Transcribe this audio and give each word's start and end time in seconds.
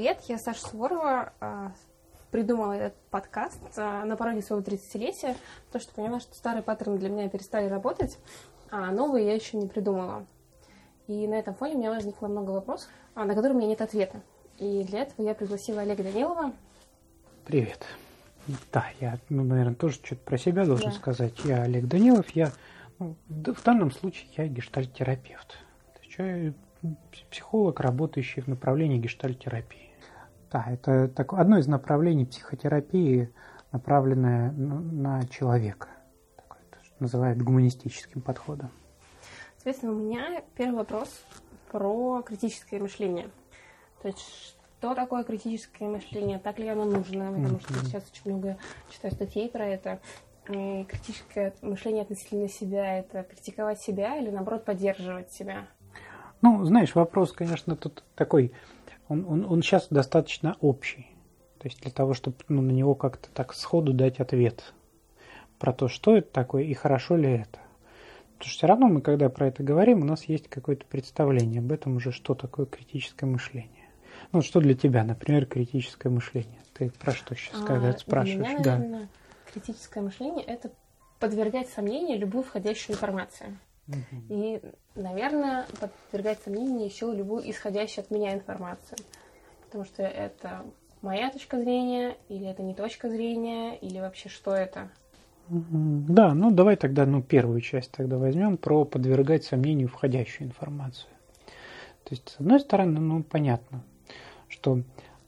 привет, 0.00 0.22
я 0.28 0.38
Саша 0.38 0.66
Суворова, 0.66 1.34
а, 1.40 1.72
придумала 2.30 2.72
этот 2.72 2.96
подкаст 3.10 3.60
а, 3.76 4.02
на 4.06 4.16
пороге 4.16 4.40
своего 4.40 4.64
30-летия, 4.64 5.36
потому 5.66 5.82
что 5.82 5.94
поняла, 5.94 6.20
что 6.20 6.34
старые 6.34 6.62
паттерны 6.62 6.96
для 6.96 7.10
меня 7.10 7.28
перестали 7.28 7.66
работать, 7.66 8.16
а 8.70 8.92
новые 8.92 9.26
я 9.26 9.34
еще 9.34 9.58
не 9.58 9.66
придумала. 9.66 10.24
И 11.06 11.26
на 11.26 11.34
этом 11.34 11.54
фоне 11.54 11.74
у 11.74 11.78
меня 11.80 11.90
возникло 11.90 12.28
много 12.28 12.52
вопросов, 12.52 12.88
а, 13.14 13.26
на 13.26 13.34
которые 13.34 13.52
у 13.52 13.58
меня 13.58 13.68
нет 13.68 13.82
ответа. 13.82 14.22
И 14.58 14.84
для 14.84 15.00
этого 15.00 15.26
я 15.26 15.34
пригласила 15.34 15.82
Олега 15.82 16.02
Данилова. 16.02 16.54
Привет. 17.44 17.84
Да, 18.72 18.86
я, 19.00 19.18
ну, 19.28 19.44
наверное, 19.44 19.74
тоже 19.74 19.96
что-то 19.96 20.22
про 20.22 20.38
себя 20.38 20.64
должен 20.64 20.92
да. 20.92 20.96
сказать. 20.96 21.34
Я 21.44 21.64
Олег 21.64 21.84
Данилов, 21.84 22.30
я 22.30 22.52
ну, 22.98 23.16
в 23.28 23.62
данном 23.62 23.90
случае 23.90 24.30
я 24.38 24.46
гештальтерапевт. 24.46 25.58
Я 26.16 26.54
психолог, 27.30 27.80
работающий 27.80 28.40
в 28.40 28.46
направлении 28.46 28.96
гештальтерапии. 28.96 29.89
Да, 30.50 30.64
это 30.68 31.08
так, 31.08 31.32
одно 31.32 31.58
из 31.58 31.68
направлений 31.68 32.26
психотерапии, 32.26 33.32
направленное 33.70 34.50
на 34.50 35.24
человека. 35.28 35.88
Такое, 36.36 36.60
что 36.82 36.94
называют 36.98 37.40
гуманистическим 37.40 38.20
подходом. 38.20 38.70
Соответственно, 39.56 39.92
у 39.92 39.96
меня 39.96 40.42
первый 40.56 40.78
вопрос 40.78 41.24
про 41.70 42.22
критическое 42.22 42.80
мышление. 42.80 43.30
То 44.02 44.08
есть, 44.08 44.56
что 44.80 44.94
такое 44.94 45.22
критическое 45.22 45.88
мышление, 45.88 46.38
так 46.38 46.58
ли 46.58 46.66
оно 46.66 46.84
нужно, 46.84 47.26
потому 47.30 47.60
что 47.60 47.74
сейчас 47.84 48.10
очень 48.10 48.32
много 48.32 48.56
читаю 48.90 49.14
статей 49.14 49.48
про 49.48 49.66
это. 49.66 50.00
И 50.48 50.84
критическое 50.84 51.52
мышление 51.62 52.02
относительно 52.02 52.48
себя– 52.48 52.98
это 53.00 53.22
критиковать 53.22 53.80
себя 53.80 54.16
или, 54.16 54.30
наоборот, 54.30 54.64
поддерживать 54.64 55.30
себя? 55.30 55.66
Ну, 56.42 56.64
знаешь, 56.64 56.94
вопрос, 56.94 57.32
конечно, 57.32 57.76
тут 57.76 58.02
такой, 58.14 58.52
он, 59.10 59.26
он, 59.28 59.44
он 59.44 59.62
сейчас 59.62 59.88
достаточно 59.90 60.56
общий. 60.60 61.06
То 61.58 61.66
есть 61.66 61.82
для 61.82 61.90
того, 61.90 62.14
чтобы 62.14 62.36
ну, 62.48 62.62
на 62.62 62.70
него 62.70 62.94
как-то 62.94 63.28
так 63.34 63.52
сходу 63.52 63.92
дать 63.92 64.20
ответ 64.20 64.72
про 65.58 65.72
то, 65.72 65.88
что 65.88 66.16
это 66.16 66.30
такое 66.30 66.62
и 66.62 66.72
хорошо 66.72 67.16
ли 67.16 67.28
это. 67.30 67.58
Потому 68.38 68.48
что 68.48 68.58
все 68.58 68.66
равно 68.68 68.86
мы, 68.86 69.02
когда 69.02 69.28
про 69.28 69.48
это 69.48 69.62
говорим, 69.62 70.02
у 70.02 70.04
нас 70.04 70.24
есть 70.24 70.48
какое-то 70.48 70.86
представление 70.86 71.58
об 71.58 71.72
этом 71.72 71.96
уже, 71.96 72.12
что 72.12 72.34
такое 72.34 72.64
критическое 72.66 73.26
мышление. 73.26 73.90
Ну, 74.32 74.42
что 74.42 74.60
для 74.60 74.74
тебя, 74.74 75.02
например, 75.02 75.44
критическое 75.44 76.08
мышление? 76.08 76.60
Ты 76.72 76.90
про 76.90 77.12
что 77.12 77.34
сейчас, 77.34 77.60
когда 77.62 77.90
а, 77.90 77.98
спрашиваешь? 77.98 78.46
Для 78.46 78.58
меня, 78.58 78.76
наверное, 78.76 79.00
да. 79.00 79.52
критическое 79.52 80.00
мышление– 80.02 80.44
это 80.46 80.70
подвергать 81.18 81.68
сомнению 81.68 82.18
любую 82.18 82.44
входящую 82.44 82.94
информацию. 82.94 83.58
И, 84.28 84.60
наверное, 84.94 85.66
подвергать 85.80 86.40
сомнению 86.42 86.84
еще 86.84 87.12
любую 87.12 87.48
исходящую 87.50 88.04
от 88.04 88.10
меня 88.10 88.34
информацию. 88.34 88.98
Потому 89.66 89.84
что 89.84 90.02
это 90.02 90.64
моя 91.02 91.30
точка 91.30 91.58
зрения, 91.58 92.16
или 92.28 92.46
это 92.46 92.62
не 92.62 92.74
точка 92.74 93.08
зрения, 93.08 93.76
или 93.76 93.98
вообще 93.98 94.28
что 94.28 94.54
это? 94.54 94.90
Да, 95.48 96.32
ну 96.34 96.50
давай 96.52 96.76
тогда 96.76 97.06
ну, 97.06 97.22
первую 97.22 97.60
часть 97.60 97.90
тогда 97.90 98.18
возьмем 98.18 98.56
про 98.56 98.84
подвергать 98.84 99.44
сомнению 99.44 99.88
входящую 99.88 100.48
информацию. 100.48 101.10
То 102.04 102.14
есть, 102.14 102.28
с 102.28 102.40
одной 102.40 102.60
стороны, 102.60 103.00
ну 103.00 103.22
понятно, 103.22 103.82
что 104.48 104.82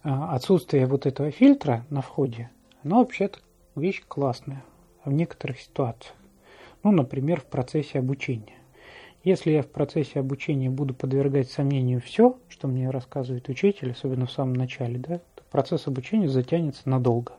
а, 0.05 0.35
отсутствие 0.35 0.87
вот 0.87 1.07
этого 1.07 1.31
фильтра 1.31 1.85
на 1.91 2.03
входе, 2.03 2.51
оно 2.85 2.99
вообще-то 2.99 3.41
вещь 3.75 4.03
классная 4.07 4.63
в 5.05 5.13
некоторых 5.13 5.61
ситуациях. 5.61 6.15
Ну, 6.83 6.91
например, 6.91 7.41
в 7.41 7.45
процессе 7.45 7.99
обучения. 7.99 8.55
Если 9.25 9.53
я 9.53 9.63
в 9.63 9.69
процессе 9.69 10.19
обучения 10.19 10.69
буду 10.69 10.95
подвергать 10.95 11.49
сомнению 11.49 12.01
все, 12.01 12.39
что 12.49 12.67
мне 12.67 12.91
рассказывает 12.91 13.49
учитель, 13.49 13.93
особенно 13.93 14.27
в 14.27 14.33
самом 14.33 14.55
начале, 14.55 14.99
да, 14.99 15.19
то 15.37 15.45
процесс 15.51 15.87
обучения 15.87 16.29
затянется 16.29 16.89
надолго. 16.89 17.35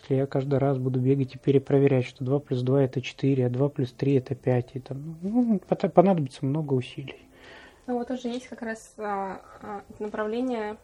Если 0.00 0.14
я 0.14 0.26
каждый 0.26 0.58
раз 0.58 0.78
буду 0.78 1.00
бегать 1.00 1.34
и 1.34 1.38
перепроверять, 1.38 2.06
что 2.06 2.24
2 2.24 2.40
плюс 2.40 2.62
2 2.62 2.82
это 2.84 3.02
4, 3.02 3.46
а 3.46 3.50
2 3.50 3.68
плюс 3.68 3.92
3 3.92 4.14
это 4.14 4.34
5, 4.34 4.70
и 4.74 4.80
там, 4.80 5.18
ну, 5.20 5.60
понадобится 5.92 6.44
много 6.44 6.72
усилий. 6.72 7.18
Ну 7.86 7.98
вот 7.98 8.10
уже 8.10 8.28
есть 8.28 8.48
как 8.48 8.62
раз 8.62 8.94
а, 8.96 9.42
а, 9.60 9.82
направление 9.98 10.76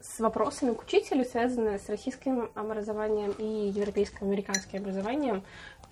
с 0.00 0.20
вопросами 0.20 0.72
к 0.72 0.82
учителю, 0.82 1.24
связанные 1.24 1.78
с 1.78 1.88
российским 1.88 2.48
образованием 2.54 3.32
и 3.38 3.72
европейским 3.74 4.26
американским 4.26 4.82
образованием, 4.82 5.42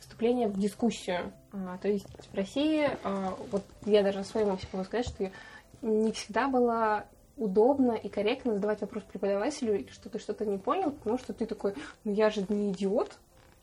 вступление 0.05 0.49
в 0.49 0.59
дискуссию. 0.59 1.33
А, 1.53 1.79
то 1.79 1.89
есть 1.89 2.07
в 2.33 2.35
России, 2.35 2.91
а, 3.03 3.37
вот 3.51 3.65
я 3.87 4.03
даже 4.03 4.19
на 4.19 4.25
своем 4.25 4.49
опыте 4.49 4.69
могу 4.73 4.85
сказать, 4.85 5.07
что 5.07 5.31
не 5.83 6.13
всегда 6.13 6.49
было 6.49 7.07
удобно 7.37 7.93
и 7.93 8.09
корректно 8.09 8.55
задавать 8.55 8.81
вопрос 8.81 9.03
преподавателю, 9.05 9.87
что 9.91 10.09
ты 10.09 10.19
что-то 10.19 10.47
не 10.47 10.59
понял, 10.59 10.93
потому 10.93 11.19
что 11.19 11.33
ты 11.33 11.47
такой, 11.47 11.75
ну 12.05 12.13
я 12.13 12.31
же 12.31 12.45
не 12.49 12.71
идиот, 12.71 13.19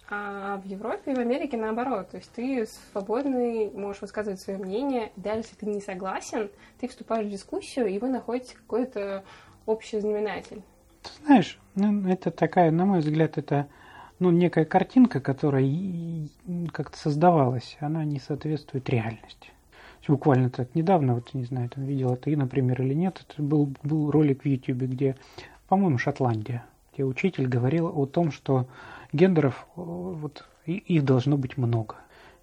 а 0.09 0.57
в 0.57 0.65
Европе 0.65 1.11
и 1.11 1.15
в 1.15 1.19
Америке 1.19 1.57
наоборот. 1.57 2.09
То 2.09 2.17
есть 2.17 2.31
ты 2.31 2.67
свободный, 2.91 3.71
можешь 3.71 4.01
высказывать 4.01 4.41
свое 4.41 4.59
мнение, 4.59 5.11
даже 5.15 5.39
если 5.39 5.55
ты 5.55 5.65
не 5.67 5.79
согласен, 5.79 6.49
ты 6.79 6.87
вступаешь 6.87 7.27
в 7.27 7.29
дискуссию, 7.29 7.87
и 7.87 7.97
вы 7.97 8.09
находите 8.09 8.55
какой-то 8.55 9.23
общий 9.65 9.99
знаменатель. 9.99 10.61
Ты 11.03 11.09
знаешь, 11.25 11.59
ну, 11.75 12.07
это 12.09 12.29
такая, 12.29 12.71
на 12.71 12.85
мой 12.85 12.99
взгляд, 12.99 13.37
это 13.37 13.67
ну, 14.21 14.29
некая 14.29 14.65
картинка, 14.65 15.19
которая 15.19 15.67
как-то 16.71 16.95
создавалась, 16.95 17.75
она 17.79 18.05
не 18.05 18.19
соответствует 18.19 18.87
реальности. 18.87 19.49
Буквально 20.07 20.51
так 20.51 20.75
недавно, 20.75 21.15
вот 21.15 21.33
не 21.33 21.43
знаю, 21.43 21.69
там 21.69 21.85
видела 21.85 22.15
ты, 22.15 22.37
например, 22.37 22.81
или 22.83 22.93
нет, 22.93 23.25
это 23.27 23.41
был, 23.41 23.73
был 23.81 24.11
ролик 24.11 24.43
в 24.43 24.45
YouTube, 24.45 24.83
где, 24.83 25.15
по-моему, 25.67 25.97
Шотландия, 25.97 26.63
где 26.93 27.03
учитель 27.03 27.47
говорил 27.47 27.87
о 27.87 28.05
том, 28.05 28.31
что 28.31 28.67
гендеров, 29.11 29.65
вот 29.75 30.45
их 30.65 31.03
должно 31.03 31.35
быть 31.35 31.57
много. 31.57 31.95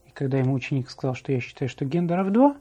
И 0.09 0.11
когда 0.11 0.39
ему 0.39 0.55
ученик 0.55 0.91
сказал, 0.91 1.15
что 1.15 1.31
я 1.31 1.41
считаю, 1.41 1.69
что 1.69 1.85
гендеров 1.85 2.33
два, 2.33 2.57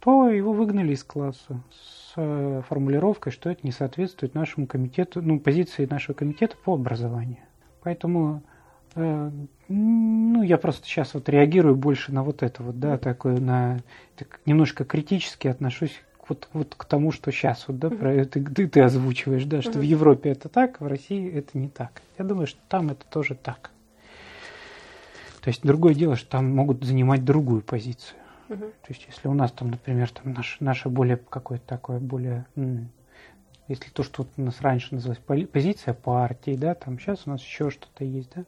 то 0.00 0.28
его 0.28 0.52
выгнали 0.52 0.94
из 0.94 1.04
класса 1.04 1.62
с 1.70 2.14
э, 2.16 2.62
формулировкой, 2.68 3.30
что 3.30 3.50
это 3.50 3.60
не 3.62 3.70
соответствует 3.70 4.34
нашему 4.34 4.66
комитету, 4.66 5.22
ну, 5.22 5.38
позиции 5.38 5.86
нашего 5.86 6.16
комитета 6.16 6.56
по 6.56 6.74
образованию. 6.74 7.38
Поэтому 7.82 8.42
э, 8.94 9.30
ну, 9.68 10.42
я 10.42 10.58
просто 10.58 10.86
сейчас 10.86 11.14
вот 11.14 11.28
реагирую 11.28 11.76
больше 11.76 12.12
на 12.12 12.22
вот 12.22 12.42
это 12.42 12.62
вот, 12.62 12.80
да, 12.80 12.98
такое, 12.98 13.38
на 13.38 13.78
так, 14.16 14.40
немножко 14.46 14.84
критически 14.84 15.48
отношусь 15.48 16.02
вот, 16.28 16.48
вот 16.52 16.74
к 16.76 16.84
тому, 16.84 17.12
что 17.12 17.30
сейчас 17.30 17.66
вот, 17.68 17.78
да, 17.78 17.90
про 17.90 18.12
это 18.12 18.42
ты, 18.42 18.66
ты 18.66 18.80
озвучиваешь, 18.80 19.44
да, 19.44 19.62
что 19.62 19.78
в 19.78 19.82
Европе 19.82 20.30
это 20.30 20.48
так, 20.48 20.80
в 20.80 20.86
России 20.86 21.32
это 21.32 21.58
не 21.58 21.68
так. 21.68 22.02
Я 22.18 22.24
думаю, 22.24 22.46
что 22.46 22.60
там 22.68 22.90
это 22.90 23.04
тоже 23.06 23.34
так. 23.34 23.70
То 25.40 25.48
есть 25.48 25.62
другое 25.62 25.94
дело, 25.94 26.16
что 26.16 26.28
там 26.30 26.54
могут 26.54 26.84
занимать 26.84 27.24
другую 27.24 27.62
позицию. 27.62 28.18
Uh-huh. 28.48 28.58
То 28.58 28.86
есть 28.88 29.06
если 29.08 29.28
у 29.28 29.34
нас 29.34 29.52
там, 29.52 29.70
например, 29.70 30.10
там 30.10 30.32
наш, 30.32 30.58
наше 30.60 30.88
более 30.88 31.16
какое-то 31.16 31.66
такое 31.66 31.98
более 31.98 32.46
если 33.70 33.88
то, 33.90 34.02
что 34.02 34.26
у 34.36 34.42
нас 34.42 34.60
раньше 34.60 34.96
называлось 34.96 35.22
позиция 35.46 35.94
партии, 35.94 36.56
да, 36.56 36.74
там 36.74 36.98
сейчас 36.98 37.26
у 37.26 37.30
нас 37.30 37.40
еще 37.40 37.70
что-то 37.70 38.04
есть, 38.04 38.32
да, 38.34 38.44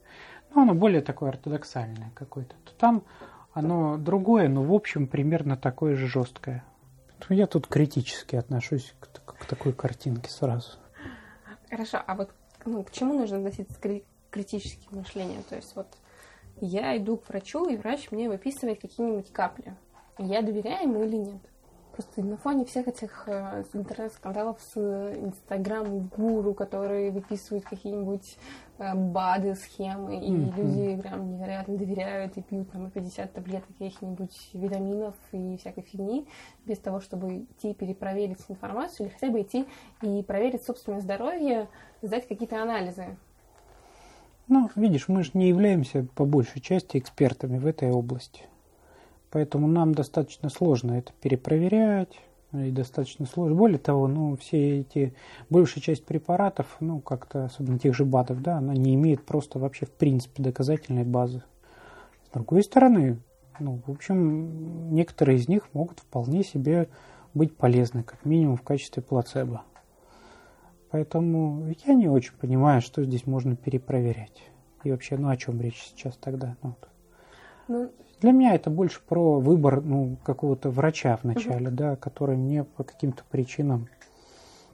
но 0.53 0.63
оно 0.63 0.75
более 0.75 1.01
такое 1.01 1.31
ортодоксальное 1.31 2.11
какое-то, 2.15 2.55
то 2.65 2.73
там 2.77 3.05
оно 3.53 3.99
другое, 3.99 4.49
но 4.49 4.65
в 4.65 4.75
общем 4.75 5.07
примерно 5.07 5.57
такое 5.57 5.95
же 5.95 6.09
жесткое. 6.09 6.65
Я 7.29 7.47
тут 7.47 7.69
критически 7.69 8.35
отношусь 8.35 8.95
к, 8.99 9.07
к 9.25 9.47
такой 9.47 9.73
картинке 9.73 10.29
сразу. 10.29 10.73
Хорошо, 11.71 12.03
а 12.05 12.17
вот 12.17 12.31
ну, 12.65 12.83
к 12.83 12.91
чему 12.91 13.15
нужно 13.15 13.37
относиться 13.37 13.75
к 13.81 14.03
критическим 14.31 14.99
мышлением? 14.99 15.45
То 15.45 15.55
есть 15.55 15.77
вот 15.77 15.87
я 16.61 16.97
иду 16.97 17.17
к 17.17 17.29
врачу, 17.29 17.69
и 17.69 17.77
врач 17.77 18.11
мне 18.11 18.29
выписывает 18.29 18.81
какие-нибудь 18.81 19.33
капли. 19.33 19.77
Я 20.19 20.43
доверяю 20.43 20.89
ему 20.89 21.05
или 21.05 21.17
нет? 21.17 21.43
Просто 21.93 22.23
на 22.23 22.39
фоне 22.39 22.65
всех 22.65 22.89
этих 22.89 23.25
э, 23.27 23.65
интернет-скандалов 23.75 24.59
с 24.63 24.77
инстаграм-гуру, 24.79 26.55
которые 26.55 27.11
выписывают 27.11 27.67
какие-нибудь 27.67 28.39
э, 28.79 28.95
БАДы, 28.95 29.55
схемы, 29.55 30.17
и 30.17 30.31
mm-hmm. 30.31 30.57
люди 30.57 31.03
прям 31.03 31.31
невероятно 31.31 31.77
доверяют 31.77 32.39
и 32.39 32.43
пьют 32.43 32.71
там 32.71 32.91
50 32.91 33.35
таблеток 33.35 33.69
каких-нибудь 33.79 34.51
витаминов 34.55 35.15
и 35.33 35.59
всякой 35.59 35.83
фигни, 35.83 36.27
без 36.65 36.79
того, 36.79 37.01
чтобы 37.01 37.41
идти 37.41 37.75
перепроверить 37.75 38.41
информацию, 38.49 39.07
или 39.07 39.15
хотя 39.15 39.31
бы 39.31 39.43
идти 39.43 39.67
и 40.01 40.23
проверить 40.23 40.65
собственное 40.65 41.01
здоровье, 41.01 41.69
сдать 42.01 42.27
какие-то 42.27 42.63
анализы. 42.63 43.19
Ну, 44.49 44.71
видишь, 44.77 45.09
мы 45.09 45.25
же 45.25 45.33
не 45.35 45.49
являемся 45.49 46.07
по 46.15 46.25
большей 46.25 46.63
части 46.63 46.97
экспертами 46.97 47.59
в 47.59 47.67
этой 47.67 47.91
области. 47.91 48.45
Поэтому 49.33 49.67
нам 49.67 49.95
достаточно 49.95 50.51
сложно 50.51 50.93
это 50.93 51.13
перепроверять, 51.21 52.21
и 52.53 52.71
достаточно 52.71 53.25
сложно. 53.25 53.57
Более 53.57 53.79
того, 53.79 54.07
ну, 54.07 54.37
все 54.37 54.81
эти, 54.81 55.15
большая 55.49 55.83
часть 55.83 56.05
препаратов, 56.05 56.77
ну, 56.81 57.01
как-то, 57.01 57.47
особенно 57.47 57.79
тех 57.79 57.95
же 57.95 58.05
БАДов, 58.05 58.43
да, 58.43 58.59
она 58.59 58.75
не 58.75 58.95
имеет 58.95 59.25
просто 59.25 59.59
вообще 59.59 59.87
в 59.87 59.91
принципе 59.91 60.43
доказательной 60.43 61.05
базы. 61.05 61.43
С 62.27 62.35
другой 62.35 62.63
стороны, 62.63 63.21
ну, 63.59 63.81
в 63.87 63.91
общем, 63.91 64.93
некоторые 64.95 65.39
из 65.39 65.49
них 65.49 65.67
могут 65.73 66.01
вполне 66.01 66.45
себе 66.45 66.89
быть 67.33 67.57
полезны, 67.57 68.03
как 68.03 68.27
минимум 68.27 68.59
в 68.59 68.63
качестве 68.63 69.03
плацебо. 69.03 69.63
Поэтому 70.91 71.73
я 71.87 71.95
не 71.95 72.07
очень 72.07 72.35
понимаю, 72.35 72.83
что 72.83 73.03
здесь 73.03 73.27
можно 73.27 73.57
перепроверять. 73.57 74.43
И 74.85 74.91
вообще, 74.91 75.17
ну 75.17 75.31
о 75.31 75.37
чем 75.39 75.59
речь 75.59 75.81
сейчас 75.83 76.19
тогда? 76.19 76.57
Ну, 76.63 76.75
ну, 77.73 77.91
Для 78.21 78.33
меня 78.33 78.55
это 78.55 78.71
больше 78.71 79.01
про 79.07 79.41
выбор 79.41 79.81
ну, 79.81 80.17
какого-то 80.25 80.71
врача 80.71 81.19
вначале, 81.23 81.69
угу. 81.69 81.77
да, 81.77 81.97
который 81.97 82.37
мне 82.37 82.65
по 82.65 82.85
каким-то 82.85 83.23
причинам, 83.31 83.89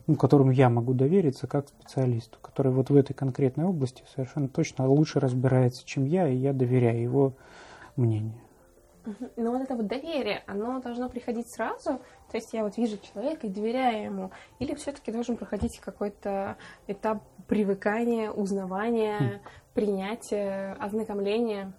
ну, 0.07 0.17
которому 0.17 0.51
я 0.51 0.69
могу 0.69 0.95
довериться 0.95 1.47
как 1.47 1.69
специалисту, 1.69 2.39
который 2.43 2.73
вот 2.73 2.91
в 2.91 2.97
этой 2.97 3.15
конкретной 3.15 3.67
области 3.67 4.03
совершенно 4.15 4.49
точно 4.49 4.89
лучше 4.89 5.21
разбирается, 5.21 5.85
чем 5.87 6.05
я, 6.05 6.29
и 6.29 6.37
я 6.37 6.53
доверяю 6.53 7.01
его 7.01 7.33
мнению. 7.97 8.35
Но 9.37 9.53
вот 9.53 9.63
это 9.63 9.75
вот 9.75 9.87
доверие, 9.87 10.43
оно 10.47 10.81
должно 10.81 11.09
приходить 11.09 11.49
сразу, 11.49 12.01
то 12.31 12.35
есть 12.35 12.53
я 12.53 12.63
вот 12.63 12.77
вижу 12.77 12.99
человека 12.99 13.47
и 13.47 13.51
доверяю 13.51 14.05
ему, 14.05 14.31
или 14.59 14.75
все-таки 14.75 15.13
должен 15.13 15.37
проходить 15.37 15.79
какой-то 15.79 16.57
этап 16.87 17.23
привыкания, 17.47 18.31
узнавания, 18.31 19.19
mm. 19.19 19.41
принятия, 19.73 20.77
ознакомления? 20.79 21.73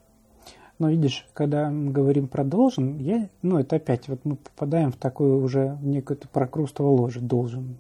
Но 0.80 0.90
видишь, 0.90 1.28
когда 1.34 1.70
мы 1.70 1.92
говорим 1.92 2.28
про 2.28 2.46
должен, 2.46 2.98
я, 3.00 3.30
ну 3.42 3.60
это 3.60 3.76
опять 3.76 4.08
вот 4.08 4.24
мы 4.24 4.38
попадаем 4.38 4.92
в 4.92 4.96
такое 4.96 5.36
уже 5.36 5.78
некое 5.82 6.16
прокрустово 6.16 6.88
ложе 6.88 7.20
должен. 7.20 7.78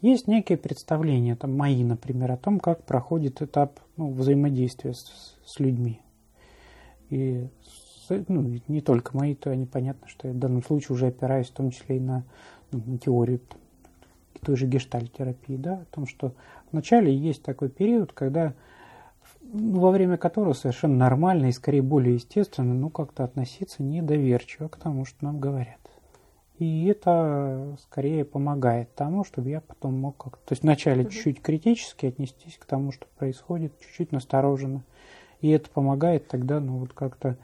Есть 0.00 0.26
некие 0.26 0.58
представления, 0.58 1.36
там 1.36 1.56
мои, 1.56 1.82
например, 1.84 2.32
о 2.32 2.36
том, 2.36 2.58
как 2.58 2.82
проходит 2.82 3.40
этап 3.40 3.78
ну, 3.96 4.10
взаимодействия 4.10 4.92
с, 4.92 5.38
с 5.46 5.60
людьми. 5.60 6.00
И 7.08 7.46
ну, 8.10 8.60
не 8.68 8.80
только 8.80 9.16
мои, 9.16 9.34
то 9.34 9.54
непонятно, 9.54 10.08
что 10.08 10.28
я 10.28 10.34
в 10.34 10.38
данном 10.38 10.62
случае 10.62 10.94
уже 10.94 11.06
опираюсь 11.06 11.48
в 11.48 11.54
том 11.54 11.70
числе 11.70 11.98
и 11.98 12.00
на, 12.00 12.24
ну, 12.72 12.82
на 12.84 12.98
теорию 12.98 13.40
той 14.44 14.56
же 14.56 14.66
гештальтерапии, 14.66 15.56
да, 15.56 15.74
о 15.74 15.84
том, 15.94 16.06
что 16.06 16.34
вначале 16.70 17.16
есть 17.16 17.42
такой 17.42 17.70
период, 17.70 18.12
когда 18.12 18.52
во 19.54 19.90
время 19.90 20.16
которого 20.16 20.52
совершенно 20.52 20.96
нормально 20.96 21.46
и 21.46 21.52
скорее 21.52 21.82
более 21.82 22.14
естественно, 22.14 22.74
ну, 22.74 22.90
как-то 22.90 23.22
относиться 23.22 23.82
недоверчиво 23.82 24.68
к 24.68 24.76
тому, 24.76 25.04
что 25.04 25.24
нам 25.24 25.38
говорят. 25.38 25.78
И 26.58 26.86
это 26.86 27.76
скорее 27.82 28.24
помогает 28.24 28.94
тому, 28.94 29.24
чтобы 29.24 29.50
я 29.50 29.60
потом 29.60 29.98
мог 29.98 30.16
как-то... 30.16 30.46
То 30.46 30.52
есть 30.52 30.62
вначале 30.62 31.02
угу. 31.02 31.10
чуть-чуть 31.10 31.40
критически 31.40 32.06
отнестись 32.06 32.58
к 32.58 32.64
тому, 32.64 32.90
что 32.90 33.06
происходит, 33.16 33.78
чуть-чуть 33.80 34.12
настороженно. 34.12 34.82
И 35.40 35.50
это 35.50 35.70
помогает 35.70 36.26
тогда, 36.26 36.58
ну, 36.58 36.78
вот 36.78 36.92
как-то 36.92 37.36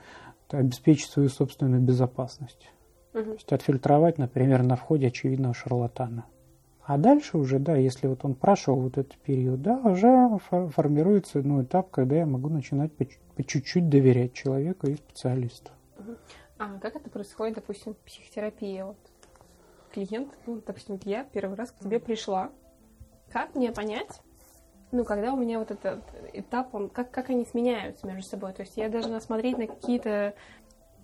обеспечить 0.51 1.11
свою 1.11 1.29
собственную 1.29 1.81
безопасность. 1.81 2.71
Угу. 3.15 3.23
То 3.23 3.33
есть 3.33 3.53
отфильтровать, 3.53 4.19
например, 4.19 4.63
на 4.63 4.75
входе 4.75 5.09
очевидного 5.09 5.55
шарлатана. 5.55 6.25
А 6.91 6.99
дальше 6.99 7.39
уже, 7.39 7.61
да, 7.61 7.77
если 7.77 8.09
вот 8.09 8.25
он 8.25 8.35
прошел 8.35 8.75
вот 8.75 8.99
этот 8.99 9.17
период, 9.19 9.63
да, 9.63 9.77
уже 9.77 10.41
формируется 10.71 11.39
ну, 11.39 11.63
этап, 11.63 11.89
когда 11.93 12.17
я 12.17 12.27
могу 12.27 12.49
начинать 12.49 12.93
по, 12.93 13.07
чуть-чуть 13.45 13.89
доверять 13.89 14.33
человеку 14.33 14.89
и 14.89 14.97
специалисту. 14.97 15.71
А 16.59 16.81
как 16.81 16.97
это 16.97 17.09
происходит, 17.09 17.55
допустим, 17.55 17.95
в 17.95 17.99
психотерапии? 17.99 18.83
Вот 18.83 18.97
клиент, 19.95 20.33
ну, 20.47 20.61
допустим, 20.67 20.99
я 21.05 21.23
первый 21.23 21.57
раз 21.57 21.71
к 21.71 21.79
тебе 21.79 22.01
пришла. 22.01 22.51
Как 23.31 23.55
мне 23.55 23.71
понять, 23.71 24.21
ну, 24.91 25.05
когда 25.05 25.33
у 25.33 25.37
меня 25.37 25.61
вот 25.61 25.71
этот 25.71 26.03
этап, 26.33 26.75
он, 26.75 26.89
как, 26.89 27.13
как 27.13 27.31
они 27.31 27.45
сменяются 27.45 28.05
между 28.05 28.25
собой. 28.25 28.53
То 28.53 28.63
есть 28.63 28.77
я 28.77 28.89
должна 28.89 29.21
смотреть 29.21 29.59
на 29.59 29.69
какие-то 29.69 30.35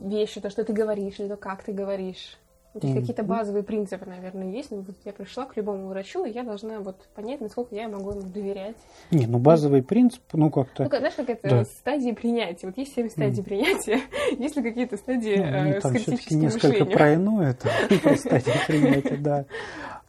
вещи, 0.01 0.41
то, 0.41 0.51
что 0.51 0.65
ты 0.65 0.73
говоришь, 0.73 1.21
или 1.21 1.29
то, 1.29 1.37
как 1.37 1.63
ты 1.63 1.73
говоришь. 1.73 2.37
То 2.81 2.87
есть 2.87 2.97
mm-hmm. 2.97 3.01
какие-то 3.01 3.23
базовые 3.23 3.63
принципы, 3.63 4.05
наверное, 4.07 4.51
есть. 4.51 4.71
Но 4.71 4.79
вот 4.79 4.97
я 5.05 5.13
пришла 5.13 5.47
к 5.47 5.57
любому 5.57 5.89
врачу, 5.89 6.25
и 6.25 6.31
я 6.31 6.43
должна 6.43 6.81
вот 6.81 6.97
понять, 7.15 7.41
насколько 7.41 7.75
я 7.75 7.89
могу 7.89 8.11
ему 8.11 8.23
доверять. 8.23 8.77
Не, 9.11 9.27
ну 9.27 9.39
базовый 9.39 9.83
принцип, 9.83 10.23
ну 10.33 10.51
как-то... 10.51 10.85
Ну, 10.85 10.89
знаешь, 10.89 11.15
как 11.15 11.31
это 11.31 11.49
да. 11.49 11.65
стадии 11.65 12.13
принятия. 12.13 12.67
Вот 12.67 12.77
есть 12.77 12.95
семь 12.95 13.09
стадий 13.09 13.43
mm. 13.43 13.47
принятия, 13.47 14.01
есть 14.39 14.57
ли 14.57 14.63
какие-то 14.63 14.97
стадии 14.97 15.37
ну, 15.37 15.71
э, 15.71 15.81
там 15.81 15.93
критическим 15.93 16.41
несколько 16.41 16.69
мышлением? 16.69 16.99
про 16.99 17.15
иное, 17.15 17.51
это 17.51 18.17
стадии 18.17 18.53
принятия, 18.67 19.17
да. 19.17 19.45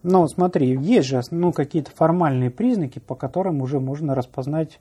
Но 0.04 0.28
смотри, 0.28 0.78
есть 0.78 1.08
же 1.08 1.22
ну, 1.31 1.52
какие-то 1.52 1.92
формальные 1.92 2.52
признаки, 2.52 3.00
по 3.00 3.16
которым 3.16 3.62
уже 3.62 3.80
можно 3.80 4.14
распознать 4.14 4.80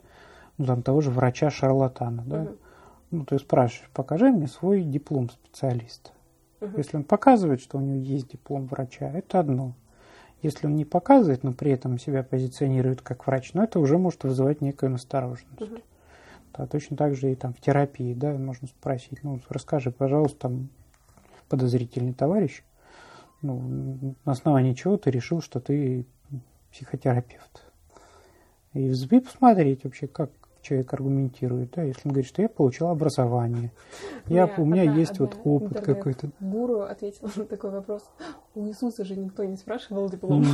ну, 0.58 0.66
там, 0.66 0.82
того 0.82 1.00
же 1.00 1.10
врача-шарлатана. 1.10 2.22
Да? 2.26 2.42
Угу. 2.42 2.50
Ну, 3.12 3.24
ты 3.24 3.38
спрашиваешь, 3.38 3.90
покажи 3.92 4.30
мне 4.30 4.48
свой 4.48 4.82
диплом 4.82 5.30
специалиста. 5.30 6.10
Угу. 6.60 6.78
Если 6.78 6.96
он 6.96 7.04
показывает, 7.04 7.60
что 7.60 7.78
у 7.78 7.80
него 7.80 7.96
есть 7.96 8.30
диплом 8.30 8.66
врача, 8.66 9.10
это 9.10 9.40
одно. 9.40 9.74
Если 10.42 10.66
он 10.66 10.76
не 10.76 10.84
показывает, 10.84 11.42
но 11.42 11.52
при 11.52 11.70
этом 11.70 11.98
себя 11.98 12.22
позиционирует 12.22 13.02
как 13.02 13.26
врач, 13.26 13.52
ну, 13.54 13.62
это 13.62 13.80
уже 13.80 13.98
может 13.98 14.24
вызывать 14.24 14.60
некую 14.60 14.90
настороженность. 14.90 15.60
Угу. 15.60 15.80
Да, 16.56 16.66
точно 16.66 16.96
так 16.96 17.14
же 17.14 17.32
и 17.32 17.34
там 17.34 17.52
в 17.52 17.60
терапии, 17.60 18.14
да, 18.14 18.32
можно 18.32 18.68
спросить, 18.68 19.22
ну, 19.22 19.40
расскажи, 19.48 19.90
пожалуйста, 19.90 20.38
там, 20.40 20.68
подозрительный 21.48 22.12
товарищ, 22.12 22.62
ну, 23.42 24.14
на 24.24 24.32
основании 24.32 24.74
чего 24.74 24.96
ты 24.96 25.10
решил, 25.10 25.40
что 25.40 25.60
ты 25.60 26.06
психотерапевт. 26.72 27.62
И 28.72 28.92
посмотреть 29.20 29.84
вообще, 29.84 30.06
как 30.06 30.30
человек 30.66 30.92
аргументирует. 30.92 31.70
Да? 31.72 31.82
Если 31.82 32.02
он 32.04 32.12
говорит, 32.12 32.28
что 32.28 32.42
я 32.42 32.48
получил 32.48 32.88
образование, 32.88 33.70
я, 34.26 34.52
у 34.58 34.64
меня 34.64 34.82
одна, 34.82 34.94
есть 34.94 35.12
одна 35.12 35.26
вот 35.26 35.38
опыт 35.44 35.80
какой-то. 35.80 36.30
Гуру 36.40 36.80
ответил 36.80 37.30
на 37.36 37.44
такой 37.44 37.70
вопрос. 37.70 38.02
У 38.54 38.66
Иисуса 38.66 39.04
же 39.04 39.16
никто 39.16 39.44
не 39.44 39.56
спрашивал 39.56 40.08
диплом. 40.08 40.44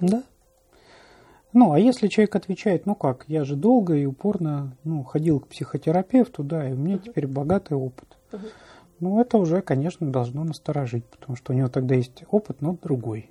Да. 0.00 0.22
Ну, 1.52 1.72
а 1.72 1.78
если 1.78 2.08
человек 2.08 2.36
отвечает, 2.36 2.84
ну 2.86 2.94
как, 2.94 3.24
я 3.26 3.44
же 3.44 3.56
долго 3.56 3.94
и 3.94 4.04
упорно 4.04 4.76
ну, 4.84 5.02
ходил 5.02 5.40
к 5.40 5.48
психотерапевту, 5.48 6.44
да, 6.44 6.68
и 6.68 6.72
у 6.72 6.76
меня 6.76 6.98
теперь 6.98 7.26
богатый 7.26 7.74
опыт. 7.74 8.18
Ну, 9.00 9.20
это 9.20 9.38
уже, 9.38 9.62
конечно, 9.62 10.10
должно 10.10 10.44
насторожить, 10.44 11.04
потому 11.06 11.36
что 11.36 11.52
у 11.52 11.56
него 11.56 11.68
тогда 11.68 11.94
есть 11.94 12.24
опыт, 12.30 12.60
но 12.60 12.76
другой. 12.80 13.30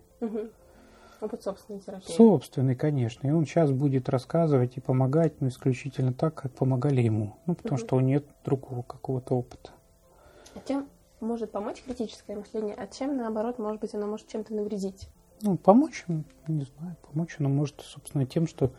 Опыт 1.19 1.43
собственной 1.43 1.79
терапии. 1.79 2.11
Собственный, 2.11 2.75
конечно. 2.75 3.27
И 3.27 3.31
он 3.31 3.45
сейчас 3.45 3.71
будет 3.71 4.07
рассказывать 4.09 4.77
и 4.77 4.79
помогать, 4.79 5.41
ну, 5.41 5.47
исключительно 5.47 6.13
так, 6.13 6.35
как 6.35 6.51
помогали 6.51 7.01
ему. 7.01 7.35
Ну, 7.47 7.55
потому 7.55 7.75
угу. 7.75 7.85
что 7.85 7.95
у 7.95 7.99
него 7.99 8.09
нет 8.09 8.25
другого 8.45 8.83
какого-то 8.83 9.35
опыта. 9.35 9.71
А 10.56 10.59
чем 10.68 10.87
может 11.19 11.51
помочь 11.51 11.81
критическое 11.83 12.35
мышление, 12.35 12.75
а 12.75 12.85
чем, 12.87 13.18
наоборот, 13.18 13.57
может 13.57 13.81
быть, 13.81 13.95
оно 13.95 14.06
может 14.07 14.27
чем-то 14.27 14.53
навредить? 14.53 15.09
Ну, 15.42 15.56
помочь, 15.56 16.06
не 16.07 16.65
знаю, 16.65 16.97
помочь 17.07 17.35
оно 17.39 17.49
может, 17.49 17.81
собственно, 17.81 18.25
тем, 18.25 18.47
что 18.47 18.71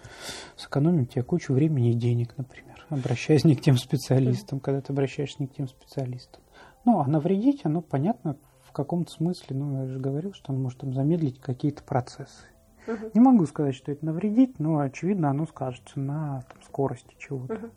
сэкономить 0.56 1.12
тебе 1.12 1.22
кучу 1.22 1.52
времени 1.52 1.90
и 1.90 1.94
денег, 1.94 2.36
например, 2.36 2.84
обращаясь 2.88 3.44
не 3.44 3.54
к 3.54 3.60
тем 3.60 3.76
специалистам, 3.76 4.58
когда 4.58 4.80
ты 4.80 4.92
обращаешься 4.92 5.36
не 5.38 5.46
к 5.46 5.54
тем 5.54 5.68
специалистам. 5.68 6.42
Ну, 6.84 7.00
а 7.00 7.06
навредить, 7.06 7.60
оно 7.64 7.80
понятно 7.80 8.36
каком-то 8.78 9.12
смысле, 9.12 9.56
ну, 9.56 9.82
я 9.82 9.86
же 9.86 9.98
говорил, 9.98 10.32
что 10.32 10.52
он 10.52 10.62
может 10.62 10.80
там 10.80 10.94
замедлить 10.94 11.40
какие-то 11.40 11.82
процессы. 11.82 12.44
Угу. 12.86 13.10
Не 13.14 13.20
могу 13.20 13.46
сказать, 13.46 13.74
что 13.74 13.92
это 13.92 14.04
навредить, 14.04 14.58
но, 14.58 14.78
очевидно, 14.78 15.30
оно 15.30 15.46
скажется 15.46 16.00
на 16.00 16.42
там, 16.48 16.62
скорости 16.62 17.14
чего-то. 17.18 17.54
Угу. 17.54 17.70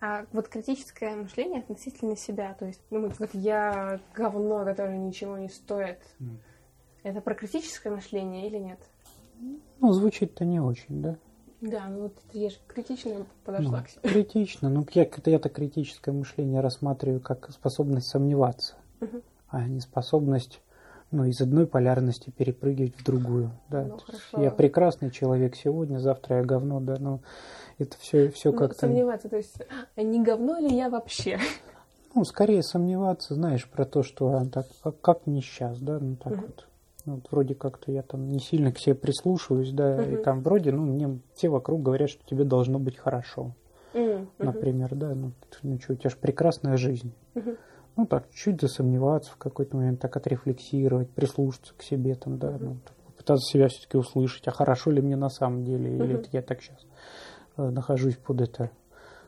А 0.00 0.26
вот 0.32 0.48
критическое 0.48 1.16
мышление 1.16 1.60
относительно 1.60 2.16
себя, 2.16 2.54
то 2.54 2.66
есть 2.66 2.80
думать, 2.90 3.18
вот 3.18 3.30
я 3.32 4.00
говно, 4.14 4.64
которое 4.64 4.96
ничего 4.96 5.36
не 5.38 5.48
стоит, 5.48 5.98
mm. 6.20 6.36
это 7.02 7.20
про 7.20 7.34
критическое 7.34 7.90
мышление 7.90 8.46
или 8.46 8.58
нет? 8.58 8.78
Ну, 9.80 9.92
звучит-то 9.92 10.44
не 10.44 10.60
очень, 10.60 11.02
да? 11.02 11.16
Да, 11.60 11.86
ну 11.88 12.02
вот 12.02 12.14
я 12.32 12.50
же 12.50 12.56
критично 12.68 13.26
подошла 13.44 13.78
ну, 13.78 13.84
к 13.84 13.88
себе. 13.88 14.00
Критично. 14.02 14.68
Ну, 14.68 14.86
я 14.94 15.02
это 15.02 15.48
критическое 15.48 16.12
мышление 16.12 16.60
рассматриваю 16.60 17.20
как 17.20 17.50
способность 17.50 18.06
сомневаться, 18.06 18.76
угу. 19.00 19.22
А 19.48 19.64
не 19.66 19.80
способность 19.80 20.60
ну, 21.10 21.24
из 21.24 21.40
одной 21.40 21.66
полярности 21.66 22.30
перепрыгивать 22.30 22.96
в 22.96 23.04
другую. 23.04 23.50
Да. 23.70 23.84
Ну, 24.32 24.42
я 24.42 24.50
прекрасный 24.50 25.10
человек 25.10 25.56
сегодня, 25.56 25.98
завтра 25.98 26.38
я 26.38 26.44
говно, 26.44 26.80
да, 26.80 26.96
но 26.98 27.20
это 27.78 27.96
все, 27.98 28.30
все 28.30 28.52
ну, 28.52 28.58
как-то... 28.58 28.80
Сомневаться, 28.80 29.28
то 29.28 29.36
есть, 29.36 29.56
а 29.96 30.02
не 30.02 30.22
говно 30.22 30.58
ли 30.58 30.74
я 30.74 30.90
вообще? 30.90 31.38
Ну, 32.14 32.24
скорее 32.24 32.62
сомневаться, 32.62 33.34
знаешь, 33.34 33.68
про 33.68 33.84
то, 33.84 34.02
что 34.02 34.32
а, 34.32 34.44
так, 34.46 34.66
как, 34.82 35.00
как 35.02 35.26
не 35.26 35.42
сейчас, 35.42 35.78
да, 35.78 35.98
ну 36.00 36.16
так 36.16 36.32
угу. 36.32 36.40
вот. 36.40 36.66
Ну, 37.04 37.14
вот 37.16 37.30
вроде 37.30 37.54
как-то 37.54 37.92
я 37.92 38.02
там 38.02 38.28
не 38.28 38.40
сильно 38.40 38.72
к 38.72 38.78
себе 38.78 38.94
прислушиваюсь, 38.94 39.70
да, 39.72 39.94
угу. 39.94 40.14
и 40.14 40.16
там 40.16 40.42
вроде, 40.42 40.72
ну, 40.72 40.84
мне 40.84 41.20
все 41.34 41.48
вокруг 41.50 41.82
говорят, 41.82 42.08
что 42.08 42.26
тебе 42.26 42.44
должно 42.44 42.78
быть 42.78 42.96
хорошо. 42.96 43.52
Угу. 43.94 44.26
Например, 44.38 44.94
да, 44.94 45.14
ну, 45.14 45.32
ну 45.62 45.78
что, 45.78 45.92
у 45.92 45.96
тебя 45.96 46.10
же 46.10 46.16
прекрасная 46.16 46.76
жизнь. 46.78 47.12
Угу. 47.34 47.56
Ну, 47.98 48.06
так, 48.06 48.30
чуть 48.32 48.60
засомневаться 48.60 49.32
в 49.32 49.38
какой-то 49.38 49.76
момент, 49.76 49.98
так 50.00 50.16
отрефлексировать, 50.16 51.10
прислушаться 51.10 51.74
к 51.76 51.82
себе, 51.82 52.14
там, 52.14 52.38
да, 52.38 52.56
ну, 52.56 52.76
попытаться 53.06 53.50
себя 53.50 53.66
все-таки 53.66 53.96
услышать, 53.96 54.46
а 54.46 54.52
хорошо 54.52 54.92
ли 54.92 55.02
мне 55.02 55.16
на 55.16 55.28
самом 55.28 55.64
деле, 55.64 55.96
или 55.96 56.14
это 56.14 56.28
я 56.30 56.40
так 56.40 56.62
сейчас 56.62 56.78
э, 57.56 57.68
нахожусь 57.68 58.14
под 58.14 58.40
это, 58.42 58.70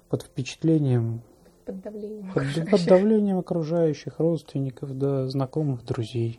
под 0.09 0.23
впечатлением. 0.23 1.23
Под 1.65 1.81
давлением, 1.81 2.33
под, 2.33 2.71
под 2.71 2.85
давлением 2.87 3.39
окружающих 3.39 4.21
родственников, 4.21 4.97
да, 4.97 5.27
знакомых, 5.27 5.85
друзей. 5.85 6.39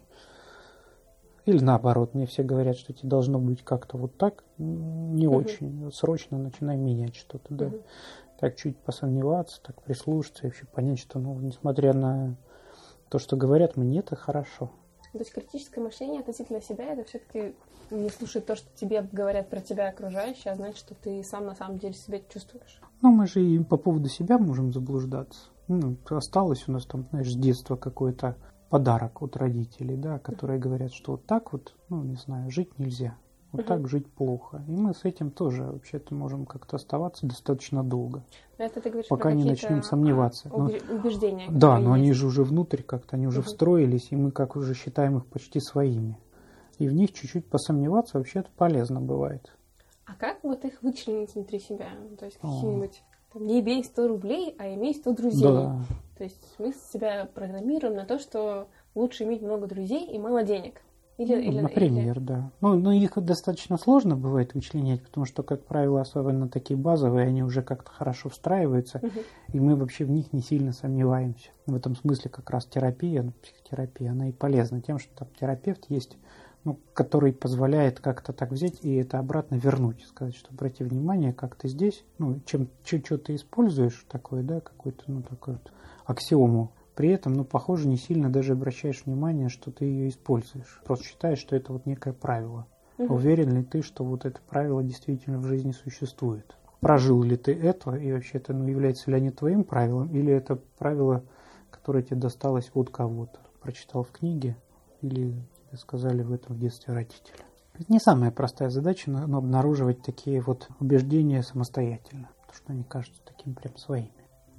Или 1.45 1.63
наоборот, 1.63 2.13
мне 2.13 2.25
все 2.25 2.43
говорят, 2.43 2.77
что 2.77 2.93
тебе 2.93 3.09
должно 3.09 3.39
быть 3.39 3.63
как-то 3.63 3.97
вот 3.97 4.17
так, 4.17 4.43
не 4.57 5.27
угу. 5.27 5.37
очень. 5.37 5.91
Срочно 5.91 6.37
начинай 6.37 6.77
менять 6.77 7.15
что-то, 7.15 7.53
да. 7.53 7.67
Угу. 7.67 7.81
Так 8.39 8.55
чуть 8.55 8.77
посомневаться, 8.77 9.61
так 9.61 9.81
прислушаться 9.81 10.43
и 10.43 10.47
вообще 10.47 10.65
понять, 10.65 10.99
что, 10.99 11.19
ну, 11.19 11.39
несмотря 11.39 11.93
на 11.93 12.35
то, 13.09 13.19
что 13.19 13.35
говорят, 13.35 13.77
мне 13.77 13.99
это 13.99 14.15
хорошо. 14.15 14.71
То 15.11 15.19
есть 15.19 15.33
критическое 15.33 15.81
мышление 15.81 16.21
относительно 16.21 16.61
себя 16.61 16.93
это 16.93 17.03
все-таки 17.03 17.53
не 17.89 18.09
слушать 18.09 18.45
то, 18.45 18.55
что 18.55 18.67
тебе 18.75 19.01
говорят 19.11 19.49
про 19.49 19.59
тебя 19.59 19.89
окружающие, 19.89 20.53
а 20.53 20.55
знать, 20.55 20.77
что 20.77 20.95
ты 20.95 21.21
сам 21.23 21.45
на 21.45 21.55
самом 21.55 21.79
деле 21.79 21.93
себя 21.93 22.19
чувствуешь. 22.33 22.79
Ну, 23.01 23.11
мы 23.11 23.27
же 23.27 23.43
и 23.43 23.59
по 23.59 23.75
поводу 23.75 24.07
себя 24.07 24.37
можем 24.37 24.71
заблуждаться. 24.71 25.41
Ну, 25.67 25.97
осталось 26.09 26.67
у 26.67 26.71
нас 26.71 26.85
там, 26.85 27.07
знаешь, 27.11 27.31
с 27.31 27.35
детства 27.35 27.75
какой-то 27.75 28.37
подарок 28.71 29.21
от 29.21 29.35
родителей, 29.35 29.97
да, 29.97 30.17
которые 30.17 30.57
говорят, 30.57 30.93
что 30.93 31.11
вот 31.11 31.25
так 31.25 31.51
вот, 31.51 31.75
ну, 31.89 32.03
не 32.03 32.15
знаю, 32.15 32.49
жить 32.49 32.79
нельзя. 32.79 33.17
Вот 33.51 33.63
угу. 33.63 33.67
так 33.67 33.87
жить 33.89 34.07
плохо. 34.07 34.63
И 34.65 34.71
мы 34.71 34.93
с 34.93 35.03
этим 35.03 35.29
тоже 35.29 35.63
вообще-то 35.63 36.15
можем 36.15 36.45
как-то 36.45 36.77
оставаться 36.77 37.27
достаточно 37.27 37.83
долго. 37.83 38.23
Это 38.57 38.79
ты 38.79 38.89
говоришь 38.89 39.09
пока 39.09 39.33
не 39.33 39.43
начнем 39.43 39.83
сомневаться. 39.83 40.49
А, 40.49 40.55
убеждения. 40.55 41.47
Но, 41.49 41.59
да, 41.59 41.79
но 41.79 41.95
есть. 41.97 42.03
они 42.03 42.13
же 42.13 42.27
уже 42.27 42.45
внутрь 42.45 42.81
как-то, 42.81 43.17
они 43.17 43.27
уже 43.27 43.41
угу. 43.41 43.47
встроились, 43.47 44.07
и 44.11 44.15
мы 44.15 44.31
как 44.31 44.55
уже 44.55 44.73
считаем 44.73 45.17
их 45.17 45.25
почти 45.25 45.59
своими. 45.59 46.17
И 46.79 46.87
в 46.87 46.93
них 46.93 47.11
чуть-чуть 47.11 47.49
посомневаться 47.49 48.19
вообще-то 48.19 48.49
полезно 48.55 49.01
бывает. 49.01 49.51
А 50.05 50.15
как 50.15 50.41
вот 50.43 50.63
их 50.63 50.81
вычленить 50.81 51.35
внутри 51.35 51.59
себя? 51.59 51.89
То 52.17 52.25
есть 52.25 52.37
какие-нибудь 52.37 53.03
там, 53.33 53.45
не 53.45 53.59
имей 53.59 53.83
100 53.83 54.07
рублей, 54.07 54.55
а 54.57 54.73
имей 54.73 54.95
100 54.95 55.13
друзей. 55.13 55.43
Да. 55.43 55.75
То 56.21 56.25
есть 56.25 56.55
мы 56.59 56.71
себя 56.71 57.27
программируем 57.33 57.95
на 57.95 58.05
то, 58.05 58.19
что 58.19 58.67
лучше 58.93 59.23
иметь 59.23 59.41
много 59.41 59.65
друзей 59.65 60.05
и 60.05 60.19
мало 60.19 60.43
денег. 60.43 60.79
Или, 61.17 61.33
ну, 61.33 61.41
или, 61.41 61.59
например, 61.61 62.17
или... 62.19 62.23
да. 62.23 62.51
Ну, 62.61 62.75
но 62.75 62.91
их 62.91 63.13
достаточно 63.15 63.75
сложно 63.79 64.15
бывает 64.15 64.53
вычленять, 64.53 65.01
потому 65.01 65.25
что, 65.25 65.41
как 65.41 65.65
правило, 65.65 65.99
особенно 65.99 66.47
такие 66.47 66.77
базовые, 66.77 67.25
они 67.25 67.41
уже 67.41 67.63
как-то 67.63 67.89
хорошо 67.89 68.29
встраиваются, 68.29 68.99
угу. 68.99 69.21
и 69.51 69.59
мы 69.59 69.75
вообще 69.75 70.05
в 70.05 70.11
них 70.11 70.31
не 70.31 70.43
сильно 70.43 70.73
сомневаемся. 70.73 71.49
В 71.65 71.73
этом 71.73 71.95
смысле 71.95 72.29
как 72.29 72.51
раз 72.51 72.67
терапия, 72.67 73.23
ну, 73.23 73.31
психотерапия, 73.41 74.11
она 74.11 74.29
и 74.29 74.31
полезна 74.31 74.79
тем, 74.79 74.99
что 74.99 75.09
там 75.15 75.27
терапевт 75.39 75.85
есть, 75.89 76.19
ну, 76.63 76.79
который 76.93 77.33
позволяет 77.33 77.99
как-то 77.99 78.33
так 78.33 78.51
взять 78.51 78.83
и 78.83 78.95
это 78.95 79.19
обратно 79.19 79.55
вернуть, 79.55 80.03
сказать, 80.05 80.35
что 80.35 80.53
обрати 80.53 80.83
внимание, 80.83 81.33
как 81.33 81.55
ты 81.55 81.67
здесь, 81.67 82.03
ну, 82.17 82.39
чем 82.45 82.69
что 82.85 83.17
ты 83.17 83.35
используешь 83.35 84.05
такое, 84.07 84.43
да, 84.43 84.59
какую-то, 84.59 85.03
ну, 85.07 85.23
такую 85.23 85.57
вот 85.57 85.71
аксиому, 86.05 86.71
при 86.95 87.09
этом, 87.09 87.33
ну, 87.33 87.43
похоже, 87.43 87.87
не 87.87 87.97
сильно 87.97 88.29
даже 88.29 88.53
обращаешь 88.53 89.03
внимание, 89.05 89.49
что 89.49 89.71
ты 89.71 89.85
ее 89.85 90.09
используешь. 90.09 90.81
Просто 90.85 91.05
считаешь, 91.05 91.39
что 91.39 91.55
это 91.55 91.73
вот 91.73 91.85
некое 91.85 92.13
правило. 92.13 92.67
Угу. 92.97 93.15
Уверен 93.15 93.55
ли 93.55 93.63
ты, 93.63 93.81
что 93.81 94.03
вот 94.03 94.25
это 94.25 94.39
правило 94.47 94.83
действительно 94.83 95.39
в 95.39 95.45
жизни 95.45 95.71
существует? 95.71 96.55
Прожил 96.79 97.23
ли 97.23 97.37
ты 97.37 97.53
это, 97.53 97.95
и 97.95 98.11
вообще 98.11 98.37
это 98.37 98.53
ну, 98.53 98.67
является 98.67 99.09
ли 99.09 99.17
они 99.17 99.31
твоим 99.31 99.63
правилом, 99.63 100.09
или 100.09 100.33
это 100.33 100.59
правило, 100.77 101.23
которое 101.69 102.03
тебе 102.03 102.17
досталось 102.17 102.71
от 102.73 102.89
кого-то? 102.89 103.39
Прочитал 103.61 104.03
в 104.03 104.11
книге, 104.11 104.57
или 105.01 105.35
тебе 105.71 105.79
сказали 105.79 106.21
в 106.21 106.33
этом 106.33 106.55
в 106.55 106.59
детстве 106.59 106.93
родители? 106.93 107.33
Это 107.73 107.85
не 107.91 107.99
самая 107.99 108.31
простая 108.31 108.69
задача, 108.69 109.09
но 109.09 109.37
обнаруживать 109.37 110.01
такие 110.03 110.41
вот 110.41 110.67
убеждения 110.79 111.41
самостоятельно, 111.41 112.29
потому 112.41 112.57
что 112.57 112.73
они 112.73 112.83
кажутся 112.83 113.21
такими 113.23 113.53
прям 113.53 113.77
своими. 113.77 114.11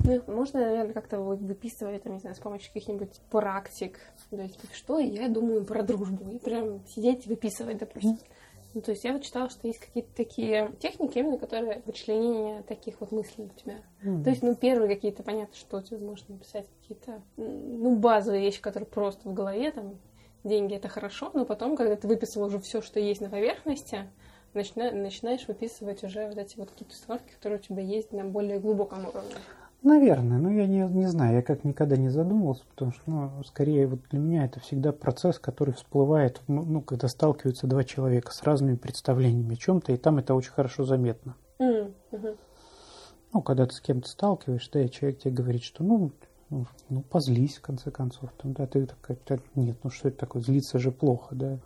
Ну, 0.04 0.21
можно, 0.26 0.61
наверное, 0.61 0.95
как-то 0.95 1.21
выписывать, 1.21 2.02
там, 2.02 2.14
не 2.14 2.19
знаю, 2.19 2.35
с 2.35 2.40
помощью 2.40 2.73
каких-нибудь 2.73 3.21
практик. 3.31 4.00
То 4.31 4.40
есть, 4.40 4.59
что 4.75 4.99
я 4.99 5.28
думаю 5.28 5.64
про 5.64 5.83
дружбу. 5.83 6.28
И 6.31 6.38
прям 6.38 6.85
сидеть 6.87 7.26
и 7.26 7.28
выписывать, 7.28 7.78
допустим. 7.78 8.19
Ну, 8.75 8.81
то 8.81 8.92
есть 8.92 9.04
я 9.04 9.12
вот 9.12 9.23
читала, 9.23 9.50
что 9.50 9.69
есть 9.69 9.81
какие-то 9.81 10.09
такие 10.16 10.73
техники, 10.81 11.19
именно 11.19 11.37
которые 11.37 11.83
вычленение 11.85 12.62
таких 12.62 13.00
вот 13.00 13.12
мыслей 13.12 13.45
у 13.45 13.61
тебя. 13.61 13.83
Mm. 14.02 14.25
То 14.25 14.31
есть, 14.31 14.42
ну, 14.42 14.54
первые 14.54 14.95
какие-то, 14.95 15.23
понятно, 15.23 15.54
что 15.54 15.83
тебе 15.83 15.99
можно 15.99 16.35
написать 16.35 16.66
какие-то, 16.81 17.21
ну, 17.37 17.97
базовые 17.97 18.42
вещи, 18.42 18.62
которые 18.62 18.87
просто 18.87 19.28
в 19.28 19.35
голове, 19.35 19.73
там, 19.73 19.99
деньги 20.45 20.75
это 20.75 20.89
хорошо, 20.89 21.31
но 21.35 21.45
потом, 21.45 21.77
когда 21.77 21.97
ты 21.97 22.09
выписал 22.09 22.43
уже 22.43 22.59
все, 22.59 22.83
что 22.83 23.01
есть 23.01 23.21
на 23.21 23.29
поверхности, 23.29 24.11
начина, 24.55 24.91
начинаешь 24.93 25.47
выписывать 25.47 26.05
уже 26.05 26.27
вот 26.29 26.39
эти 26.39 26.57
вот 26.59 26.71
какие-то 26.71 26.95
установки, 26.95 27.33
которые 27.33 27.59
у 27.59 27.63
тебя 27.63 27.83
есть 27.83 28.13
на 28.13 28.25
более 28.25 28.59
глубоком 28.59 29.07
уровне. 29.07 29.35
Наверное, 29.83 30.39
но 30.39 30.53
я 30.53 30.69
не, 30.69 30.87
не 30.87 31.07
знаю, 31.07 31.37
я 31.37 31.43
как 31.43 31.65
никогда 31.65 31.97
не 31.97 32.09
задумывался, 32.09 32.63
потому 32.71 32.93
что, 32.93 33.03
ну, 33.07 33.43
скорее 33.45 33.89
вот 33.89 34.01
для 34.11 34.21
меня 34.21 34.45
это 34.45 34.61
всегда 34.61 34.93
процесс, 34.93 35.41
который 35.41 35.75
всплывает, 35.75 36.41
ну, 36.47 36.63
ну 36.63 36.83
когда 36.83 37.09
сталкиваются 37.09 37.67
два 37.67 37.83
человека 37.83 38.33
с 38.33 38.45
разными 38.45 38.77
представлениями 38.77 39.55
о 39.55 39.57
чем-то, 39.57 39.93
и 39.93 39.97
там 39.97 40.19
это 40.19 40.35
очень 40.37 40.53
хорошо 40.53 40.85
заметно. 40.85 41.35
Mm-hmm. 41.59 42.39
Ну, 43.33 43.43
когда 43.43 43.67
ты 43.67 43.75
с 43.75 43.81
кем-то 43.81 44.09
сталкиваешься, 44.09 44.71
да, 44.73 44.83
и 44.83 44.91
человек 44.91 45.19
тебе 45.19 45.35
говорит, 45.35 45.65
что, 45.65 45.83
ну, 45.83 46.13
ну, 46.52 46.66
ну 46.90 47.02
позлись, 47.02 47.56
в 47.56 47.62
конце 47.62 47.90
концов, 47.90 48.30
там, 48.37 48.52
да, 48.52 48.66
ты 48.66 48.87
такая, 48.87 49.40
нет, 49.54 49.78
ну 49.82 49.90
что 49.90 50.09
это 50.09 50.18
такое, 50.18 50.42
злиться 50.42 50.78
же 50.78 50.92
плохо, 50.92 51.35
да, 51.35 51.59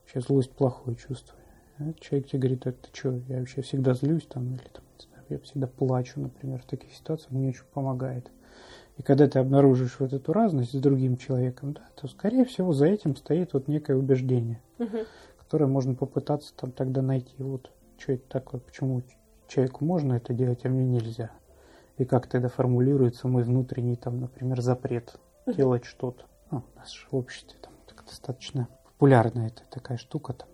вообще 0.00 0.20
злость 0.20 0.50
плохое 0.50 0.96
чувство. 0.96 1.36
А 1.78 1.92
человек 2.00 2.28
тебе 2.28 2.40
говорит, 2.40 2.66
а 2.66 2.72
ты 2.72 2.88
что, 2.92 3.12
я 3.28 3.38
вообще 3.38 3.62
всегда 3.62 3.94
злюсь, 3.94 4.26
там, 4.26 4.54
или 4.54 4.68
там, 4.72 4.84
я 5.28 5.38
всегда 5.38 5.68
плачу, 5.68 6.20
например, 6.20 6.60
в 6.60 6.66
таких 6.66 6.92
ситуациях, 6.92 7.30
мне 7.30 7.50
очень 7.50 7.64
помогает. 7.72 8.30
И 8.98 9.02
когда 9.02 9.28
ты 9.28 9.38
обнаружишь 9.38 10.00
вот 10.00 10.12
эту 10.12 10.32
разность 10.32 10.72
с 10.72 10.80
другим 10.80 11.16
человеком, 11.16 11.72
да, 11.72 11.82
то, 11.94 12.08
скорее 12.08 12.44
всего, 12.44 12.72
за 12.72 12.86
этим 12.86 13.16
стоит 13.16 13.54
вот 13.54 13.68
некое 13.68 13.96
убеждение, 13.96 14.60
угу. 14.78 14.98
которое 15.38 15.66
можно 15.66 15.94
попытаться 15.94 16.52
там 16.54 16.72
тогда 16.72 17.00
найти. 17.00 17.34
Вот, 17.38 17.70
что 17.96 18.12
это 18.12 18.28
такое, 18.28 18.60
почему 18.60 19.02
человеку 19.48 19.84
можно 19.84 20.14
это 20.14 20.34
делать, 20.34 20.64
а 20.64 20.68
мне 20.68 20.84
нельзя. 20.84 21.30
И 22.02 22.04
как 22.04 22.26
тогда 22.26 22.48
формулируется 22.48 23.28
мой 23.28 23.44
внутренний, 23.44 23.94
там, 23.94 24.18
например, 24.18 24.60
запрет 24.60 25.20
делать 25.46 25.84
что-то. 25.84 26.24
Ну, 26.50 26.64
у 26.74 26.76
нас 26.76 26.92
в 27.08 27.14
обществе 27.14 27.56
там 27.62 27.72
достаточно 28.04 28.66
популярная 28.84 29.46
эта 29.46 29.62
такая 29.70 29.98
штука, 29.98 30.32
там, 30.32 30.48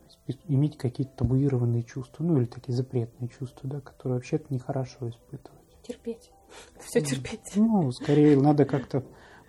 иметь 0.47 0.77
какие-то 0.77 1.17
табуированные 1.17 1.85
чувства, 1.85 2.23
ну 2.23 2.37
или 2.37 2.45
такие 2.45 2.75
запретные 2.77 3.31
чувства, 3.31 3.63
да, 3.71 3.81
которые 3.81 4.17
вообще-то 4.17 4.53
нехорошо 4.53 5.09
испытывать. 5.09 5.83
Терпеть. 5.83 6.31
Все 6.81 7.01
терпеть. 7.01 7.57
Ну, 7.57 7.91
скорее 7.93 8.39
надо 8.39 8.67
как-то 8.67 9.03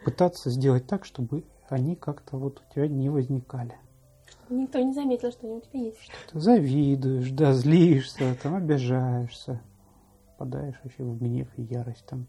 пытаться 0.06 0.50
сделать 0.50 0.88
так, 0.88 1.03
чтобы 1.03 1.44
они 1.68 1.98
как-то 1.98 2.38
вот 2.38 2.62
у 2.62 2.74
тебя 2.74 2.88
не 2.88 3.10
возникали. 3.10 3.75
Никто 4.48 4.79
не 4.79 4.94
заметил, 4.94 5.34
что 5.34 5.48
они 5.48 5.58
у 5.58 5.62
тебя 5.62 5.82
есть. 5.82 6.00
Что-то 6.00 6.39
завидуешь, 6.39 7.29
да, 7.32 7.51
злишься, 7.51 8.38
там 8.41 8.56
обижаешься, 8.56 9.62
попадаешь 10.39 10.79
вообще 10.84 11.03
в 11.03 11.19
гнев 11.19 11.48
и 11.58 11.63
ярость 11.63 12.05
там. 12.05 12.25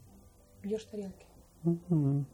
Бьешь 0.61 0.83
тарелки. 0.83 1.25
Угу. 1.63 2.25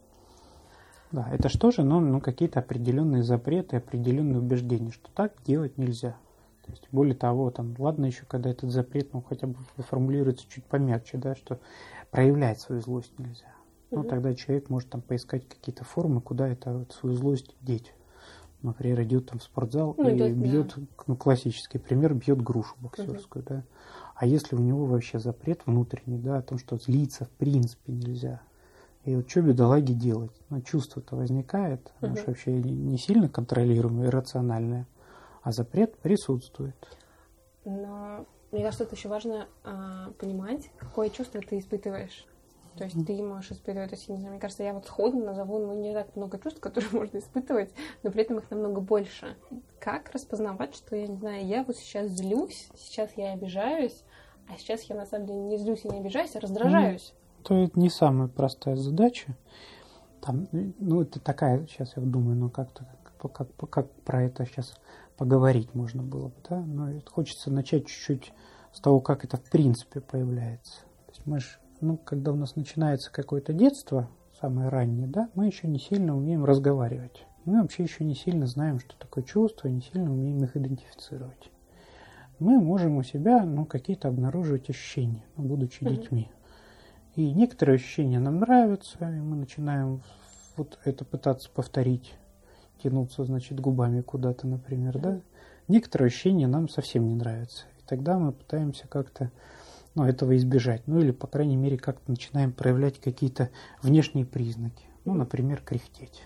Да, 1.12 1.28
это 1.32 1.48
что 1.48 1.70
же? 1.70 1.84
Ну, 1.84 2.00
ну 2.00 2.20
какие-то 2.20 2.58
определенные 2.58 3.22
запреты, 3.22 3.76
определенные 3.76 4.40
убеждения, 4.40 4.90
что 4.90 5.08
так 5.14 5.32
делать 5.44 5.78
нельзя. 5.78 6.16
То 6.64 6.72
есть, 6.72 6.88
более 6.90 7.14
того, 7.14 7.50
там, 7.50 7.74
ладно 7.78 8.06
еще, 8.06 8.26
когда 8.26 8.50
этот 8.50 8.70
запрет, 8.70 9.14
ну, 9.14 9.22
хотя 9.22 9.46
бы 9.46 9.54
формулируется 9.78 10.46
чуть 10.50 10.64
помягче, 10.64 11.16
да, 11.16 11.34
что 11.34 11.60
проявлять 12.10 12.60
свою 12.60 12.82
злость 12.82 13.16
нельзя. 13.18 13.46
Ну, 13.90 14.00
угу. 14.00 14.08
тогда 14.08 14.34
человек 14.34 14.68
может 14.68 14.90
там 14.90 15.00
поискать 15.00 15.48
какие-то 15.48 15.84
формы, 15.84 16.20
куда 16.20 16.48
это 16.48 16.72
вот, 16.72 16.92
свою 16.92 17.14
злость 17.14 17.54
деть. 17.60 17.94
Например, 18.60 19.00
идет 19.04 19.30
там 19.30 19.38
в 19.38 19.44
спортзал 19.44 19.94
ну, 19.96 20.08
и 20.08 20.16
идет, 20.16 20.36
бьет, 20.36 20.74
да. 20.76 20.82
ну, 21.06 21.16
классический 21.16 21.78
пример, 21.78 22.12
бьет 22.14 22.42
грушу 22.42 22.74
боксерскую, 22.80 23.44
угу. 23.44 23.54
да. 23.54 23.62
А 24.18 24.26
если 24.26 24.56
у 24.56 24.58
него 24.58 24.84
вообще 24.84 25.20
запрет 25.20 25.60
внутренний, 25.64 26.18
да, 26.18 26.38
о 26.38 26.42
том, 26.42 26.58
что 26.58 26.76
злиться 26.76 27.24
в 27.24 27.30
принципе 27.30 27.92
нельзя, 27.92 28.42
и 29.04 29.14
вот 29.14 29.30
что 29.30 29.42
бедолаге 29.42 29.94
делать? 29.94 30.32
Ну, 30.50 30.60
чувство-то 30.60 31.14
возникает, 31.14 31.92
оно 32.00 32.14
угу. 32.14 32.22
вообще 32.26 32.52
не 32.52 32.98
сильно 32.98 33.28
контролируемое, 33.28 34.08
иррациональное, 34.08 34.88
а 35.44 35.52
запрет 35.52 35.96
присутствует. 35.98 36.74
Но 37.64 38.26
мне 38.50 38.64
кажется, 38.64 38.84
это 38.84 38.96
еще 38.96 39.08
важно 39.08 39.46
а, 39.62 40.10
понимать, 40.18 40.68
какое 40.78 41.10
чувство 41.10 41.40
ты 41.40 41.60
испытываешь. 41.60 42.26
То 42.76 42.84
есть 42.84 43.06
ты 43.06 43.22
можешь 43.22 43.50
испытывать, 43.50 43.90
то 43.90 43.96
есть, 43.96 44.08
не 44.08 44.18
знаю, 44.18 44.32
мне 44.32 44.40
кажется, 44.40 44.62
я 44.62 44.72
вот 44.72 44.86
сходу 44.86 45.18
назову 45.18 45.58
ну, 45.58 45.80
не 45.80 45.92
так 45.92 46.14
много 46.14 46.38
чувств, 46.38 46.60
которые 46.60 46.90
можно 46.92 47.18
испытывать, 47.18 47.70
но 48.02 48.10
при 48.10 48.22
этом 48.22 48.38
их 48.38 48.50
намного 48.50 48.80
больше. 48.80 49.36
Как 49.80 50.10
распознавать, 50.12 50.74
что, 50.74 50.96
я 50.96 51.06
не 51.06 51.16
знаю, 51.16 51.46
я 51.46 51.62
вот 51.64 51.76
сейчас 51.76 52.10
злюсь, 52.10 52.68
сейчас 52.76 53.10
я 53.16 53.32
обижаюсь, 53.32 54.04
а 54.48 54.58
сейчас 54.58 54.82
я 54.82 54.96
на 54.96 55.06
самом 55.06 55.26
деле 55.26 55.40
не 55.40 55.58
злюсь 55.58 55.84
и 55.84 55.88
не 55.88 56.00
обижаюсь, 56.00 56.34
а 56.36 56.40
раздражаюсь 56.40 57.14
то 57.42 57.54
это 57.54 57.78
не 57.78 57.90
самая 57.90 58.28
простая 58.28 58.76
задача. 58.76 59.34
Там, 60.20 60.48
ну, 60.52 61.02
это 61.02 61.20
такая, 61.20 61.66
сейчас 61.66 61.96
я 61.96 62.02
думаю, 62.02 62.36
ну, 62.36 62.50
как-то, 62.50 62.84
как, 63.18 63.32
как, 63.32 63.70
как 63.70 63.90
про 64.02 64.24
это 64.24 64.44
сейчас 64.44 64.74
поговорить 65.16 65.74
можно 65.74 66.02
было 66.02 66.28
бы, 66.28 66.34
да? 66.48 66.60
Но 66.60 67.00
хочется 67.06 67.50
начать 67.50 67.86
чуть-чуть 67.86 68.32
с 68.72 68.80
того, 68.80 69.00
как 69.00 69.24
это 69.24 69.36
в 69.36 69.44
принципе 69.44 70.00
появляется. 70.00 70.80
То 71.06 71.12
есть 71.12 71.26
мы 71.26 71.40
же, 71.40 71.48
ну, 71.80 71.96
когда 71.96 72.32
у 72.32 72.36
нас 72.36 72.56
начинается 72.56 73.10
какое-то 73.10 73.52
детство, 73.52 74.08
самое 74.40 74.68
раннее, 74.68 75.06
да, 75.06 75.30
мы 75.34 75.46
еще 75.46 75.68
не 75.68 75.78
сильно 75.78 76.16
умеем 76.16 76.44
разговаривать. 76.44 77.24
Мы 77.44 77.62
вообще 77.62 77.84
еще 77.84 78.04
не 78.04 78.14
сильно 78.14 78.46
знаем, 78.46 78.78
что 78.78 78.94
такое 78.98 79.24
чувство, 79.24 79.68
не 79.68 79.80
сильно 79.80 80.12
умеем 80.12 80.44
их 80.44 80.56
идентифицировать. 80.56 81.50
Мы 82.38 82.60
можем 82.60 82.98
у 82.98 83.02
себя 83.02 83.44
ну, 83.44 83.64
какие-то 83.64 84.08
обнаруживать 84.08 84.70
ощущения, 84.70 85.24
ну, 85.36 85.44
будучи 85.44 85.82
mm-hmm. 85.82 85.90
детьми. 85.90 86.30
И 87.16 87.32
некоторые 87.32 87.76
ощущения 87.76 88.20
нам 88.20 88.38
нравятся, 88.38 88.96
и 89.00 89.20
мы 89.20 89.36
начинаем 89.36 90.02
вот 90.56 90.78
это 90.84 91.04
пытаться 91.04 91.50
повторить, 91.50 92.14
тянуться, 92.82 93.24
значит, 93.24 93.58
губами 93.58 94.02
куда-то, 94.02 94.46
например, 94.46 94.96
mm-hmm. 94.96 95.00
да. 95.00 95.20
Некоторые 95.66 96.06
ощущения 96.06 96.46
нам 96.46 96.68
совсем 96.68 97.08
не 97.08 97.14
нравятся. 97.14 97.64
И 97.78 97.82
тогда 97.86 98.18
мы 98.18 98.32
пытаемся 98.32 98.86
как-то 98.86 99.32
ну, 99.94 100.04
этого 100.04 100.36
избежать. 100.36 100.82
Ну, 100.86 101.00
или, 101.00 101.10
по 101.10 101.26
крайней 101.26 101.56
мере, 101.56 101.76
как-то 101.76 102.10
начинаем 102.10 102.52
проявлять 102.52 103.00
какие-то 103.00 103.50
внешние 103.82 104.24
признаки. 104.24 104.84
Ну, 105.04 105.14
например, 105.14 105.60
кряхтеть. 105.60 106.22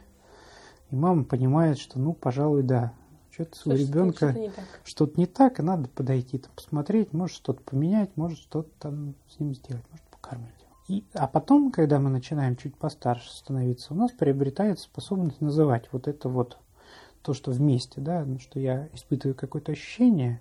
И 0.90 0.95
мама 0.95 1.25
понимает, 1.25 1.78
что, 1.78 1.99
ну, 1.99 2.12
пожалуй, 2.12 2.62
да, 2.62 2.92
что-то 3.33 3.71
у 3.71 3.73
ребенка 3.73 4.37
что-то 4.85 5.19
не, 5.19 5.27
так, 5.27 5.59
и 5.59 5.62
надо 5.62 5.89
подойти, 5.89 6.39
там, 6.39 6.53
посмотреть, 6.55 7.12
может 7.12 7.37
что-то 7.37 7.62
поменять, 7.62 8.11
может 8.17 8.39
что-то 8.39 8.69
там 8.79 9.15
с 9.29 9.41
ним 9.41 9.55
сделать, 9.55 9.85
может 9.91 10.05
покормить. 10.07 10.51
И, 10.89 11.05
а 11.15 11.27
потом, 11.27 11.71
когда 11.71 11.99
мы 11.99 12.11
начинаем 12.11 12.57
чуть 12.57 12.77
постарше 12.77 13.31
становиться, 13.31 13.95
у 13.95 13.97
нас 13.97 14.11
приобретается 14.11 14.85
способность 14.85 15.41
называть 15.41 15.89
вот 15.93 16.09
это 16.09 16.29
вот 16.29 16.59
то, 17.23 17.35
что 17.35 17.53
вместе, 17.53 18.01
да, 18.01 18.25
ну, 18.25 18.39
что 18.39 18.59
я 18.59 18.89
испытываю 18.93 19.35
какое-то 19.35 19.73
ощущение, 19.73 20.41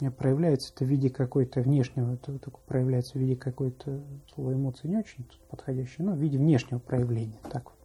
у 0.00 0.04
меня 0.04 0.10
проявляется 0.10 0.72
это 0.74 0.84
в 0.84 0.88
виде 0.88 1.10
какой-то 1.10 1.60
внешнего, 1.60 2.14
это, 2.14 2.38
проявляется 2.66 3.12
в 3.12 3.16
виде 3.16 3.36
какой-то, 3.36 4.00
слово 4.34 4.54
эмоции 4.54 4.88
не 4.88 4.96
очень 4.96 5.24
подходящее, 5.48 6.06
но 6.06 6.12
в 6.12 6.18
виде 6.18 6.38
внешнего 6.38 6.80
проявления, 6.80 7.38
так 7.50 7.64
вот. 7.66 7.81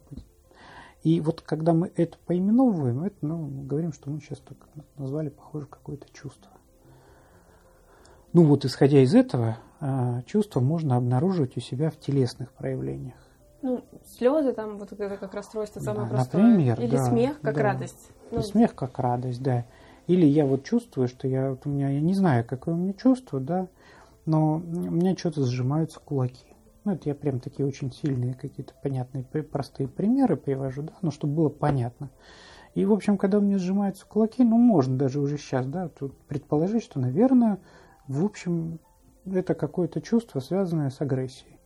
И 1.02 1.20
вот 1.20 1.40
когда 1.42 1.72
мы 1.72 1.92
это 1.96 2.18
поименовываем, 2.26 3.04
это, 3.04 3.16
ну, 3.20 3.46
говорим, 3.64 3.92
что 3.92 4.10
мы 4.10 4.20
сейчас 4.20 4.38
так 4.38 4.56
назвали, 4.96 5.28
похоже, 5.28 5.66
какое-то 5.66 6.06
чувство. 6.12 6.50
Ну 8.32 8.44
вот, 8.44 8.64
исходя 8.64 9.00
из 9.00 9.14
этого, 9.14 9.58
а, 9.80 10.22
чувство 10.22 10.60
можно 10.60 10.96
обнаруживать 10.96 11.56
у 11.56 11.60
себя 11.60 11.90
в 11.90 11.98
телесных 11.98 12.52
проявлениях. 12.52 13.14
Ну, 13.62 13.84
слезы 14.04 14.52
там, 14.52 14.78
вот 14.78 14.92
это 14.92 15.16
как 15.16 15.34
расстройство 15.34 15.80
самое 15.80 16.08
да, 16.08 16.16
простое. 16.16 16.42
Например, 16.42 16.80
Или 16.80 16.96
да, 16.96 17.04
смех 17.04 17.40
как 17.40 17.54
да. 17.54 17.62
радость. 17.62 18.10
Ну, 18.30 18.42
смех 18.42 18.74
как 18.74 18.98
радость, 18.98 19.42
да. 19.42 19.64
Или 20.06 20.26
я 20.26 20.46
вот 20.46 20.64
чувствую, 20.64 21.08
что 21.08 21.26
я, 21.26 21.50
вот 21.50 21.66
у 21.66 21.70
меня, 21.70 21.90
я 21.90 22.00
не 22.00 22.14
знаю, 22.14 22.44
какое 22.44 22.74
у 22.74 22.78
меня 22.78 22.92
чувство, 22.92 23.40
да, 23.40 23.68
но 24.26 24.56
у 24.56 24.60
меня 24.60 25.16
что-то 25.16 25.44
сжимаются 25.44 26.00
кулаки. 26.00 26.47
Ну, 26.88 26.94
это 26.94 27.10
я 27.10 27.14
прям 27.14 27.38
такие 27.38 27.68
очень 27.68 27.92
сильные 27.92 28.32
какие-то 28.32 28.72
понятные, 28.82 29.22
простые 29.22 29.86
примеры 29.86 30.38
привожу, 30.38 30.80
да, 30.80 30.94
но 31.02 31.10
чтобы 31.10 31.34
было 31.34 31.48
понятно. 31.50 32.08
И, 32.74 32.86
в 32.86 32.94
общем, 32.94 33.18
когда 33.18 33.36
у 33.36 33.40
меня 33.42 33.58
сжимаются 33.58 34.06
кулаки, 34.06 34.42
ну, 34.42 34.56
можно 34.56 34.96
даже 34.96 35.20
уже 35.20 35.36
сейчас, 35.36 35.66
да, 35.66 35.90
тут 35.90 36.16
предположить, 36.20 36.82
что, 36.82 36.98
наверное, 36.98 37.58
в 38.06 38.24
общем, 38.24 38.78
это 39.26 39.54
какое-то 39.54 40.00
чувство, 40.00 40.40
связанное 40.40 40.88
с 40.88 41.02
агрессией. 41.02 41.58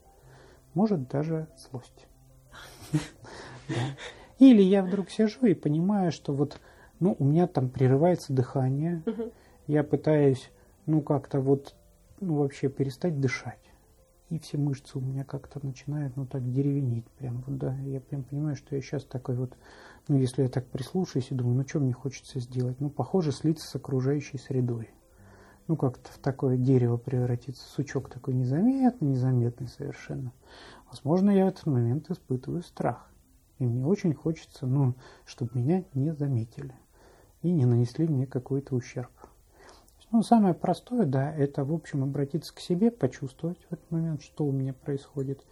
Может, 0.75 1.09
даже 1.09 1.47
злость. 1.57 2.09
Или 4.41 4.63
я 4.63 4.83
вдруг 4.83 5.09
сижу 5.09 5.47
и 5.47 5.55
понимаю, 5.55 6.11
что 6.11 6.33
вот, 6.33 6.59
ну, 6.99 7.15
у 7.17 7.25
меня 7.25 7.47
там 7.47 7.69
прерывается 7.69 8.33
дыхание, 8.33 9.05
я 9.69 9.85
пытаюсь, 9.85 10.51
ну, 10.87 11.01
как-то 11.01 11.39
вот, 11.39 11.77
ну, 12.19 12.39
вообще 12.39 12.69
перестать 12.69 13.21
дышать. 13.21 13.72
И 14.33 14.39
все 14.39 14.57
мышцы 14.57 14.99
у 14.99 15.03
меня 15.03 15.25
как-то 15.25 15.61
начинают, 15.63 16.17
ну, 16.17 16.25
так 16.25 16.51
деревенеть 16.51 17.05
прям, 17.19 17.45
вот, 17.47 17.59
да. 17.59 17.77
Я 17.81 18.01
прям 18.01 18.23
понимаю, 18.23 18.57
что 18.57 18.75
я 18.75 18.81
сейчас 18.81 19.05
такой 19.05 19.37
вот, 19.37 19.53
ну, 20.09 20.17
если 20.17 20.43
я 20.43 20.49
так 20.49 20.67
прислушаюсь 20.67 21.31
и 21.31 21.35
думаю, 21.35 21.57
ну, 21.57 21.69
что 21.69 21.81
мне 21.81 21.93
хочется 21.93 22.41
сделать? 22.41 22.81
Ну, 22.81 22.89
похоже, 22.89 23.31
слиться 23.31 23.69
с 23.69 23.75
окружающей 23.75 24.39
средой 24.39 24.89
ну, 25.69 25.77
как-то 25.77 26.11
в 26.11 26.19
такое 26.19 26.57
дерево 26.57 26.97
превратиться, 26.97 27.63
сучок 27.69 28.09
такой 28.09 28.35
незаметный, 28.35 29.09
незаметный 29.09 29.69
совершенно. 29.69 30.33
Возможно, 30.89 31.31
я 31.31 31.45
в 31.45 31.49
этот 31.49 31.67
момент 31.67 32.11
испытываю 32.11 32.63
страх. 32.63 33.09
И 33.59 33.67
мне 33.67 33.87
очень 33.87 34.15
хочется, 34.15 34.67
ну, 34.67 34.95
чтобы 35.25 35.53
меня 35.55 35.85
не 35.95 36.13
заметили 36.15 36.75
и 37.43 37.51
не 37.51 37.65
нанесли 37.65 38.07
мне 38.07 38.27
какой-то 38.27 38.75
ущерб. 38.75 39.13
Ну, 40.13 40.23
самое 40.23 40.53
простое, 40.53 41.07
да, 41.07 41.35
это, 41.35 41.65
в 41.65 41.73
общем, 41.73 42.03
обратиться 42.03 42.55
к 42.55 42.61
себе, 42.61 42.91
почувствовать 42.91 43.59
в 43.71 43.73
этот 43.73 43.91
момент, 43.91 44.23
что 44.23 44.45
у 44.45 44.53
меня 44.53 44.75
происходит. 44.75 45.43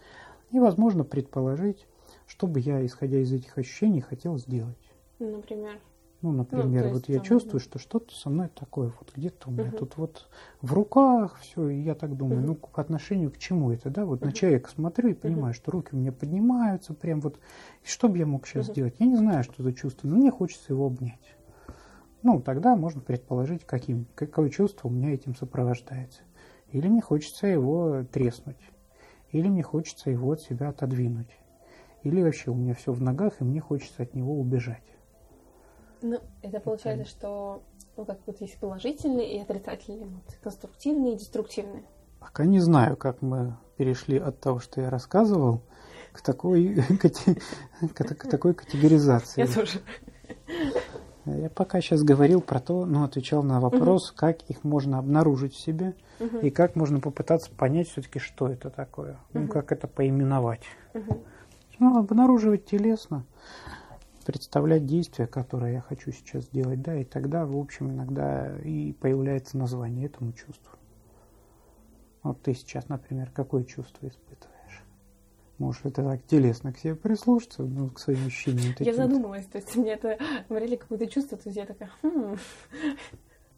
И, 0.51 0.59
возможно, 0.59 1.03
предположить, 1.03 1.87
что 2.27 2.47
бы 2.47 2.61
я, 2.61 2.85
исходя 2.85 3.19
из 3.19 3.33
этих 3.33 3.57
ощущений, 3.57 4.03
хотел 4.03 4.37
сделать. 4.37 4.77
Например? 5.19 5.81
Ну, 6.21 6.33
например, 6.33 6.89
ну, 6.89 6.93
вот 6.93 7.09
я 7.09 7.17
там, 7.17 7.25
чувствую, 7.25 7.61
да. 7.61 7.65
что 7.65 7.79
что-то 7.79 8.15
со 8.15 8.29
мной 8.29 8.51
такое, 8.55 8.93
вот 9.01 9.11
где-то 9.17 9.49
у 9.49 9.53
меня 9.53 9.71
uh 9.71 9.79
тут 9.79 9.97
вот 9.97 10.29
в 10.61 10.75
руках 10.75 11.39
все, 11.41 11.71
и 11.71 11.81
я 11.81 11.95
так 11.95 12.15
думаю, 12.15 12.43
uh 12.43 12.47
ну, 12.47 12.55
по 12.57 12.83
отношению 12.83 13.31
к 13.31 13.39
чему 13.39 13.71
это, 13.71 13.89
да, 13.89 14.05
вот 14.05 14.21
uh 14.21 14.27
на 14.27 14.33
человека 14.33 14.69
смотрю 14.69 15.09
и 15.09 15.15
понимаю, 15.15 15.55
uh 15.55 15.57
что 15.57 15.71
руки 15.71 15.91
у 15.93 15.97
меня 15.97 16.13
поднимаются, 16.13 16.93
прям 16.93 17.23
вот, 17.23 17.39
и 17.83 17.89
что 17.89 18.11
бы 18.11 18.19
я 18.19 18.27
мог 18.27 18.47
сейчас 18.47 18.69
uh 18.69 18.73
сделать? 18.73 18.97
Я 18.99 19.07
не 19.07 19.17
знаю, 19.17 19.43
что 19.45 19.63
за 19.63 19.73
чувство, 19.73 20.09
но 20.09 20.17
мне 20.17 20.31
хочется 20.31 20.75
его 20.75 20.85
обнять. 20.85 21.37
Ну, 22.23 22.41
тогда 22.41 22.77
можно 22.77 23.01
предположить, 23.01 23.65
каким, 23.65 24.07
какое 24.15 24.51
чувство 24.51 24.89
у 24.89 24.91
меня 24.91 25.15
этим 25.15 25.35
сопровождается. 25.35 26.23
Или 26.69 26.89
мне 26.89 27.01
хочется 27.01 27.47
его 27.47 28.05
треснуть, 28.05 28.61
или 29.33 29.49
мне 29.49 29.63
хочется 29.63 30.11
его 30.11 30.33
от 30.33 30.41
себя 30.41 30.69
отодвинуть, 30.69 31.37
или 32.03 32.23
вообще 32.23 32.51
у 32.51 32.55
меня 32.55 32.75
все 32.75 32.93
в 32.93 33.01
ногах, 33.01 33.41
и 33.41 33.45
мне 33.45 33.61
хочется 33.61 34.03
от 34.03 34.15
него 34.15 34.39
убежать. 34.39 34.85
Ну, 36.03 36.19
это 36.43 36.61
получается, 36.61 37.09
что 37.09 37.63
ну, 37.97 38.05
как 38.05 38.19
вот 38.27 38.41
есть 38.41 38.59
положительные 38.59 39.37
и 39.37 39.41
отрицательные 39.41 40.05
эмоции, 40.05 40.39
конструктивные 40.43 41.15
и 41.15 41.19
деструктивные. 41.19 41.85
Пока 42.19 42.45
не 42.45 42.61
знаю, 42.61 42.97
как 42.97 43.21
мы 43.23 43.57
перешли 43.77 44.19
от 44.19 44.41
того, 44.41 44.61
что 44.61 44.81
я 44.81 44.91
рассказывал, 44.91 45.63
к 46.13 46.23
такой, 46.23 46.77
к 47.95 48.31
такой 48.31 48.55
категоризации. 48.55 49.41
Я 49.41 49.47
тоже. 49.47 49.81
Я 51.27 51.51
пока 51.51 51.81
сейчас 51.81 52.03
говорил 52.03 52.41
про 52.41 52.61
то, 52.61 52.87
ну, 52.87 53.05
отвечал 53.05 53.43
на 53.43 53.61
вопрос, 53.61 54.11
угу. 54.11 54.17
как 54.19 54.43
их 54.49 54.65
можно 54.65 54.99
обнаружить 54.99 55.55
в 55.55 55.61
себе 55.61 55.95
угу. 56.19 56.39
и 56.39 56.51
как 56.51 56.77
можно 56.77 57.01
попытаться 57.01 57.51
понять 57.51 57.89
все-таки, 57.89 58.19
что 58.19 58.49
это 58.49 58.71
такое, 58.71 59.13
угу. 59.13 59.41
ну, 59.41 59.49
как 59.49 59.73
это 59.73 59.87
поименовать. 59.87 60.63
Угу. 60.95 61.25
Ну, 61.79 61.99
обнаруживать 61.99 62.67
телесно 62.67 63.25
представлять 64.25 64.87
действия, 64.87 65.27
которые 65.27 65.75
я 65.75 65.81
хочу 65.81 66.13
сейчас 66.13 66.45
сделать, 66.45 66.83
да, 66.83 66.95
и 66.95 67.05
тогда, 67.05 67.47
в 67.47 67.57
общем, 67.57 67.91
иногда 67.91 68.57
и 68.61 68.93
появляется 68.93 69.59
название 69.59 70.07
этому 70.07 70.33
чувству. 70.33 70.79
Вот 72.23 72.43
ты 72.43 72.55
сейчас, 72.55 72.89
например, 72.89 73.31
какое 73.35 73.65
чувство 73.65 74.07
испытываешь? 74.07 74.50
Можешь 75.61 75.83
это 75.85 76.03
так 76.03 76.23
телесно 76.25 76.73
к 76.73 76.79
себе 76.79 76.95
прислушаться, 76.95 77.63
ну, 77.65 77.91
к 77.91 77.99
своим 77.99 78.27
ощущениям. 78.27 78.75
Я 78.79 78.95
задумалась, 78.95 79.45
то 79.45 79.59
есть 79.59 79.77
мне 79.77 79.93
это 79.93 80.17
говорили 80.49 80.77
какое-то 80.77 81.07
чувство, 81.07 81.37
то 81.37 81.51
есть 81.51 81.59
я 81.59 81.67
такая, 81.67 81.91
хм. 82.03 82.39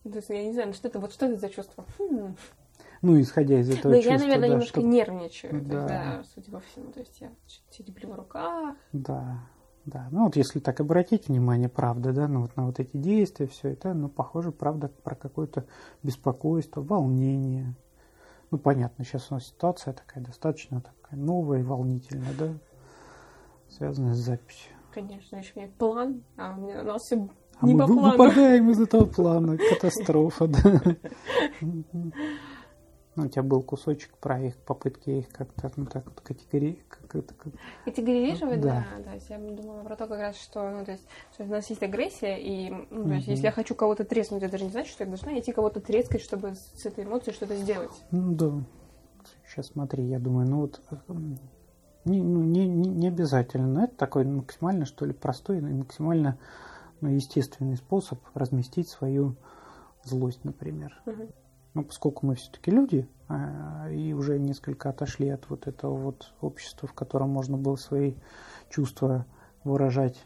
То 0.02 0.16
есть 0.16 0.28
я 0.28 0.42
не 0.42 0.52
знаю, 0.52 0.68
ну 0.68 0.74
что 0.74 0.88
это, 0.88 0.98
вот 0.98 1.12
что 1.12 1.26
это 1.26 1.38
за 1.38 1.48
чувство? 1.48 1.84
Хм. 2.00 2.34
Ну, 3.02 3.20
исходя 3.20 3.60
из 3.60 3.70
этого 3.70 3.92
Ну, 3.92 3.98
чувства, 3.98 4.14
я, 4.14 4.18
наверное, 4.18 4.40
да, 4.40 4.48
немножко 4.48 4.80
что... 4.80 4.88
нервничаю, 4.88 5.62
да. 5.62 5.78
тогда, 5.78 6.24
судя 6.34 6.50
по 6.50 6.58
всему. 6.58 6.90
То 6.90 6.98
есть 6.98 7.20
я 7.20 7.30
терплю 7.70 8.10
в 8.10 8.16
руках. 8.16 8.74
Да, 8.92 9.38
да, 9.84 10.08
ну 10.10 10.24
вот 10.24 10.34
если 10.34 10.58
так 10.58 10.80
обратить 10.80 11.28
внимание, 11.28 11.68
правда, 11.68 12.12
да, 12.12 12.26
ну 12.26 12.42
вот 12.42 12.56
на 12.56 12.66
вот 12.66 12.80
эти 12.80 12.96
действия, 12.96 13.46
все 13.46 13.68
это, 13.68 13.94
ну, 13.94 14.08
похоже, 14.08 14.50
правда, 14.50 14.88
про 14.88 15.14
какое-то 15.14 15.66
беспокойство, 16.02 16.80
волнение. 16.80 17.76
Ну, 18.52 18.58
понятно, 18.58 19.02
сейчас 19.02 19.28
у 19.30 19.34
нас 19.34 19.46
ситуация 19.46 19.94
такая 19.94 20.22
достаточно 20.22 20.82
такая 20.82 21.18
новая 21.18 21.60
и 21.60 21.62
волнительная, 21.62 22.34
да, 22.38 22.52
связанная 23.70 24.12
с 24.12 24.18
записью. 24.18 24.72
Конечно, 24.92 25.36
еще 25.36 25.52
меня 25.56 25.70
план, 25.78 26.22
а 26.36 26.54
у, 26.54 26.60
меня, 26.60 26.98
все 26.98 27.28
а 27.58 27.66
не 27.66 27.72
мы 27.72 27.80
по 27.80 27.86
плану. 27.86 28.10
выпадаем 28.10 28.70
из 28.70 28.78
этого 28.78 29.06
плана, 29.06 29.56
катастрофа, 29.56 30.48
да. 30.48 30.96
Ну, 33.14 33.24
у 33.24 33.28
тебя 33.28 33.42
был 33.42 33.62
кусочек 33.62 34.16
про 34.16 34.40
их 34.40 34.56
попытки 34.56 35.10
их 35.10 35.28
как-то, 35.28 35.70
ну, 35.76 35.84
так 35.84 36.06
вот, 36.06 36.20
категори... 36.22 36.78
Как 36.88 37.14
это, 37.14 37.34
как... 37.34 37.52
Категоризировать, 37.84 38.60
да. 38.62 38.86
да. 39.04 39.12
Есть 39.12 39.28
я 39.28 39.38
думала 39.38 39.82
про 39.82 39.96
то 39.96 40.06
как 40.06 40.18
раз, 40.18 40.36
что, 40.36 40.70
ну, 40.70 40.84
то 40.84 40.92
есть, 40.92 41.06
что 41.34 41.44
у 41.44 41.46
нас 41.46 41.68
есть 41.68 41.82
агрессия, 41.82 42.38
и, 42.38 42.70
ну, 42.90 43.04
то 43.04 43.14
есть, 43.14 43.28
если 43.28 43.44
я 43.44 43.52
хочу 43.52 43.74
кого-то 43.74 44.04
треснуть, 44.04 44.42
это 44.42 44.56
же 44.56 44.64
не 44.64 44.70
значит, 44.70 44.92
что 44.92 45.04
я 45.04 45.10
должна 45.10 45.38
идти 45.38 45.52
кого-то 45.52 45.80
трескать, 45.80 46.22
чтобы 46.22 46.54
с 46.54 46.86
этой 46.86 47.04
эмоцией 47.04 47.34
что-то 47.34 47.54
сделать. 47.56 47.92
Ну, 48.10 48.32
да. 48.32 48.64
Сейчас 49.46 49.66
смотри, 49.66 50.04
я 50.04 50.18
думаю, 50.18 50.48
ну, 50.48 50.60
вот, 50.62 50.80
не, 52.04 52.22
ну, 52.22 52.42
не, 52.42 52.66
не, 52.66 52.88
не 52.88 53.08
обязательно, 53.08 53.66
но 53.66 53.84
это 53.84 53.94
такой 53.94 54.24
максимально, 54.24 54.86
что 54.86 55.04
ли, 55.04 55.12
простой 55.12 55.58
и 55.58 55.60
максимально 55.60 56.38
ну, 57.02 57.10
естественный 57.10 57.76
способ 57.76 58.20
разместить 58.34 58.88
свою 58.88 59.36
злость, 60.02 60.44
например. 60.44 61.00
Угу. 61.04 61.28
Но 61.74 61.82
поскольку 61.82 62.26
мы 62.26 62.34
все-таки 62.34 62.70
люди, 62.70 63.08
а, 63.28 63.88
и 63.90 64.12
уже 64.12 64.38
несколько 64.38 64.90
отошли 64.90 65.28
от 65.28 65.48
вот 65.48 65.66
этого 65.66 65.96
вот 65.96 66.32
общества, 66.40 66.86
в 66.86 66.92
котором 66.92 67.30
можно 67.30 67.56
было 67.56 67.76
свои 67.76 68.14
чувства 68.68 69.26
выражать 69.64 70.22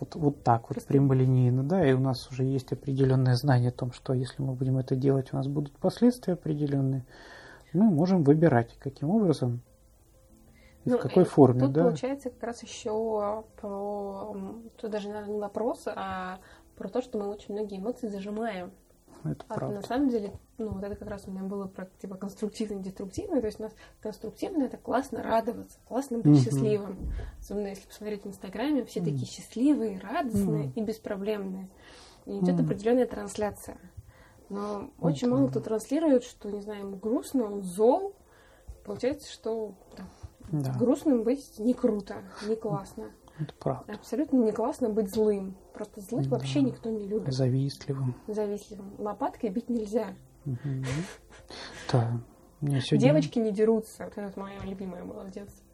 вот, 0.00 0.16
вот 0.16 0.42
так 0.42 0.68
вот 0.70 0.84
прямолинейно, 0.84 1.62
да, 1.62 1.86
и 1.86 1.92
у 1.92 2.00
нас 2.00 2.28
уже 2.30 2.44
есть 2.44 2.72
определенное 2.72 3.36
знание 3.36 3.68
о 3.68 3.72
том, 3.72 3.92
что 3.92 4.12
если 4.12 4.42
мы 4.42 4.54
будем 4.54 4.78
это 4.78 4.96
делать, 4.96 5.32
у 5.32 5.36
нас 5.36 5.46
будут 5.46 5.72
последствия 5.78 6.34
определенные, 6.34 7.04
мы 7.72 7.84
можем 7.84 8.24
выбирать, 8.24 8.76
каким 8.78 9.10
образом 9.10 9.62
и 10.84 10.90
ну, 10.90 10.98
в 10.98 11.00
какой 11.00 11.24
форме, 11.24 11.60
тут 11.60 11.72
да? 11.72 11.84
получается 11.84 12.30
как 12.30 12.42
раз 12.42 12.62
еще 12.62 13.44
про, 13.60 14.36
тут 14.76 14.90
даже, 14.90 15.08
наверное, 15.08 15.34
не 15.34 15.40
вопрос, 15.40 15.84
а 15.86 16.38
про 16.76 16.88
то, 16.88 17.00
что 17.00 17.18
мы 17.18 17.28
очень 17.28 17.54
многие 17.54 17.78
эмоции 17.78 18.08
зажимаем. 18.08 18.70
Это 19.24 19.44
а 19.48 19.54
правда. 19.54 19.76
на 19.76 19.82
самом 19.82 20.08
деле, 20.10 20.32
ну, 20.58 20.70
вот 20.70 20.82
это 20.84 20.94
как 20.96 21.08
раз 21.08 21.24
у 21.26 21.30
меня 21.30 21.42
было 21.42 21.66
про 21.66 21.86
типа 22.00 22.16
конструктивно 22.16 22.80
деструктивно. 22.80 23.40
То 23.40 23.46
есть 23.46 23.58
у 23.58 23.64
нас 23.64 23.72
конструктивно 24.00 24.64
это 24.64 24.76
классно 24.76 25.22
радоваться, 25.22 25.78
классно 25.88 26.18
быть 26.18 26.26
mm-hmm. 26.26 26.44
счастливым. 26.44 27.12
Особенно 27.40 27.68
если 27.68 27.86
посмотреть 27.86 28.24
в 28.24 28.28
Инстаграме, 28.28 28.84
все 28.84 29.00
mm-hmm. 29.00 29.04
такие 29.04 29.26
счастливые, 29.26 29.98
радостные 30.00 30.66
mm-hmm. 30.66 30.72
и 30.74 30.80
беспроблемные. 30.82 31.68
И 32.26 32.38
идет 32.38 32.56
mm-hmm. 32.56 32.64
определенная 32.64 33.06
трансляция. 33.06 33.78
Но 34.50 34.58
mm-hmm. 34.58 34.90
очень 35.00 35.28
мало 35.28 35.48
кто 35.48 35.60
транслирует, 35.60 36.24
что, 36.24 36.50
не 36.50 36.60
знаю, 36.60 36.80
ему 36.80 36.96
грустно, 36.96 37.44
он 37.44 37.62
зол. 37.62 38.14
Получается, 38.84 39.32
что 39.32 39.74
да, 39.96 40.04
да. 40.60 40.78
грустным 40.78 41.22
быть 41.22 41.58
не 41.58 41.72
круто, 41.72 42.16
не 42.46 42.54
классно. 42.54 43.10
Это 43.38 43.52
правда. 43.58 43.92
Абсолютно 43.94 44.36
не 44.38 44.52
классно 44.52 44.88
быть 44.90 45.12
злым. 45.12 45.56
Просто 45.72 46.00
злых 46.00 46.28
да. 46.28 46.36
вообще 46.36 46.60
никто 46.62 46.88
не 46.88 47.06
любит. 47.08 47.34
Завистливым. 47.34 48.14
Завистливым. 48.28 48.94
Лопаткой 48.98 49.50
бить 49.50 49.68
нельзя. 49.68 50.14
Да. 51.92 52.20
Девочки 52.60 53.38
не 53.38 53.52
дерутся. 53.52 54.04
Вот 54.04 54.16
это 54.16 54.40
моя 54.40 54.58
любимая 54.64 55.04
была 55.04 55.24
в 55.24 55.30
детстве. 55.30 55.64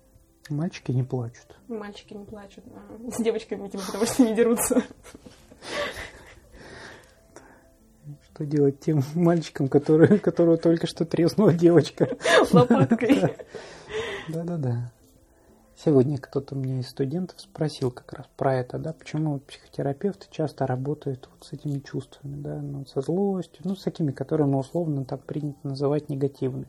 Мальчики 0.49 0.91
не 0.91 1.03
плачут. 1.05 1.57
Мальчики 1.69 2.15
не 2.15 2.25
плачут. 2.25 2.65
А 2.75 3.11
с 3.11 3.23
девочками, 3.23 3.65
видимо, 3.65 3.83
потому 3.87 4.05
что 4.07 4.25
не 4.25 4.35
дерутся. 4.35 4.83
Что 8.25 8.45
делать 8.45 8.81
тем 8.81 9.03
мальчикам, 9.15 9.69
которые, 9.69 10.19
которого 10.19 10.57
только 10.57 10.87
что 10.87 11.05
треснула 11.05 11.53
девочка? 11.53 12.17
Лопаткой. 12.53 13.37
Да-да-да. 14.29 14.93
Сегодня 15.83 16.19
кто-то 16.19 16.55
мне 16.55 16.81
из 16.81 16.91
студентов 16.91 17.41
спросил 17.41 17.91
как 17.91 18.13
раз 18.13 18.27
про 18.37 18.57
это, 18.57 18.79
да, 18.79 18.93
почему 18.93 19.39
психотерапевты 19.39 20.27
часто 20.31 20.67
работают 20.67 21.31
вот 21.33 21.47
с 21.47 21.55
этими 21.55 21.79
чувствами, 21.79 22.37
да, 22.37 22.61
ну, 22.61 22.85
со 22.85 23.01
злостью, 23.01 23.63
ну, 23.65 23.75
с 23.75 23.83
такими, 23.83 24.11
которые, 24.11 24.47
ну, 24.47 24.59
условно 24.59 25.07
так 25.07 25.25
принято 25.25 25.59
называть 25.63 26.11
негативными. 26.11 26.69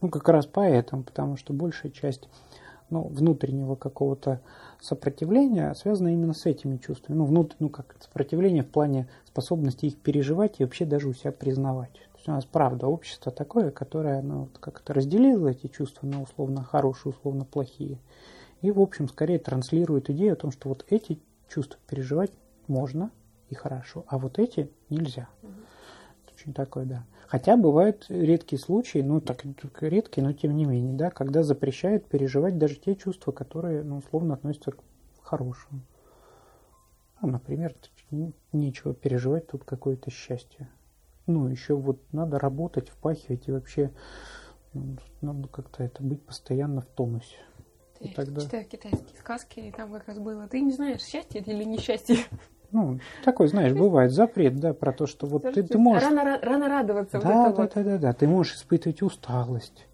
Ну, 0.00 0.08
как 0.08 0.26
раз 0.30 0.46
поэтому, 0.46 1.02
потому 1.02 1.36
что 1.36 1.52
большая 1.52 1.92
часть 1.92 2.26
ну, 2.88 3.02
внутреннего 3.02 3.74
какого-то 3.74 4.40
сопротивления 4.80 5.74
связана 5.74 6.08
именно 6.08 6.32
с 6.32 6.46
этими 6.46 6.78
чувствами. 6.78 7.18
Ну, 7.18 7.26
внутрь, 7.26 7.56
ну, 7.58 7.68
как 7.68 7.96
сопротивление 8.00 8.62
в 8.62 8.70
плане 8.70 9.10
способности 9.26 9.84
их 9.84 9.98
переживать 9.98 10.54
и 10.58 10.64
вообще 10.64 10.86
даже 10.86 11.06
у 11.06 11.12
себя 11.12 11.32
признавать 11.32 12.00
есть 12.22 12.28
у 12.28 12.32
нас, 12.32 12.44
правда, 12.44 12.86
общество 12.86 13.32
такое, 13.32 13.72
которое 13.72 14.22
ну, 14.22 14.42
вот 14.42 14.58
как-то 14.58 14.94
разделило 14.94 15.48
эти 15.48 15.66
чувства 15.66 16.06
на 16.06 16.22
условно 16.22 16.62
хорошие, 16.62 17.12
условно 17.12 17.44
плохие. 17.44 17.98
И, 18.60 18.70
в 18.70 18.80
общем, 18.80 19.08
скорее 19.08 19.40
транслирует 19.40 20.08
идею 20.08 20.34
о 20.34 20.36
том, 20.36 20.52
что 20.52 20.68
вот 20.68 20.86
эти 20.88 21.18
чувства 21.48 21.80
переживать 21.88 22.30
можно 22.68 23.10
и 23.48 23.56
хорошо, 23.56 24.04
а 24.06 24.18
вот 24.18 24.38
эти 24.38 24.70
нельзя. 24.88 25.28
Это 25.42 26.34
очень 26.34 26.54
такое, 26.54 26.84
да. 26.84 27.04
Хотя 27.26 27.56
бывают 27.56 28.06
редкие 28.08 28.60
случаи, 28.60 28.98
ну 28.98 29.20
так 29.20 29.44
редкие, 29.80 30.24
но 30.24 30.32
тем 30.32 30.54
не 30.54 30.64
менее, 30.64 30.92
да, 30.92 31.10
когда 31.10 31.42
запрещают 31.42 32.06
переживать 32.06 32.56
даже 32.56 32.76
те 32.76 32.94
чувства, 32.94 33.32
которые, 33.32 33.82
ну, 33.82 33.98
условно 33.98 34.34
относятся 34.34 34.70
к 34.70 34.78
хорошим. 35.22 35.82
Ну, 37.20 37.28
например, 37.30 37.74
нечего 38.52 38.94
переживать 38.94 39.48
тут 39.48 39.64
какое-то 39.64 40.10
счастье 40.10 40.68
ну, 41.26 41.48
еще 41.48 41.74
вот 41.74 42.00
надо 42.12 42.38
работать, 42.38 42.88
впахивать 42.88 43.48
и 43.48 43.52
вообще 43.52 43.90
надо 45.20 45.48
как-то 45.48 45.82
это 45.82 46.02
быть 46.02 46.22
постоянно 46.24 46.80
в 46.80 46.86
тонусе. 46.86 47.36
Ты 47.98 48.08
и 48.08 48.14
тогда... 48.14 48.40
читаю 48.40 48.64
китайские 48.64 49.18
сказки, 49.18 49.60
и 49.60 49.70
там 49.70 49.92
как 49.92 50.08
раз 50.08 50.18
было, 50.18 50.46
ты 50.48 50.60
не 50.60 50.72
знаешь, 50.72 51.02
счастье 51.02 51.40
это 51.40 51.50
или 51.50 51.64
несчастье. 51.64 52.16
Ну, 52.72 53.00
такой, 53.22 53.48
знаешь, 53.48 53.74
бывает 53.74 54.12
запрет, 54.12 54.58
да, 54.58 54.72
про 54.72 54.94
то, 54.94 55.06
что 55.06 55.26
вот 55.26 55.42
ты, 55.42 55.62
ты 55.62 55.76
можешь... 55.76 56.02
Рано, 56.02 56.40
рано 56.40 56.68
радоваться. 56.68 57.20
Да, 57.20 57.48
вот 57.48 57.56
да, 57.56 57.62
вот. 57.62 57.72
да, 57.74 57.82
да, 57.82 57.98
да. 57.98 58.12
Ты 58.14 58.26
можешь 58.26 58.54
испытывать 58.54 59.02
усталость. 59.02 59.86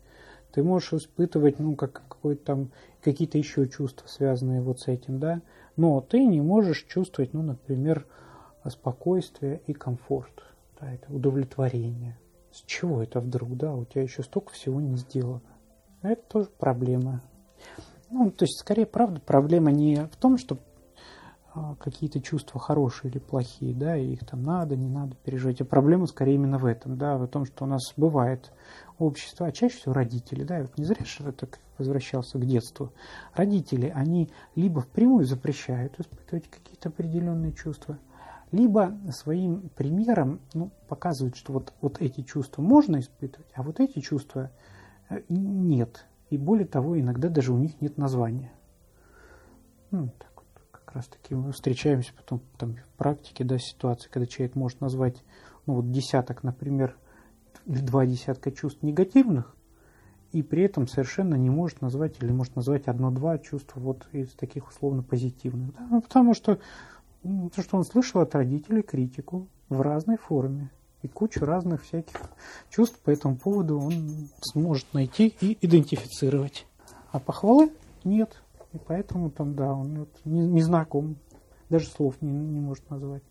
Ты 0.53 0.63
можешь 0.63 0.93
испытывать, 0.93 1.59
ну, 1.59 1.75
как 1.75 2.05
какой-то 2.09 2.45
там, 2.45 2.71
какие-то 3.03 3.37
еще 3.37 3.67
чувства, 3.69 4.07
связанные 4.07 4.63
вот 4.63 4.79
с 4.79 4.87
этим, 4.87 5.19
да. 5.19 5.43
Но 5.77 6.01
ты 6.01 6.25
не 6.25 6.41
можешь 6.41 6.85
чувствовать, 6.85 7.35
ну, 7.35 7.43
например, 7.43 8.07
спокойствие 8.69 9.61
и 9.67 9.73
комфорт 9.73 10.45
да, 10.81 10.93
это 10.93 11.13
удовлетворение. 11.13 12.19
С 12.51 12.63
чего 12.63 13.03
это 13.03 13.21
вдруг, 13.21 13.57
да, 13.57 13.75
у 13.75 13.85
тебя 13.85 14.03
еще 14.03 14.23
столько 14.23 14.53
всего 14.53 14.81
не 14.81 14.97
сделано. 14.97 15.43
Это 16.03 16.23
тоже 16.23 16.49
проблема. 16.59 17.23
Ну, 18.11 18.31
то 18.31 18.45
есть, 18.45 18.59
скорее, 18.59 18.87
правда, 18.87 19.21
проблема 19.21 19.71
не 19.71 20.07
в 20.07 20.17
том, 20.17 20.39
что 20.39 20.59
а, 21.55 21.75
какие-то 21.77 22.21
чувства 22.21 22.61
хорошие 22.61 23.11
или 23.11 23.19
плохие, 23.19 23.75
да, 23.75 23.97
и 23.97 24.13
их 24.13 24.25
там 24.27 24.43
надо, 24.43 24.77
не 24.77 24.89
надо 24.89 25.17
переживать. 25.17 25.61
А 25.61 25.65
проблема 25.65 26.07
скорее 26.07 26.35
именно 26.35 26.59
в 26.59 26.65
этом, 26.65 26.97
да, 26.97 27.17
в 27.17 27.27
том, 27.27 27.45
что 27.45 27.65
у 27.65 27.67
нас 27.67 27.93
бывает 27.97 28.53
общество, 28.99 29.47
а 29.47 29.53
чаще 29.53 29.77
всего 29.77 29.95
родители, 29.95 30.45
да, 30.45 30.61
вот 30.61 30.79
не 30.79 30.85
зря 30.85 31.05
же 31.05 31.29
это 31.29 31.49
возвращался 31.77 32.39
к 32.39 32.47
детству. 32.47 32.93
Родители, 33.35 33.93
они 33.95 34.31
либо 34.55 34.81
впрямую 34.81 35.25
запрещают 35.25 35.99
испытывать 35.99 36.49
какие-то 36.49 36.91
определенные 36.91 37.53
чувства, 37.53 37.99
либо 38.53 38.97
своим 39.13 39.69
примером 39.71 40.41
ну, 40.55 40.71
показывают, 40.89 41.37
что 41.37 41.53
вот, 41.53 41.73
вот 41.81 42.01
эти 42.01 42.23
чувства 42.23 42.63
можно 42.63 43.01
испытывать, 43.01 43.49
а 43.55 43.63
вот 43.63 43.81
эти 43.81 44.01
чувства 44.01 44.51
э, 45.11 45.23
нет. 45.29 46.07
И 46.31 46.39
более 46.39 46.67
того, 46.67 46.99
иногда 46.99 47.29
даже 47.29 47.53
у 47.53 47.59
них 47.59 47.81
нет 47.81 47.99
названия. 47.99 48.53
Ну, 49.91 50.11
так 50.19 50.31
вот, 50.37 50.47
как 50.71 50.95
раз 50.95 51.07
таки 51.07 51.35
мы 51.35 51.53
встречаемся 51.53 52.13
потом 52.15 52.41
там, 52.59 52.77
в 52.77 52.97
практике, 52.97 53.45
да, 53.45 53.59
ситуации, 53.59 54.09
когда 54.11 54.27
человек 54.27 54.55
может 54.55 54.81
назвать, 54.81 55.23
ну, 55.67 55.75
вот 55.75 55.91
десяток, 55.91 56.43
например, 56.43 56.97
или 57.67 57.81
два 57.81 58.07
десятка 58.07 58.51
чувств 58.51 58.83
негативных, 58.83 59.55
и 60.33 60.43
при 60.43 60.63
этом 60.63 60.87
совершенно 60.87 61.35
не 61.37 61.51
может 61.51 61.81
назвать 61.81 62.17
или 62.21 62.31
может 62.31 62.55
назвать 62.57 62.87
одно-два 62.87 63.39
чувства 63.39 63.81
вот 63.81 64.07
из 64.13 64.31
таких 64.33 64.69
условно 64.69 65.03
позитивных. 65.03 65.73
Да? 65.73 65.87
Ну, 65.91 66.03
потому 66.03 66.35
что 66.35 66.59
то, 67.23 67.63
что 67.63 67.77
он 67.77 67.85
слышал 67.85 68.21
от 68.21 68.35
родителей 68.35 68.83
критику 68.83 69.49
в 69.69 69.81
разной 69.81 70.17
форме 70.17 70.71
и 71.03 71.09
кучу 71.09 71.45
разных 71.45 71.83
всяких 71.83 72.17
чувств 72.71 72.99
по 73.01 73.11
этому 73.11 73.37
поводу 73.37 73.79
он 73.79 74.29
сможет 74.41 74.93
найти 74.95 75.35
и 75.41 75.57
идентифицировать. 75.65 76.67
А 77.13 77.21
похвалы 77.21 77.73
нет. 78.05 78.43
И 78.73 78.79
поэтому 78.79 79.31
там, 79.31 79.55
да, 79.55 79.73
он 79.73 80.01
вот 80.01 80.11
не, 80.25 80.47
не 80.47 80.63
знаком, 80.63 81.17
даже 81.71 81.87
слов 81.87 82.21
не, 82.21 82.31
не 82.31 82.61
может 82.61 82.89
назвать. 82.91 83.23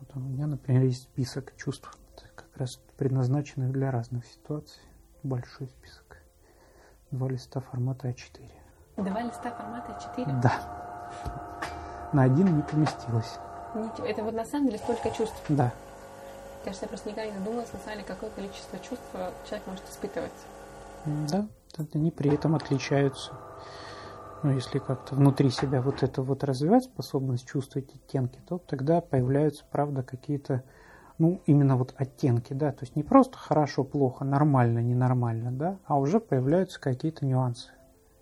Вот 0.00 0.08
у 0.14 0.20
меня, 0.20 0.46
например, 0.46 0.84
есть 0.84 1.02
список 1.02 1.54
чувств, 1.56 1.90
как 2.34 2.56
раз 2.56 2.80
предназначенных 2.96 3.72
для 3.72 3.90
разных 3.90 4.24
ситуаций. 4.26 4.80
Большой 5.22 5.68
список. 5.68 6.22
Два 7.10 7.28
листа 7.28 7.60
формата 7.60 8.08
А4. 8.08 8.50
Два 8.96 9.22
листа 9.22 9.50
формата 9.50 9.98
А4? 10.16 10.40
Да 10.40 10.81
на 12.12 12.24
один 12.24 12.56
не 12.56 12.62
поместилось. 12.62 13.38
Ничего. 13.74 14.06
Это 14.06 14.22
вот 14.22 14.34
на 14.34 14.44
самом 14.44 14.66
деле 14.66 14.78
столько 14.78 15.10
чувств. 15.10 15.42
Да. 15.48 15.72
Кажется, 16.64 16.84
я 16.84 16.88
просто 16.88 17.08
никогда 17.08 17.30
не 17.30 17.38
задумывалась, 17.38 17.72
на 17.72 17.78
самом 17.80 17.96
деле, 17.96 18.08
какое 18.08 18.30
количество 18.30 18.78
чувств 18.78 19.04
человек 19.48 19.66
может 19.66 19.88
испытывать. 19.90 20.32
Да, 21.04 21.46
они 21.94 22.10
при 22.10 22.32
этом 22.32 22.54
отличаются. 22.54 23.32
Но 24.42 24.50
ну, 24.50 24.56
если 24.56 24.78
как-то 24.78 25.14
внутри 25.14 25.50
себя 25.50 25.80
вот 25.80 26.02
это 26.02 26.20
вот 26.22 26.42
развивать 26.42 26.84
способность 26.84 27.46
чувствовать 27.46 27.94
оттенки, 27.94 28.40
то 28.48 28.58
тогда 28.58 29.00
появляются, 29.00 29.64
правда, 29.70 30.02
какие-то, 30.02 30.64
ну, 31.18 31.40
именно 31.46 31.76
вот 31.76 31.94
оттенки, 31.96 32.52
да, 32.52 32.72
то 32.72 32.82
есть 32.82 32.96
не 32.96 33.04
просто 33.04 33.38
хорошо, 33.38 33.84
плохо, 33.84 34.24
нормально, 34.24 34.80
ненормально, 34.80 35.52
да, 35.52 35.78
а 35.86 35.96
уже 35.96 36.18
появляются 36.18 36.80
какие-то 36.80 37.24
нюансы. 37.24 37.70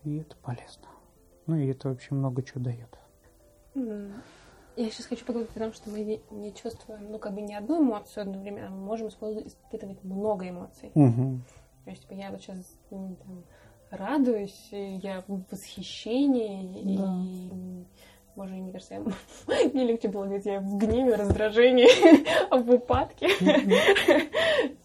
И 0.04 0.18
это 0.18 0.36
полезно. 0.36 0.88
Ну 1.46 1.56
и 1.56 1.66
это 1.68 1.88
вообще 1.88 2.14
много 2.14 2.42
чего 2.42 2.60
дает. 2.60 2.98
Я 3.74 4.90
сейчас 4.90 5.06
хочу 5.06 5.24
поговорить 5.24 5.54
о 5.56 5.60
том, 5.60 5.72
что 5.72 5.90
мы 5.90 6.20
не 6.30 6.54
чувствуем, 6.54 7.10
ну, 7.10 7.18
как 7.18 7.34
бы 7.34 7.40
не 7.40 7.54
одну 7.54 7.82
эмоцию 7.82 8.22
одновременно, 8.22 8.68
а 8.68 8.70
мы 8.70 8.78
можем 8.78 9.08
испытывать 9.08 10.02
много 10.04 10.48
эмоций. 10.48 10.90
Угу. 10.94 11.40
То 11.84 11.90
есть 11.90 12.02
типа, 12.02 12.14
я 12.14 12.30
вот 12.30 12.40
сейчас 12.40 12.58
ну, 12.90 13.16
там, 13.16 13.44
радуюсь, 13.90 14.68
я 14.70 15.22
в 15.26 15.42
восхищении, 15.50 16.96
да. 16.96 17.24
и 17.24 17.84
Боже, 18.36 18.54
мне 18.54 18.72
кажется, 18.72 18.94
я... 18.94 19.00
мне 19.74 19.84
легче 19.84 20.08
было 20.08 20.24
говорить, 20.24 20.46
я 20.46 20.60
в 20.60 20.78
гневе, 20.78 21.14
раздражении, 21.14 21.88
в 22.50 22.70
упадке, 22.70 23.28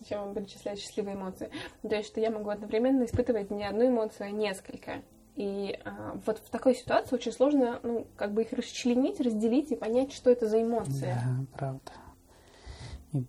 чем 0.10 0.34
перечислять 0.34 0.80
счастливые 0.80 1.16
эмоции. 1.16 1.50
То 1.82 1.96
есть, 1.96 2.10
что 2.10 2.20
я 2.20 2.32
могу 2.32 2.50
одновременно 2.50 3.06
испытывать 3.06 3.52
не 3.52 3.64
одну 3.64 3.88
эмоцию, 3.88 4.28
а 4.28 4.32
несколько. 4.32 5.02
И 5.36 5.78
а, 5.84 6.18
вот 6.26 6.40
в 6.40 6.50
такой 6.50 6.76
ситуации 6.76 7.16
очень 7.16 7.34
сложно, 7.34 7.80
ну, 7.84 8.08
как 8.16 8.34
бы 8.34 8.44
их 8.44 8.54
расчленить, 8.54 9.20
разделить 9.20 9.72
и 9.72 9.76
понять, 9.76 10.14
что 10.14 10.30
это 10.30 10.48
за 10.48 10.62
эмоции. 10.62 11.14
Да, 11.14 11.46
правда. 11.58 11.92
И, 13.12 13.20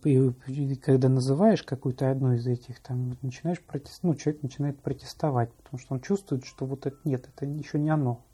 и, 0.46 0.72
и 0.72 0.74
когда 0.76 1.08
называешь 1.08 1.62
какую-то 1.62 2.10
одну 2.10 2.32
из 2.32 2.46
этих, 2.46 2.80
там 2.80 3.16
начинаешь 3.22 3.60
протестовать, 3.60 4.02
ну, 4.02 4.14
человек 4.14 4.42
начинает 4.42 4.80
протестовать, 4.80 5.52
потому 5.52 5.78
что 5.78 5.94
он 5.94 6.00
чувствует, 6.00 6.44
что 6.44 6.64
вот 6.64 6.86
это 6.86 6.96
нет, 7.04 7.28
это 7.28 7.44
еще 7.44 7.78
не 7.78 7.90
оно. 7.90 8.24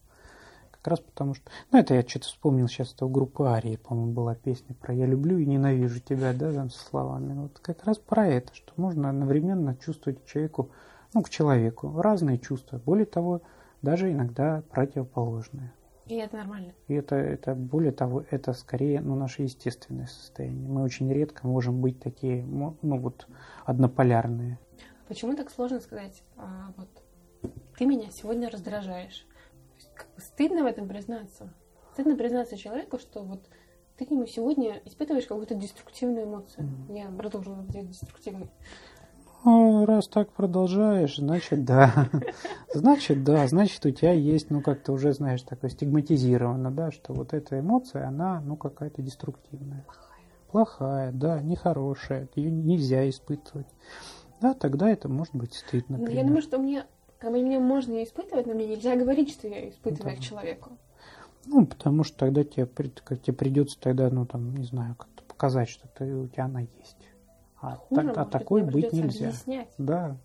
Как 0.70 0.88
раз 0.88 1.00
потому 1.00 1.35
что... 1.35 1.50
Ну, 1.70 1.78
это 1.78 1.94
я 1.94 2.02
что-то 2.02 2.26
вспомнил 2.26 2.68
сейчас, 2.68 2.92
это 2.92 3.06
у 3.06 3.08
группы 3.08 3.44
Арии, 3.44 3.76
по-моему, 3.76 4.12
была 4.12 4.35
песня 4.35 4.74
про 4.74 4.92
«Я 4.92 5.06
люблю 5.06 5.38
и 5.38 5.46
ненавижу 5.46 6.00
тебя», 6.00 6.32
да, 6.32 6.52
там 6.52 6.70
со 6.70 6.85
словами. 6.85 7.35
Вот 7.35 7.58
как 7.61 7.85
раз 7.85 7.98
про 7.98 8.26
это, 8.26 8.54
что 8.54 8.72
можно 8.76 9.08
одновременно 9.11 9.76
чувствовать 9.76 10.24
человеку, 10.26 10.70
ну, 11.14 11.22
к 11.22 11.30
человеку 11.30 12.00
разные 12.00 12.38
чувства. 12.38 12.80
Более 12.85 13.06
того, 13.06 13.42
даже 13.83 14.11
иногда 14.11 14.62
противоположные. 14.71 15.73
И 16.07 16.16
это 16.16 16.37
нормально. 16.37 16.73
И 16.88 16.95
это, 16.95 17.16
это 17.16 17.55
более 17.55 17.92
того, 17.92 18.25
это 18.31 18.53
скорее 18.53 19.01
ну, 19.01 19.14
наше 19.14 19.42
естественное 19.42 20.07
состояние. 20.07 20.68
Мы 20.68 20.83
очень 20.83 21.12
редко 21.12 21.47
можем 21.47 21.81
быть 21.81 22.01
такие, 22.01 22.45
ну 22.45 22.77
вот, 22.83 23.27
однополярные. 23.64 24.59
Почему 25.09 25.37
так 25.37 25.51
сложно 25.51 25.81
сказать, 25.81 26.23
а, 26.37 26.73
вот, 26.77 26.88
ты 27.77 27.87
меня 27.87 28.11
сегодня 28.11 28.51
раздражаешь? 28.51 29.27
Как 29.95 30.07
бы 30.14 30.21
стыдно 30.21 30.62
в 30.62 30.66
этом 30.66 30.88
признаться. 30.88 31.53
Стыдно 31.92 32.16
признаться 32.16 32.57
человеку, 32.57 32.99
что 32.99 33.23
вот 33.23 33.49
ты 33.97 34.07
к 34.07 34.11
нему 34.11 34.27
сегодня 34.27 34.81
испытываешь 34.85 35.27
какую-то 35.27 35.55
деструктивную 35.55 36.25
эмоцию. 36.25 36.66
Mm-hmm. 36.66 36.99
Я 36.99 37.11
продолжу 37.11 37.55
быть 37.55 37.88
деструктивной. 37.88 38.49
Ну, 39.44 39.87
раз 39.87 40.07
так 40.07 40.31
продолжаешь, 40.33 41.16
значит, 41.16 41.64
да. 41.64 42.09
Значит, 42.74 43.24
да, 43.24 43.46
значит, 43.48 43.85
у 43.85 43.90
тебя 43.90 44.12
есть, 44.12 44.50
ну, 44.50 44.62
как 44.62 44.83
ты 44.83 44.92
уже 44.92 45.12
знаешь, 45.12 45.42
такое 45.42 45.70
стигматизировано, 45.70 46.70
да, 46.70 46.90
что 46.90 47.12
вот 47.12 47.35
эта 47.35 47.59
эмоция, 47.59 48.07
она, 48.07 48.40
ну, 48.40 48.57
какая-то 48.57 49.02
деструктивная. 49.02 49.85
Плохая. 49.85 50.12
Плохая, 50.50 51.12
да, 51.12 51.40
нехорошая, 51.42 52.28
ее 52.37 52.50
нельзя 52.50 53.09
испытывать. 53.11 53.66
Да, 54.40 54.55
тогда 54.55 54.90
это 54.90 55.09
может 55.09 55.35
быть 55.35 55.55
стыдно. 55.55 55.98
Ну, 55.98 56.09
я 56.09 56.22
думаю, 56.22 56.42
что 56.42 56.59
мне, 56.59 56.85
бы, 57.20 57.31
мне 57.31 57.59
можно 57.59 58.02
испытывать, 58.05 58.46
но 58.46 58.55
мне 58.55 58.66
нельзя 58.66 58.96
говорить, 58.96 59.33
что 59.33 59.48
я 59.48 59.68
испытываю 59.68 60.14
да. 60.14 60.20
к 60.20 60.24
человеку. 60.24 60.70
Ну, 61.46 61.66
потому 61.66 62.05
что 62.05 62.16
тогда 62.16 62.44
тебе, 62.44 62.66
тебе 62.66 63.33
придется 63.35 63.78
тогда, 63.81 64.09
ну, 64.09 64.24
там, 64.24 64.55
не 64.55 64.64
знаю, 64.64 64.94
как-то 64.94 65.24
показать, 65.24 65.68
что 65.68 65.88
ты, 65.88 66.14
у 66.14 66.28
тебя 66.28 66.44
она 66.44 66.61
есть. 66.61 66.96
А, 67.62 67.77
Хуже, 67.77 68.09
так, 68.09 68.18
а 68.18 68.25
такой 68.25 68.62
быть 68.64 68.92
нельзя. 68.92 69.29
Объяснять. 69.29 69.68
Да. 69.79 70.16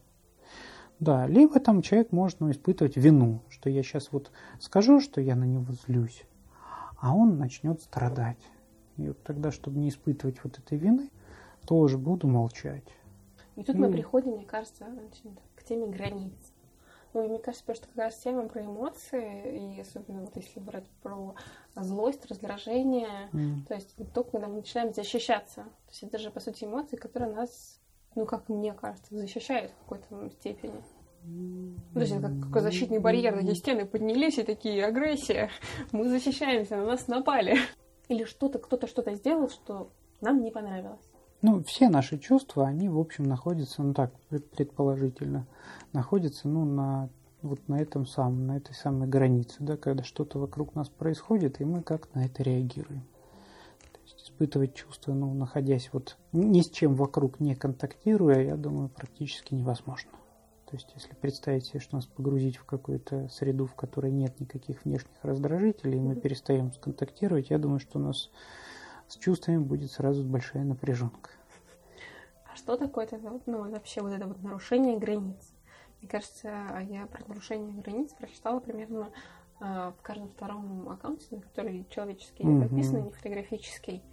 Да, 0.99 1.27
либо 1.27 1.59
там 1.59 1.83
человек 1.83 2.11
может 2.11 2.39
ну, 2.39 2.49
испытывать 2.49 2.97
вину, 2.97 3.43
что 3.49 3.69
я 3.69 3.83
сейчас 3.83 4.11
вот 4.11 4.31
скажу, 4.59 4.99
что 4.99 5.21
я 5.21 5.35
на 5.35 5.43
него 5.43 5.71
злюсь, 5.85 6.23
а 6.99 7.15
он 7.15 7.37
начнет 7.37 7.79
страдать. 7.81 8.39
И 8.97 9.09
вот 9.09 9.21
тогда, 9.21 9.51
чтобы 9.51 9.77
не 9.77 9.89
испытывать 9.89 10.43
вот 10.43 10.57
этой 10.57 10.79
вины, 10.79 11.11
тоже 11.67 11.99
буду 11.99 12.27
молчать. 12.27 12.87
И 13.55 13.63
тут 13.63 13.75
ну, 13.75 13.87
мы 13.87 13.93
приходим, 13.93 14.31
мне 14.31 14.45
кажется, 14.45 14.85
к 15.55 15.63
теме 15.63 15.85
границ. 15.85 16.33
Ну, 17.13 17.23
и 17.23 17.27
мне 17.27 17.39
кажется, 17.39 17.73
что 17.73 17.87
как 17.87 17.97
раз 17.97 18.17
тема 18.17 18.47
про 18.47 18.61
эмоции, 18.61 19.75
и 19.75 19.81
особенно 19.81 20.21
вот 20.21 20.35
если 20.35 20.59
брать 20.59 20.87
про 21.01 21.35
злость, 21.75 22.25
раздражение, 22.25 23.29
mm. 23.33 23.65
то 23.67 23.75
есть 23.75 23.95
только 24.13 24.31
когда 24.31 24.47
мы 24.47 24.57
начинаем 24.57 24.93
защищаться. 24.93 25.63
То 25.63 25.91
есть 25.91 26.03
это 26.03 26.17
же, 26.17 26.31
по 26.31 26.39
сути, 26.39 26.65
эмоции, 26.65 26.95
которые 26.95 27.33
нас, 27.33 27.79
ну, 28.15 28.25
как 28.25 28.49
мне 28.49 28.73
кажется, 28.73 29.15
защищают 29.15 29.71
в 29.71 29.89
какой-то 29.89 30.29
степени. 30.39 30.81
Ну, 31.23 31.75
то 31.93 31.99
есть 31.99 32.13
это 32.13 32.31
как 32.51 32.61
защитный 32.61 32.99
барьер, 32.99 33.35
такие 33.35 33.55
стены 33.55 33.85
поднялись 33.85 34.37
и 34.37 34.43
такие, 34.43 34.85
агрессия, 34.85 35.49
мы 35.91 36.07
защищаемся, 36.07 36.77
на 36.77 36.85
нас 36.85 37.07
напали. 37.07 37.57
Или 38.07 38.23
что-то, 38.23 38.59
кто-то 38.59 38.87
что-то 38.87 39.13
сделал, 39.15 39.49
что 39.49 39.91
нам 40.21 40.41
не 40.41 40.51
понравилось. 40.51 41.01
Ну, 41.41 41.63
все 41.63 41.89
наши 41.89 42.17
чувства, 42.17 42.65
они, 42.65 42.89
в 42.89 42.97
общем, 42.99 43.25
находятся, 43.25 43.83
ну 43.83 43.93
так, 43.93 44.11
предположительно, 44.29 45.45
находятся, 45.93 46.47
ну, 46.47 46.65
на 46.65 47.09
вот 47.41 47.67
на 47.67 47.79
этом 47.79 48.05
самом, 48.07 48.47
на 48.47 48.57
этой 48.57 48.73
самой 48.73 49.07
границе, 49.07 49.57
да, 49.59 49.77
когда 49.77 50.03
что-то 50.03 50.39
вокруг 50.39 50.75
нас 50.75 50.89
происходит, 50.89 51.61
и 51.61 51.65
мы 51.65 51.83
как 51.83 52.13
на 52.15 52.25
это 52.25 52.41
реагируем. 52.43 53.01
То 53.93 53.99
есть 54.03 54.23
испытывать 54.23 54.73
чувства, 54.73 55.13
ну, 55.13 55.33
находясь 55.33 55.89
вот 55.93 56.17
ни 56.33 56.61
с 56.61 56.69
чем 56.69 56.95
вокруг 56.95 57.39
не 57.39 57.55
контактируя, 57.55 58.41
я 58.41 58.55
думаю, 58.55 58.89
практически 58.89 59.53
невозможно. 59.53 60.11
То 60.69 60.75
есть, 60.75 60.89
если 60.95 61.13
представить 61.13 61.65
себе, 61.65 61.79
что 61.79 61.95
нас 61.95 62.05
погрузить 62.05 62.57
в 62.57 62.65
какую-то 62.65 63.29
среду, 63.29 63.67
в 63.67 63.75
которой 63.75 64.11
нет 64.11 64.37
никаких 64.39 64.83
внешних 64.83 65.13
раздражителей, 65.21 65.97
и 65.97 66.01
мы 66.01 66.15
перестаем 66.15 66.71
контактировать, 66.71 67.51
я 67.51 67.57
думаю, 67.57 67.79
что 67.79 67.99
у 67.99 68.01
нас 68.01 68.29
с 69.07 69.17
чувствами 69.17 69.57
будет 69.57 69.91
сразу 69.91 70.23
большая 70.23 70.63
напряженка. 70.63 71.31
А 72.51 72.55
что 72.55 72.77
такое 72.77 73.05
это, 73.05 73.19
ну, 73.45 73.69
вообще 73.69 74.01
вот 74.01 74.11
это 74.11 74.27
вот 74.27 74.41
нарушение 74.41 74.97
границ? 74.97 75.53
Мне 76.01 76.09
кажется, 76.09 76.49
я 76.89 77.07
про 77.07 77.27
нарушение 77.27 77.73
границ 77.81 78.13
прочитала 78.13 78.59
примерно 78.59 79.09
э, 79.59 79.91
в 79.97 80.01
каждом 80.01 80.29
втором 80.29 80.89
аккаунте, 80.89 81.25
на 81.31 81.41
который 81.41 81.85
человеческий 81.89 82.43
mm-hmm. 82.43 82.61
подписан, 82.61 83.03
не 83.03 83.11
фотографический. 83.11 84.03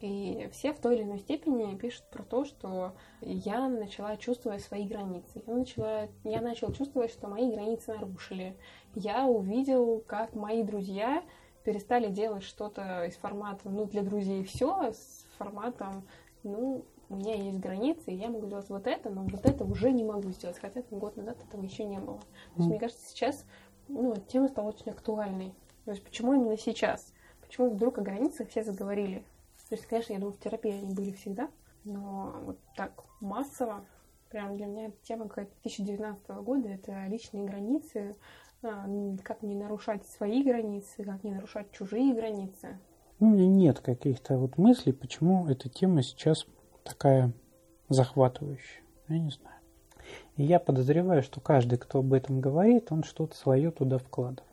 И 0.00 0.48
все 0.52 0.72
в 0.72 0.78
той 0.78 0.96
или 0.96 1.02
иной 1.02 1.18
степени 1.18 1.76
пишут 1.76 2.04
про 2.10 2.22
то, 2.22 2.44
что 2.44 2.94
я 3.20 3.68
начала 3.68 4.16
чувствовать 4.16 4.62
свои 4.62 4.86
границы. 4.86 5.42
Я, 5.44 5.54
начала, 5.54 6.08
я 6.22 6.40
начала 6.40 6.72
чувствовать, 6.72 7.10
что 7.10 7.26
мои 7.26 7.50
границы 7.50 7.94
нарушили. 7.94 8.56
Я 8.94 9.26
увидел, 9.26 10.04
как 10.06 10.34
мои 10.34 10.62
друзья 10.62 11.24
перестали 11.64 12.08
делать 12.08 12.42
что-то 12.42 13.04
из 13.04 13.14
формата, 13.16 13.68
ну, 13.68 13.84
для 13.86 14.02
друзей 14.02 14.44
все, 14.44 14.92
с 14.92 15.26
форматом, 15.36 16.06
ну, 16.42 16.84
у 17.08 17.16
меня 17.16 17.34
есть 17.34 17.58
границы, 17.58 18.12
и 18.12 18.16
я 18.16 18.28
могу 18.28 18.46
делать 18.46 18.68
вот 18.68 18.86
это, 18.86 19.08
но 19.10 19.22
вот 19.22 19.46
это 19.46 19.64
уже 19.64 19.90
не 19.90 20.04
могу 20.04 20.30
сделать, 20.30 20.58
хотя 20.58 20.82
там 20.82 20.98
год 20.98 21.16
назад 21.16 21.38
этого 21.42 21.62
еще 21.62 21.84
не 21.84 21.98
было. 21.98 22.18
То 22.18 22.56
есть, 22.56 22.68
мне 22.68 22.78
кажется, 22.78 23.08
сейчас 23.08 23.44
ну, 23.88 24.14
тема 24.28 24.48
стала 24.48 24.68
очень 24.68 24.90
актуальной. 24.90 25.54
То 25.84 25.92
есть, 25.92 26.04
почему 26.04 26.34
именно 26.34 26.58
сейчас? 26.58 27.12
Почему 27.40 27.70
вдруг 27.70 27.98
о 27.98 28.02
границах 28.02 28.50
все 28.50 28.62
заговорили? 28.62 29.24
То 29.68 29.74
есть, 29.74 29.86
конечно, 29.86 30.12
я 30.12 30.18
думаю, 30.18 30.34
в 30.34 30.40
терапии 30.40 30.72
они 30.72 30.94
были 30.94 31.12
всегда, 31.12 31.48
но 31.84 32.34
вот 32.44 32.58
так 32.76 33.04
массово, 33.20 33.84
прям 34.30 34.56
для 34.56 34.66
меня 34.66 34.90
тема 35.02 35.28
какая-то 35.28 35.52
2019 35.62 36.28
года, 36.42 36.68
это 36.68 37.06
личные 37.06 37.44
границы, 37.44 38.16
как 38.60 39.42
не 39.42 39.54
нарушать 39.54 40.06
свои 40.06 40.42
границы, 40.42 41.04
как 41.04 41.22
не 41.24 41.32
нарушать 41.32 41.70
чужие 41.72 42.14
границы. 42.14 42.78
У 43.20 43.26
меня 43.26 43.46
нет 43.46 43.80
каких-то 43.80 44.38
вот 44.38 44.58
мыслей, 44.58 44.92
почему 44.92 45.48
эта 45.48 45.68
тема 45.68 46.02
сейчас 46.02 46.46
такая 46.84 47.32
захватывающая. 47.88 48.82
Я 49.08 49.18
не 49.18 49.30
знаю. 49.30 49.56
И 50.36 50.44
я 50.44 50.60
подозреваю, 50.60 51.22
что 51.22 51.40
каждый, 51.40 51.78
кто 51.78 51.98
об 51.98 52.12
этом 52.12 52.40
говорит, 52.40 52.92
он 52.92 53.02
что-то 53.02 53.36
свое 53.36 53.70
туда 53.70 53.98
вкладывает. 53.98 54.48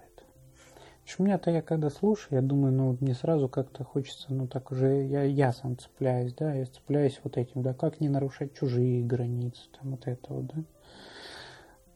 У 1.19 1.23
меня-то 1.23 1.51
я 1.51 1.61
когда 1.61 1.91
слушаю, 1.91 2.35
я 2.35 2.41
думаю, 2.41 2.73
ну, 2.73 2.97
мне 2.99 3.13
сразу 3.13 3.47
как-то 3.47 3.83
хочется, 3.83 4.33
ну, 4.33 4.47
так 4.47 4.71
уже, 4.71 5.05
я, 5.05 5.21
я 5.23 5.53
сам 5.53 5.77
цепляюсь, 5.77 6.33
да, 6.33 6.53
я 6.53 6.65
цепляюсь 6.65 7.21
вот 7.23 7.37
этим, 7.37 7.61
да, 7.61 7.73
как 7.73 7.99
не 7.99 8.09
нарушать 8.09 8.55
чужие 8.55 9.03
границы, 9.03 9.61
там, 9.79 9.91
вот 9.91 10.07
это 10.07 10.33
вот, 10.33 10.47
да. 10.47 10.63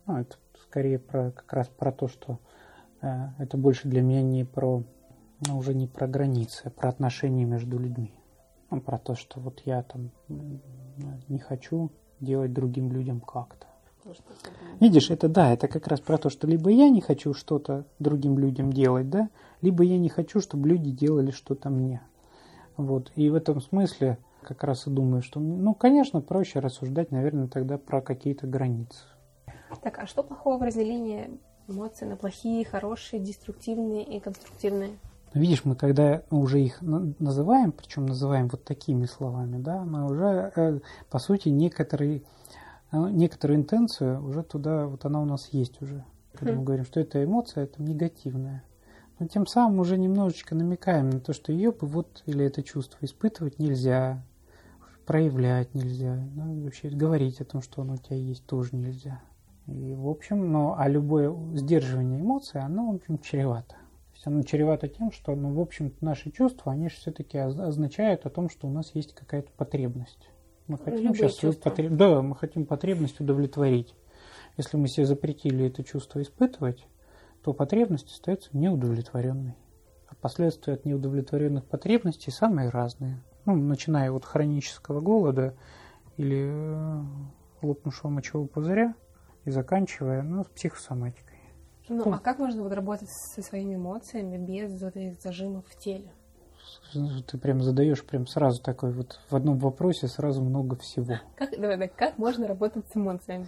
Ну, 0.05 0.17
это 0.19 0.37
скорее 0.69 0.99
про, 0.99 1.31
как 1.31 1.51
раз 1.51 1.67
про 1.67 1.91
то, 1.91 2.07
что 2.07 2.39
э, 3.01 3.07
это 3.39 3.57
больше 3.57 3.87
для 3.87 4.01
меня 4.01 4.21
не 4.21 4.43
про, 4.43 4.83
ну, 5.47 5.57
уже 5.57 5.73
не 5.73 5.87
про 5.87 6.07
границы, 6.07 6.63
а 6.65 6.69
про 6.69 6.89
отношения 6.89 7.43
между 7.43 7.79
людьми. 7.79 8.13
Ну, 8.69 8.79
про 8.79 8.99
то, 8.99 9.15
что 9.15 9.39
вот 9.39 9.61
я 9.65 9.81
там 9.81 10.11
не 11.27 11.39
хочу 11.39 11.89
делать 12.19 12.53
другим 12.53 12.91
людям 12.91 13.19
как-то. 13.19 13.65
Видишь, 14.79 15.09
это 15.09 15.27
да, 15.27 15.51
это 15.51 15.67
как 15.67 15.87
раз 15.87 15.99
про 16.01 16.19
то, 16.19 16.29
что 16.29 16.47
либо 16.47 16.69
я 16.69 16.89
не 16.89 17.01
хочу 17.01 17.33
что-то 17.33 17.85
другим 17.97 18.37
людям 18.37 18.71
делать, 18.71 19.09
да, 19.09 19.29
либо 19.61 19.83
я 19.83 19.97
не 19.97 20.09
хочу, 20.09 20.39
чтобы 20.39 20.69
люди 20.69 20.91
делали 20.91 21.31
что-то 21.31 21.69
мне. 21.69 22.01
Вот. 22.77 23.11
И 23.15 23.29
в 23.29 23.35
этом 23.35 23.59
смысле 23.59 24.19
как 24.43 24.63
раз 24.63 24.85
и 24.85 24.91
думаю, 24.91 25.23
что, 25.23 25.39
ну, 25.39 25.73
конечно, 25.73 26.21
проще 26.21 26.59
рассуждать, 26.59 27.11
наверное, 27.11 27.47
тогда 27.47 27.77
про 27.77 28.01
какие-то 28.01 28.45
границы. 28.45 29.03
Так, 29.81 29.99
а 29.99 30.07
что 30.07 30.23
плохого 30.23 30.57
в 30.57 30.61
разделении 30.63 31.39
эмоций 31.67 32.07
на 32.07 32.15
плохие, 32.15 32.65
хорошие, 32.65 33.19
деструктивные 33.19 34.03
и 34.03 34.19
конструктивные? 34.19 34.91
Видишь, 35.33 35.63
мы 35.63 35.75
когда 35.75 36.23
уже 36.31 36.59
их 36.59 36.81
называем, 36.81 37.71
причем 37.71 38.07
называем 38.07 38.47
вот 38.47 38.63
такими 38.63 39.05
словами, 39.05 39.61
да, 39.61 39.83
мы 39.85 40.09
уже, 40.09 40.51
э, 40.55 40.79
по 41.09 41.19
сути, 41.19 41.49
некоторые, 41.49 42.23
э, 42.91 42.97
некоторую 42.97 43.59
интенцию 43.59 44.25
уже 44.25 44.41
туда, 44.41 44.87
вот 44.87 45.05
она 45.05 45.21
у 45.21 45.25
нас 45.25 45.49
есть 45.51 45.81
уже. 45.83 46.03
Когда 46.33 46.53
мы 46.55 46.63
говорим, 46.63 46.85
что 46.85 46.99
это 46.99 47.23
эмоция, 47.23 47.65
это 47.65 47.81
негативная. 47.81 48.63
Но 49.19 49.27
тем 49.27 49.45
самым 49.45 49.79
уже 49.79 49.97
немножечко 49.97 50.55
намекаем 50.55 51.09
на 51.09 51.19
то, 51.19 51.33
что 51.33 51.51
ее 51.51 51.71
бы 51.71 51.85
вот, 51.85 52.23
или 52.25 52.45
это 52.45 52.63
чувство 52.63 52.97
испытывать 53.01 53.59
нельзя, 53.59 54.23
проявлять 55.05 55.75
нельзя, 55.75 56.15
ну, 56.35 56.63
вообще 56.63 56.89
говорить 56.89 57.41
о 57.41 57.45
том, 57.45 57.61
что 57.61 57.81
оно 57.81 57.95
у 57.95 57.97
тебя 57.97 58.15
есть, 58.15 58.45
тоже 58.45 58.75
нельзя. 58.75 59.21
И, 59.71 59.93
в 59.93 60.07
общем, 60.07 60.51
ну, 60.51 60.73
а 60.77 60.87
любое 60.87 61.35
сдерживание 61.55 62.19
эмоций, 62.19 62.61
оно, 62.61 62.91
в 62.91 62.95
общем, 62.95 63.19
чревато. 63.19 63.75
То 63.75 64.15
есть 64.15 64.27
оно 64.27 64.43
чревато 64.43 64.87
тем, 64.87 65.11
что, 65.11 65.35
ну, 65.35 65.53
в 65.53 65.59
общем, 65.59 65.93
наши 66.01 66.31
чувства, 66.31 66.71
они 66.71 66.89
же 66.89 66.95
все-таки 66.95 67.37
означают 67.37 68.25
о 68.25 68.29
том, 68.29 68.49
что 68.49 68.67
у 68.67 68.71
нас 68.71 68.91
есть 68.95 69.13
какая-то 69.13 69.51
потребность. 69.55 70.29
Мы 70.67 70.77
хотим 70.77 70.97
Любые 70.97 71.15
сейчас 71.15 71.35
свою 71.35 71.53
потребность. 71.55 71.97
Да, 71.97 72.21
мы 72.21 72.35
хотим 72.35 72.65
потребность 72.65 73.19
удовлетворить. 73.19 73.95
Если 74.57 74.77
мы 74.77 74.87
себе 74.87 75.05
запретили 75.05 75.67
это 75.67 75.83
чувство 75.83 76.21
испытывать, 76.21 76.85
то 77.43 77.53
потребность 77.53 78.11
остается 78.11 78.49
неудовлетворенной. 78.53 79.55
А 80.07 80.15
последствия 80.15 80.73
от 80.73 80.85
неудовлетворенных 80.85 81.65
потребностей 81.65 82.31
самые 82.31 82.69
разные. 82.69 83.23
Ну, 83.45 83.55
начиная 83.55 84.11
от 84.11 84.25
хронического 84.25 84.99
голода 84.99 85.55
или 86.17 86.49
э, 86.51 87.03
лопнувшего 87.61 88.09
мочевого 88.09 88.47
пузыря 88.47 88.95
и 89.49 89.51
заканчивая 89.51 90.21
ну, 90.21 90.45
психосоматикой. 90.55 91.37
Ну, 91.89 92.13
а 92.13 92.19
как 92.19 92.37
можно 92.37 92.61
вот 92.61 92.71
работать 92.71 93.09
со 93.09 93.41
своими 93.41 93.75
эмоциями 93.75 94.37
без 94.37 94.79
вот 94.81 94.95
этих 94.95 95.19
зажимов 95.21 95.65
в 95.67 95.75
теле? 95.77 96.11
Ты 96.93 97.37
прям 97.39 97.61
задаешь 97.63 98.05
прям 98.05 98.27
сразу 98.27 98.61
такой 98.61 98.91
вот 98.91 99.19
в 99.29 99.35
одном 99.35 99.57
вопросе 99.57 100.07
сразу 100.07 100.43
много 100.43 100.75
всего. 100.75 101.15
Как, 101.35 101.51
давай, 101.51 101.71
давай, 101.71 101.87
как 101.87 102.17
можно 102.19 102.47
работать 102.47 102.85
с 102.91 102.95
эмоциями? 102.95 103.47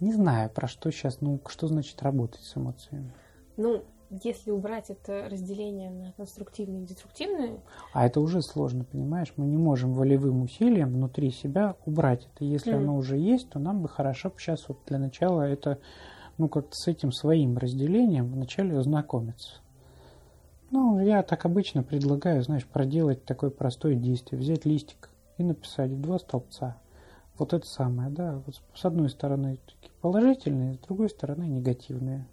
Не 0.00 0.12
знаю, 0.12 0.50
про 0.50 0.66
что 0.66 0.90
сейчас, 0.90 1.20
ну, 1.20 1.40
что 1.46 1.68
значит 1.68 2.02
работать 2.02 2.42
с 2.42 2.56
эмоциями? 2.56 3.12
Ну, 3.56 3.84
если 4.10 4.50
убрать 4.50 4.90
это 4.90 5.28
разделение 5.30 5.90
на 5.90 6.12
конструктивные 6.12 6.82
и 6.82 6.86
деструктивные... 6.86 7.60
А 7.92 8.06
это 8.06 8.20
уже 8.20 8.42
сложно, 8.42 8.84
понимаешь? 8.84 9.32
Мы 9.36 9.46
не 9.46 9.56
можем 9.56 9.94
волевым 9.94 10.42
усилием 10.42 10.92
внутри 10.92 11.30
себя 11.30 11.76
убрать 11.84 12.28
это. 12.32 12.44
Если 12.44 12.72
mm. 12.72 12.76
оно 12.76 12.96
уже 12.96 13.16
есть, 13.16 13.50
то 13.50 13.58
нам 13.58 13.82
бы 13.82 13.88
хорошо 13.88 14.32
сейчас 14.38 14.68
вот 14.68 14.78
для 14.86 14.98
начала 14.98 15.42
это, 15.42 15.78
ну, 16.38 16.48
как-то 16.48 16.74
с 16.74 16.86
этим 16.86 17.12
своим 17.12 17.58
разделением 17.58 18.32
вначале 18.32 18.78
ознакомиться. 18.78 19.60
Ну, 20.70 20.98
я 21.00 21.22
так 21.22 21.44
обычно 21.44 21.82
предлагаю, 21.82 22.42
знаешь, 22.42 22.66
проделать 22.66 23.24
такое 23.24 23.50
простое 23.50 23.94
действие. 23.94 24.40
Взять 24.40 24.64
листик 24.64 25.10
и 25.38 25.44
написать 25.44 25.90
в 25.90 26.00
два 26.00 26.18
столбца. 26.18 26.78
Вот 27.38 27.52
это 27.52 27.66
самое, 27.66 28.10
да. 28.10 28.42
Вот 28.46 28.60
с 28.74 28.84
одной 28.84 29.08
стороны 29.08 29.58
такие 29.66 29.92
положительные, 30.00 30.74
с 30.74 30.78
другой 30.78 31.10
стороны 31.10 31.44
негативные. 31.44 32.26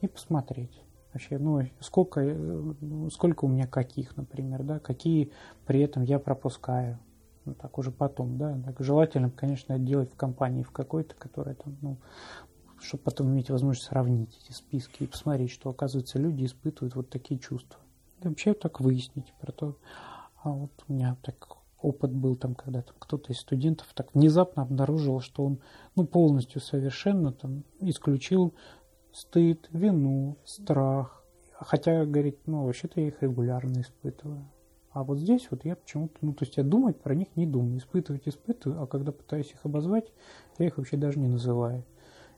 И 0.00 0.08
посмотреть 0.08 0.82
вообще, 1.12 1.38
ну, 1.38 1.62
сколько, 1.80 2.20
э, 2.20 2.72
сколько 3.12 3.44
у 3.44 3.48
меня 3.48 3.66
каких, 3.66 4.16
например, 4.16 4.62
да, 4.62 4.78
какие 4.78 5.32
при 5.66 5.80
этом 5.80 6.02
я 6.02 6.18
пропускаю. 6.18 6.98
Ну, 7.44 7.54
так 7.54 7.78
уже 7.78 7.90
потом, 7.90 8.38
да. 8.38 8.58
Так 8.64 8.76
желательно, 8.80 9.30
конечно, 9.30 9.78
делать 9.78 10.12
в 10.12 10.16
компании 10.16 10.62
в 10.62 10.70
какой-то, 10.70 11.14
которая 11.14 11.54
там, 11.54 11.76
ну, 11.80 11.96
чтобы 12.80 13.02
потом 13.02 13.28
иметь 13.28 13.50
возможность 13.50 13.88
сравнить 13.88 14.38
эти 14.42 14.52
списки 14.52 15.04
и 15.04 15.06
посмотреть, 15.06 15.50
что, 15.50 15.70
оказывается, 15.70 16.18
люди 16.18 16.44
испытывают 16.44 16.94
вот 16.94 17.10
такие 17.10 17.40
чувства. 17.40 17.80
И 18.22 18.28
вообще 18.28 18.54
так 18.54 18.80
выяснить 18.80 19.32
про 19.40 19.52
то. 19.52 19.76
А 20.42 20.50
вот 20.50 20.70
у 20.88 20.92
меня 20.92 21.16
так 21.22 21.56
опыт 21.82 22.12
был 22.12 22.36
там, 22.36 22.54
когда 22.54 22.82
там 22.82 22.94
кто-то 22.98 23.32
из 23.32 23.38
студентов 23.38 23.88
так 23.94 24.14
внезапно 24.14 24.62
обнаружил, 24.62 25.20
что 25.20 25.44
он 25.44 25.60
ну, 25.96 26.06
полностью 26.06 26.60
совершенно 26.60 27.32
там 27.32 27.64
исключил 27.80 28.54
стыд, 29.12 29.68
вину, 29.72 30.36
страх. 30.44 31.24
Хотя, 31.52 32.04
говорит, 32.04 32.38
ну, 32.46 32.64
вообще-то 32.64 33.00
я 33.00 33.08
их 33.08 33.22
регулярно 33.22 33.80
испытываю. 33.80 34.44
А 34.92 35.04
вот 35.04 35.18
здесь 35.18 35.46
вот 35.50 35.64
я 35.64 35.76
почему-то, 35.76 36.14
ну, 36.20 36.32
то 36.32 36.44
есть 36.44 36.56
я 36.56 36.64
думать 36.64 37.00
про 37.00 37.14
них 37.14 37.28
не 37.36 37.46
думаю. 37.46 37.78
Испытывать 37.78 38.26
испытываю, 38.26 38.82
а 38.82 38.86
когда 38.86 39.12
пытаюсь 39.12 39.52
их 39.52 39.64
обозвать, 39.64 40.10
я 40.58 40.66
их 40.66 40.78
вообще 40.78 40.96
даже 40.96 41.18
не 41.18 41.28
называю. 41.28 41.84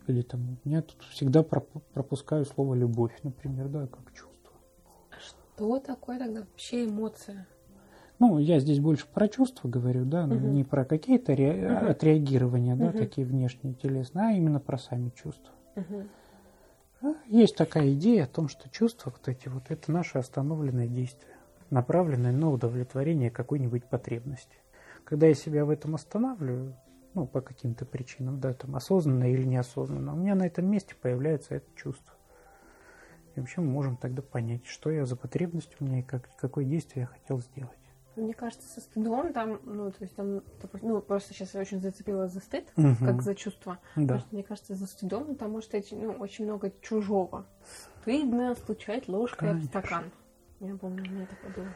Или 0.07 0.23
там, 0.23 0.59
я 0.65 0.83
тут 0.83 1.01
всегда 1.11 1.43
пропускаю 1.43 2.45
слово 2.45 2.75
«любовь», 2.75 3.17
например, 3.23 3.69
да, 3.69 3.87
как 3.87 4.13
чувство. 4.13 4.53
Что 5.19 5.79
такое 5.79 6.19
тогда 6.19 6.41
вообще 6.41 6.87
эмоция? 6.87 7.47
Ну, 8.19 8.39
я 8.39 8.61
здесь 8.61 8.81
больше 8.81 9.07
про 9.13 9.29
чувства 9.29 9.69
говорю, 9.69 10.05
да, 10.05 10.25
угу. 10.25 10.35
не 10.35 10.65
про 10.65 10.85
какие-то 10.85 11.35
ре... 11.35 11.77
угу. 11.81 11.91
отреагирования, 11.91 12.77
да, 12.77 12.89
угу. 12.89 12.99
такие 12.99 13.27
внешние, 13.27 13.75
телесные, 13.75 14.27
а 14.27 14.33
именно 14.33 14.61
про 14.61 14.77
сами 14.79 15.11
чувства. 15.11 15.53
Угу. 15.77 16.03
Есть 17.27 17.57
такая 17.57 17.93
идея 17.95 18.25
о 18.25 18.29
том, 18.29 18.49
что 18.49 18.69
чувства 18.69 19.11
вот 19.11 19.27
эти 19.27 19.49
вот 19.49 19.71
это 19.71 19.91
наше 19.91 20.19
остановленное 20.19 20.87
действие, 20.87 21.37
направленное 21.71 22.33
на 22.33 22.51
удовлетворение 22.51 23.31
какой-нибудь 23.31 23.85
потребности. 23.87 24.57
Когда 25.05 25.27
я 25.27 25.35
себя 25.35 25.65
в 25.65 25.71
этом 25.71 25.97
останавливаю, 25.97 26.77
ну, 27.15 27.27
по 27.27 27.41
каким-то 27.41 27.85
причинам, 27.85 28.41
да, 28.41 28.55
там, 28.55 28.77
осознанно 28.77 29.31
или 29.31 29.43
неосознанно, 29.43 30.13
у 30.13 30.17
меня 30.17 30.35
на 30.35 30.47
этом 30.47 30.71
месте 30.71 30.95
появляется 30.95 31.57
это 31.57 31.67
чувство. 31.75 32.15
И 33.35 33.41
вообще 33.41 33.61
мы 33.61 33.69
можем 33.69 33.97
тогда 33.97 34.23
понять, 34.23 34.67
что 34.67 34.91
я 34.91 35.05
за 35.05 35.17
потребность 35.17 35.75
у 35.81 35.85
меня 35.85 36.01
и 36.01 36.03
как, 36.03 36.29
какое 36.37 36.65
действие 36.65 37.03
я 37.03 37.07
хотел 37.07 37.41
сделать. 37.41 37.82
Мне 38.17 38.35
кажется, 38.35 38.69
со 38.69 38.81
стыдом 38.81 39.33
там, 39.33 39.61
ну, 39.65 39.91
то 39.91 39.97
есть 40.01 40.15
там, 40.15 40.43
ну, 40.83 41.01
просто 41.01 41.33
сейчас 41.33 41.55
я 41.55 41.61
очень 41.61 41.81
зацепила 41.81 42.29
за 42.29 42.41
стыд, 42.41 42.67
угу. 42.77 42.95
как 43.01 43.23
за 43.23 43.35
чувство. 43.35 43.79
Да. 43.97 44.15
Потому 44.15 44.33
мне 44.33 44.43
кажется, 44.43 44.75
за 44.75 44.87
стыдом, 44.87 45.27
потому 45.27 45.63
что 45.63 45.81
ну, 45.93 46.13
очень 46.13 46.45
много 46.45 46.73
чужого. 46.81 47.47
Стыдно 48.03 48.55
стучать 48.55 49.09
ложкой 49.09 49.51
Конечно. 49.51 49.61
об 49.61 49.85
стакан. 49.85 50.05
Я 50.61 50.77
помню, 50.77 51.05
у 51.09 51.13
меня 51.13 51.27
такое 51.27 51.53
было. 51.55 51.75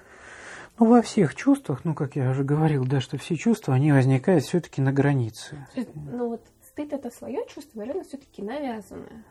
Ну, 0.79 0.87
во 0.87 1.01
всех 1.01 1.35
чувствах, 1.35 1.85
ну, 1.85 1.95
как 1.95 2.17
я 2.17 2.31
уже 2.31 2.45
говорил, 2.45 2.85
да, 2.85 3.01
что 3.01 3.17
все 3.17 3.37
чувства, 3.37 3.75
они 3.75 3.93
возникают 3.93 4.45
все-таки 4.45 4.83
на 4.83 4.93
границе. 4.93 5.67
Ну, 5.95 6.29
вот 6.29 6.43
стыд 6.63 6.93
это 6.93 7.11
свое 7.11 7.47
чувство, 7.49 7.79
наверное, 7.79 8.05
все-таки 8.05 8.43
навязанное. 8.43 9.25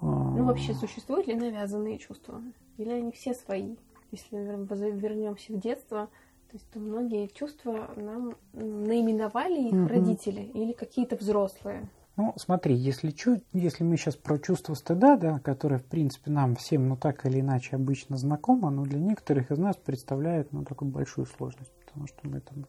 А... 0.00 0.06
Ну, 0.06 0.44
вообще, 0.44 0.74
существуют 0.74 1.28
ли 1.28 1.34
навязанные 1.34 1.98
чувства? 1.98 2.42
Или 2.76 2.90
они 2.90 3.12
все 3.12 3.34
свои? 3.34 3.76
Если, 4.10 4.36
наверное, 4.36 4.90
вернемся 4.90 5.52
в 5.52 5.60
детство, 5.60 6.10
то 6.52 6.58
есть 6.58 6.76
многие 6.76 7.28
чувства 7.28 7.88
нам 7.96 8.36
наименовали 8.52 9.68
их 9.68 9.72
угу. 9.72 9.88
родители 9.88 10.42
или 10.52 10.72
какие-то 10.72 11.16
взрослые. 11.16 11.88
Ну, 12.18 12.34
смотри, 12.36 12.74
если, 12.74 13.10
чуть, 13.10 13.42
если 13.54 13.84
мы 13.84 13.96
сейчас 13.96 14.16
про 14.16 14.38
чувство 14.38 14.74
стыда, 14.74 15.16
да, 15.16 15.38
которое, 15.38 15.78
в 15.78 15.86
принципе, 15.86 16.30
нам 16.30 16.56
всем, 16.56 16.88
ну, 16.88 16.96
так 16.98 17.24
или 17.24 17.40
иначе, 17.40 17.76
обычно 17.76 18.18
знакомо, 18.18 18.68
но 18.68 18.82
для 18.82 18.98
некоторых 18.98 19.50
из 19.50 19.56
нас 19.56 19.76
представляет, 19.76 20.52
ну, 20.52 20.62
такую 20.62 20.90
большую 20.90 21.26
сложность, 21.26 21.72
потому 21.86 22.06
что 22.06 22.28
мы 22.28 22.40
там 22.40 22.66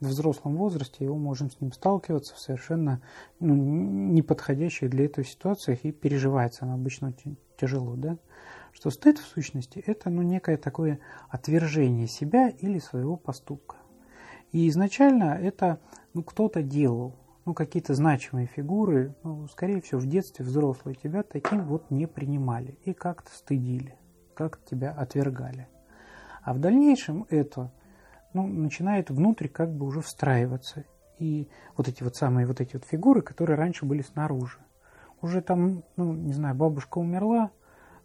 в 0.00 0.08
взрослом 0.08 0.56
возрасте 0.56 1.04
его 1.04 1.16
можем 1.16 1.52
с 1.52 1.60
ним 1.60 1.72
сталкиваться 1.72 2.34
в 2.34 2.40
совершенно 2.40 3.00
ну, 3.38 3.54
неподходящих 3.54 4.90
для 4.90 5.04
этого 5.04 5.24
ситуациях, 5.24 5.84
и 5.84 5.92
переживается 5.92 6.64
она 6.64 6.74
обычно 6.74 7.10
очень 7.10 7.36
тяжело, 7.56 7.94
да 7.94 8.18
что 8.72 8.90
стыд 8.90 9.18
в 9.18 9.26
сущности 9.26 9.82
это 9.86 10.10
ну, 10.10 10.22
некое 10.22 10.56
такое 10.56 11.00
отвержение 11.28 12.06
себя 12.06 12.48
или 12.48 12.78
своего 12.78 13.16
поступка. 13.16 13.76
И 14.52 14.68
изначально 14.68 15.38
это 15.40 15.80
ну, 16.14 16.22
кто-то 16.22 16.62
делал, 16.62 17.16
ну, 17.44 17.54
какие-то 17.54 17.94
значимые 17.94 18.46
фигуры, 18.46 19.14
ну, 19.22 19.46
скорее 19.48 19.80
всего, 19.80 20.00
в 20.00 20.06
детстве 20.06 20.44
взрослые 20.44 20.94
тебя 20.94 21.22
таким 21.22 21.64
вот 21.64 21.90
не 21.90 22.06
принимали 22.06 22.78
и 22.84 22.92
как-то 22.92 23.30
стыдили, 23.32 23.96
как-то 24.34 24.68
тебя 24.68 24.90
отвергали. 24.92 25.68
А 26.42 26.54
в 26.54 26.58
дальнейшем 26.58 27.26
это 27.28 27.72
ну, 28.32 28.46
начинает 28.46 29.10
внутрь 29.10 29.48
как 29.48 29.72
бы 29.74 29.86
уже 29.86 30.00
встраиваться. 30.00 30.84
И 31.18 31.48
вот 31.76 31.88
эти 31.88 32.02
вот 32.02 32.16
самые 32.16 32.46
вот 32.46 32.60
эти 32.60 32.74
вот 32.74 32.84
фигуры, 32.84 33.22
которые 33.22 33.56
раньше 33.56 33.84
были 33.84 34.02
снаружи. 34.02 34.58
Уже 35.20 35.42
там, 35.42 35.84
ну, 35.96 36.14
не 36.14 36.32
знаю, 36.32 36.54
бабушка 36.54 36.98
умерла, 36.98 37.50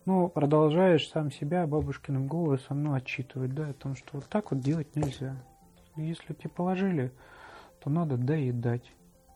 ну, 0.05 0.29
продолжаешь 0.29 1.09
сам 1.09 1.31
себя 1.31 1.65
бабушкиным 1.65 2.27
голосом 2.27 2.83
ну, 2.83 2.93
отчитывать, 2.93 3.53
да, 3.53 3.69
о 3.69 3.73
том, 3.73 3.95
что 3.95 4.09
вот 4.13 4.25
так 4.27 4.51
вот 4.51 4.59
делать 4.59 4.95
нельзя. 4.95 5.35
Если 5.95 6.33
тебе 6.33 6.49
положили, 6.49 7.11
то 7.83 7.89
надо 7.89 8.17
доедать. 8.17 8.91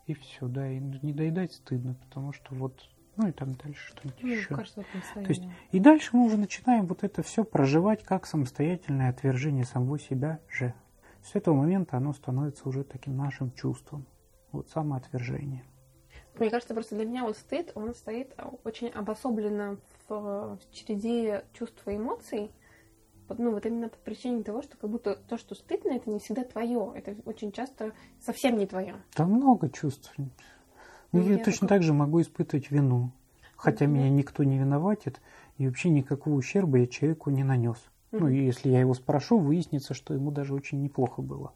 И 0.05 0.13
все, 0.13 0.47
да, 0.47 0.67
и 0.67 0.79
не 0.79 1.13
доедать 1.13 1.53
стыдно, 1.53 1.95
потому 1.95 2.33
что 2.33 2.55
вот, 2.55 2.73
ну 3.15 3.27
и 3.27 3.31
там 3.31 3.53
дальше 3.55 3.89
что-нибудь 3.89 4.23
ну, 4.23 4.29
еще. 4.29 4.55
Кажется, 4.55 4.83
То 5.13 5.21
есть, 5.21 5.43
и 5.71 5.79
дальше 5.79 6.09
мы 6.13 6.25
уже 6.25 6.37
начинаем 6.37 6.87
вот 6.87 7.03
это 7.03 7.21
все 7.21 7.43
проживать 7.43 8.03
как 8.03 8.25
самостоятельное 8.25 9.09
отвержение 9.09 9.65
самого 9.65 9.99
себя 9.99 10.39
же. 10.49 10.73
С 11.23 11.35
этого 11.35 11.55
момента 11.55 11.97
оно 11.97 12.13
становится 12.13 12.67
уже 12.67 12.83
таким 12.83 13.17
нашим 13.17 13.51
чувством, 13.51 14.05
вот 14.51 14.69
самоотвержение. 14.69 15.63
Мне 16.39 16.49
кажется, 16.49 16.73
просто 16.73 16.95
для 16.95 17.05
меня 17.05 17.23
вот 17.23 17.37
стыд, 17.37 17.71
он 17.75 17.93
стоит 17.93 18.33
очень 18.63 18.87
обособленно 18.89 19.77
в, 20.07 20.57
в 20.57 20.59
череде 20.71 21.43
чувств 21.53 21.81
и 21.87 21.97
эмоций. 21.97 22.51
Ну, 23.37 23.51
вот 23.51 23.65
именно 23.65 23.89
по 23.89 23.97
причине 23.97 24.41
того, 24.43 24.61
что 24.63 24.75
как 24.77 24.89
будто 24.89 25.15
то, 25.15 25.37
что 25.37 25.53
стыдно, 25.53 25.91
это 25.91 26.09
не 26.09 26.19
всегда 26.19 26.43
твое. 26.43 26.93
Это 26.95 27.15
очень 27.25 27.51
часто 27.51 27.91
совсем 28.19 28.57
не 28.57 28.65
твое. 28.65 28.95
Там 29.13 29.31
много 29.31 29.69
чувств. 29.69 30.11
Ну, 31.11 31.21
я, 31.21 31.35
я 31.35 31.43
точно 31.43 31.67
так 31.67 31.83
же 31.83 31.93
могу 31.93 32.21
испытывать 32.21 32.71
вину. 32.71 33.11
Хотя 33.55 33.85
mm 33.85 33.87
меня 33.89 34.09
никто 34.09 34.43
не 34.43 34.57
виноватит, 34.57 35.21
и 35.57 35.67
вообще 35.67 35.89
никакого 35.89 36.35
ущерба 36.35 36.77
я 36.79 36.87
человеку 36.87 37.29
не 37.29 37.43
нанес. 37.43 37.77
mm 38.11 38.19
Ну, 38.19 38.27
и 38.29 38.45
если 38.45 38.69
я 38.69 38.79
его 38.79 38.93
спрошу, 38.93 39.37
выяснится, 39.37 39.93
что 39.93 40.13
ему 40.13 40.31
даже 40.31 40.53
очень 40.53 40.81
неплохо 40.81 41.21
было. 41.21 41.53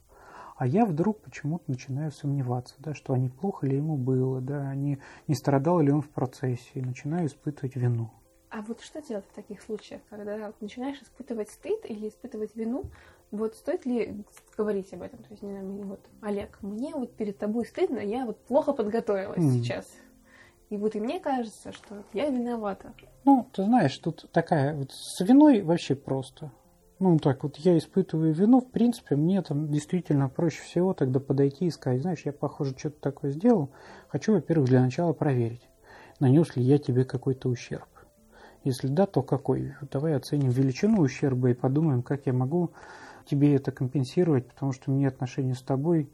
А 0.55 0.67
я 0.67 0.85
вдруг 0.85 1.21
почему-то 1.21 1.63
начинаю 1.67 2.11
сомневаться, 2.11 2.75
да, 2.79 2.93
что 2.93 3.13
а 3.13 3.17
не 3.17 3.29
плохо 3.29 3.65
ли 3.65 3.77
ему 3.77 3.97
было, 3.97 4.39
да, 4.41 4.73
не, 4.75 4.99
не 5.27 5.35
страдал 5.35 5.79
ли 5.79 5.91
он 5.91 6.01
в 6.01 6.09
процессе, 6.09 6.69
и 6.75 6.81
начинаю 6.81 7.27
испытывать 7.27 7.75
вину. 7.75 8.11
А 8.49 8.61
вот 8.61 8.81
что 8.81 9.01
делать 9.01 9.25
в 9.31 9.35
таких 9.35 9.63
случаях, 9.63 10.01
когда 10.11 10.47
вот 10.47 10.61
начинаешь 10.61 11.01
испытывать 11.01 11.49
стыд 11.49 11.85
или 11.85 12.07
испытывать 12.07 12.55
вину, 12.55 12.83
вот 13.31 13.55
стоит 13.55 13.87
ли 13.87 14.23
говорить 14.55 14.93
об 14.93 15.01
этом? 15.01 15.19
То 15.23 15.31
есть, 15.31 15.41
не 15.41 15.49
знаю, 15.49 15.65
вот, 15.87 15.99
Олег, 16.21 16.59
мне 16.61 16.93
вот 16.93 17.15
перед 17.15 17.39
тобой 17.39 17.65
стыдно, 17.65 17.97
я 17.97 18.27
вот 18.27 18.37
плохо 18.45 18.73
подготовилась 18.73 19.39
mm. 19.39 19.51
сейчас. 19.53 19.87
И 20.69 20.77
вот 20.77 20.95
и 20.95 20.99
мне 20.99 21.19
кажется, 21.19 21.71
что 21.71 22.03
я 22.13 22.29
виновата. 22.29 22.93
Ну, 23.25 23.47
ты 23.51 23.63
знаешь, 23.63 23.97
тут 23.97 24.29
такая 24.31 24.75
вот 24.75 24.91
с 24.91 25.19
виной 25.21 25.61
вообще 25.61 25.95
просто. 25.95 26.51
Ну, 26.99 27.17
так 27.19 27.43
вот, 27.43 27.57
я 27.57 27.77
испытываю 27.77 28.33
вину, 28.33 28.61
в 28.61 28.69
принципе, 28.69 29.15
мне 29.15 29.41
там 29.41 29.69
действительно 29.69 30.29
проще 30.29 30.61
всего 30.61 30.93
тогда 30.93 31.19
подойти 31.19 31.65
и 31.65 31.71
сказать, 31.71 32.01
знаешь, 32.01 32.21
я, 32.23 32.31
похоже, 32.31 32.75
что-то 32.77 33.01
такое 33.01 33.31
сделал. 33.31 33.69
Хочу, 34.07 34.33
во-первых, 34.33 34.69
для 34.69 34.81
начала 34.81 35.11
проверить, 35.13 35.67
нанес 36.19 36.55
ли 36.55 36.63
я 36.63 36.77
тебе 36.77 37.03
какой-то 37.03 37.49
ущерб. 37.49 37.87
Если 38.63 38.87
да, 38.87 39.05
то 39.05 39.21
какой? 39.21 39.73
Давай 39.91 40.15
оценим 40.15 40.51
величину 40.51 41.01
ущерба 41.01 41.49
и 41.49 41.53
подумаем, 41.53 42.03
как 42.03 42.25
я 42.25 42.33
могу 42.33 42.71
тебе 43.25 43.55
это 43.55 43.71
компенсировать, 43.71 44.47
потому 44.47 44.71
что 44.71 44.91
мне 44.91 45.07
отношения 45.07 45.55
с 45.55 45.61
тобой 45.61 46.09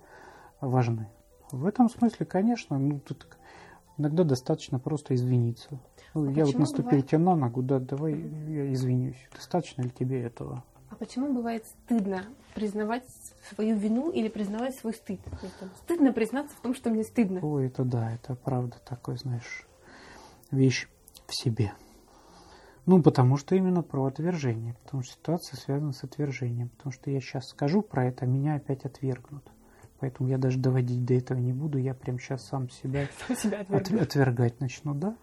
важны. 0.62 1.10
В 1.52 1.66
этом 1.66 1.90
смысле, 1.90 2.26
конечно, 2.26 2.78
ну, 2.80 3.00
тут 3.00 3.28
иногда 4.00 4.24
достаточно 4.24 4.80
просто 4.80 5.14
извиниться. 5.14 5.80
Ну, 6.14 6.28
а 6.28 6.32
я 6.32 6.46
вот 6.46 6.58
наступил 6.58 6.86
бывает... 6.86 7.08
тебе 7.08 7.20
на 7.20 7.36
ногу, 7.36 7.62
да, 7.62 7.80
давай 7.80 8.14
я 8.14 8.74
извинюсь. 8.74 9.18
Достаточно 9.34 9.84
ли 9.84 9.90
тебе 9.92 10.24
этого? 10.24 10.64
А 10.90 10.96
почему 10.96 11.32
бывает 11.34 11.66
стыдно 11.66 12.24
признавать 12.56 13.06
свою 13.54 13.78
вину 13.78 14.10
или 14.10 14.28
признавать 14.28 14.76
свой 14.76 14.94
стыд? 14.94 15.20
стыдно 15.84 16.12
признаться 16.14 16.56
в 16.56 16.62
том, 16.62 16.74
что 16.74 16.90
мне 16.90 17.04
стыдно. 17.04 17.40
Ой, 17.44 17.68
это 17.68 17.84
да, 17.84 18.12
это 18.12 18.36
правда 18.36 18.78
такой, 18.84 19.18
знаешь, 19.18 19.68
вещь 20.50 20.88
в 21.28 21.36
себе. 21.36 21.74
Ну, 22.88 23.04
потому 23.04 23.38
что 23.38 23.56
именно 23.56 23.84
про 23.84 24.06
отвержение, 24.06 24.74
потому 24.84 25.04
что 25.04 25.14
ситуация 25.14 25.58
связана 25.58 25.92
с 25.92 26.04
отвержением, 26.04 26.70
потому 26.70 26.92
что 26.92 27.12
я 27.12 27.20
сейчас 27.20 27.50
скажу 27.50 27.84
про 27.84 28.08
это, 28.08 28.26
меня 28.26 28.56
опять 28.56 28.84
отвергнут. 28.84 29.44
Поэтому 30.00 30.30
я 30.30 30.38
даже 30.38 30.60
доводить 30.60 31.04
до 31.06 31.14
этого 31.14 31.38
не 31.38 31.52
буду, 31.52 31.78
я 31.78 31.94
прям 31.94 32.20
сейчас 32.20 32.46
сам 32.46 32.70
себя, 32.70 33.08
себя 33.36 33.66
отвергать 34.02 34.60
начну, 34.60 34.94
да? 34.94 35.16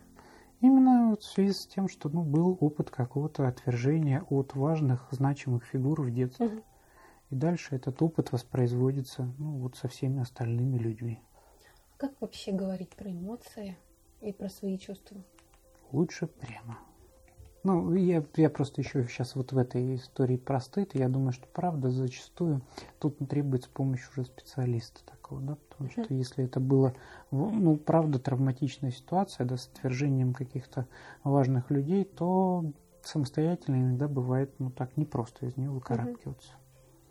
Именно 0.60 1.10
вот 1.10 1.22
в 1.22 1.26
связи 1.26 1.52
с 1.52 1.66
тем, 1.66 1.88
что 1.88 2.08
ну, 2.08 2.22
был 2.22 2.56
опыт 2.60 2.90
какого-то 2.90 3.46
отвержения 3.46 4.24
от 4.30 4.54
важных, 4.54 5.06
значимых 5.10 5.64
фигур 5.64 6.02
в 6.02 6.10
детстве. 6.10 6.46
Угу. 6.46 6.62
И 7.30 7.34
дальше 7.34 7.74
этот 7.74 8.00
опыт 8.00 8.32
воспроизводится 8.32 9.32
ну, 9.38 9.58
вот 9.58 9.76
со 9.76 9.88
всеми 9.88 10.20
остальными 10.20 10.78
людьми. 10.78 11.20
Как 11.96 12.12
вообще 12.20 12.52
говорить 12.52 12.90
про 12.90 13.10
эмоции 13.10 13.76
и 14.20 14.32
про 14.32 14.48
свои 14.48 14.78
чувства? 14.78 15.22
Лучше 15.92 16.26
прямо. 16.26 16.78
Ну, 17.66 17.92
я, 17.96 18.22
я 18.36 18.48
просто 18.48 18.80
еще 18.80 19.08
сейчас 19.08 19.34
вот 19.34 19.50
в 19.50 19.58
этой 19.58 19.96
истории 19.96 20.36
про 20.36 20.60
стыд, 20.60 20.94
я 20.94 21.08
думаю, 21.08 21.32
что 21.32 21.48
правда 21.52 21.90
зачастую 21.90 22.60
тут 23.00 23.18
требуется 23.28 23.68
помощь 23.68 24.08
уже 24.12 24.24
специалиста 24.24 25.04
такого, 25.04 25.40
да, 25.40 25.58
потому 25.68 25.90
что 25.90 26.14
если 26.14 26.44
это 26.44 26.60
было, 26.60 26.94
ну, 27.32 27.76
правда, 27.76 28.20
травматичная 28.20 28.92
ситуация, 28.92 29.46
да, 29.46 29.56
с 29.56 29.66
отвержением 29.66 30.32
каких-то 30.32 30.86
важных 31.24 31.72
людей, 31.72 32.04
то 32.04 32.66
самостоятельно 33.02 33.74
иногда 33.74 34.06
бывает, 34.06 34.54
ну, 34.60 34.70
так 34.70 34.96
непросто 34.96 35.46
из 35.46 35.56
нее 35.56 35.70
выкарабкиваться. 35.70 36.52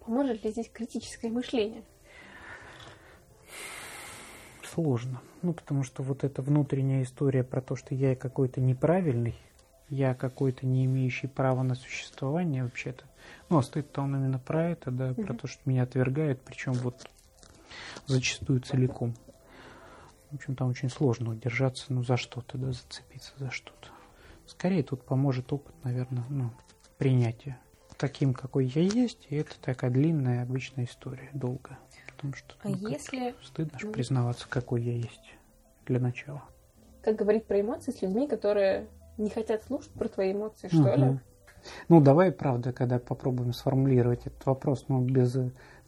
Поможет 0.05 0.41
ли 0.41 0.51
здесь 0.51 0.69
критическое 0.69 1.31
мышление? 1.31 1.83
Сложно. 4.63 5.19
Ну, 5.41 5.53
потому 5.53 5.83
что 5.83 6.01
вот 6.01 6.23
эта 6.23 6.41
внутренняя 6.41 7.03
история 7.03 7.43
про 7.43 7.59
то, 7.59 7.75
что 7.75 7.93
я 7.93 8.15
какой-то 8.15 8.61
неправильный, 8.61 9.35
я 9.89 10.13
какой-то 10.15 10.65
не 10.65 10.86
имеющий 10.86 11.27
права 11.27 11.63
на 11.63 11.75
существование 11.75 12.63
вообще-то. 12.63 13.05
Ну, 13.49 13.57
а 13.57 13.63
стыд-то 13.63 14.01
он 14.01 14.15
именно 14.15 14.39
про 14.39 14.69
это, 14.69 14.91
да, 14.91 15.11
угу. 15.11 15.23
про 15.23 15.33
то, 15.33 15.47
что 15.47 15.61
меня 15.65 15.83
отвергают, 15.83 16.41
причем 16.41 16.73
вот 16.73 17.09
зачастую 18.05 18.61
целиком. 18.61 19.15
В 20.31 20.36
общем, 20.36 20.55
там 20.55 20.69
очень 20.69 20.89
сложно 20.89 21.31
удержаться, 21.31 21.86
ну, 21.89 22.03
за 22.03 22.17
что-то, 22.17 22.57
да, 22.57 22.71
зацепиться 22.71 23.31
за 23.38 23.51
что-то. 23.51 23.89
Скорее 24.47 24.83
тут 24.83 25.03
поможет 25.05 25.51
опыт, 25.53 25.73
наверное, 25.83 26.25
ну, 26.29 26.51
принятия 26.97 27.57
таким, 27.97 28.33
какой 28.33 28.65
я 28.65 28.81
есть, 28.81 29.27
и 29.29 29.36
это 29.36 29.59
такая 29.61 29.91
длинная 29.91 30.43
обычная 30.43 30.86
история, 30.86 31.29
долгая. 31.33 31.79
Потому 32.15 32.33
что 32.33 32.55
а 32.63 32.69
ну, 32.69 32.88
если... 32.88 33.36
стыдно 33.43 33.77
же 33.79 33.88
признаваться, 33.88 34.47
какой 34.49 34.81
я 34.81 34.93
есть 34.93 35.33
для 35.86 35.99
начала. 35.99 36.43
Как 37.01 37.15
говорить 37.15 37.45
про 37.45 37.61
эмоции 37.61 37.91
с 37.91 38.01
людьми, 38.01 38.27
которые 38.27 38.88
не 39.18 39.30
хотят 39.30 39.63
слушать 39.63 39.91
про 39.91 40.07
твои 40.07 40.34
эмоции, 40.34 40.68
что 40.68 40.93
угу. 40.93 40.97
ли? 40.97 41.20
Ну, 41.89 42.01
давай, 42.01 42.32
правда, 42.32 42.72
когда 42.72 42.99
попробуем 42.99 43.53
сформулировать 43.53 44.22
этот 44.26 44.45
вопрос, 44.45 44.86
ну, 44.88 45.01
без, 45.01 45.36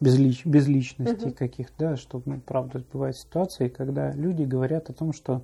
без, 0.00 0.18
лич, 0.18 0.44
без 0.44 0.66
личностей 0.66 1.28
угу. 1.28 1.34
каких, 1.34 1.68
да, 1.78 1.96
что, 1.96 2.22
ну, 2.24 2.40
правда, 2.40 2.82
бывают 2.92 3.16
ситуации, 3.16 3.68
когда 3.68 4.12
люди 4.12 4.42
говорят 4.42 4.90
о 4.90 4.92
том, 4.92 5.12
что, 5.12 5.42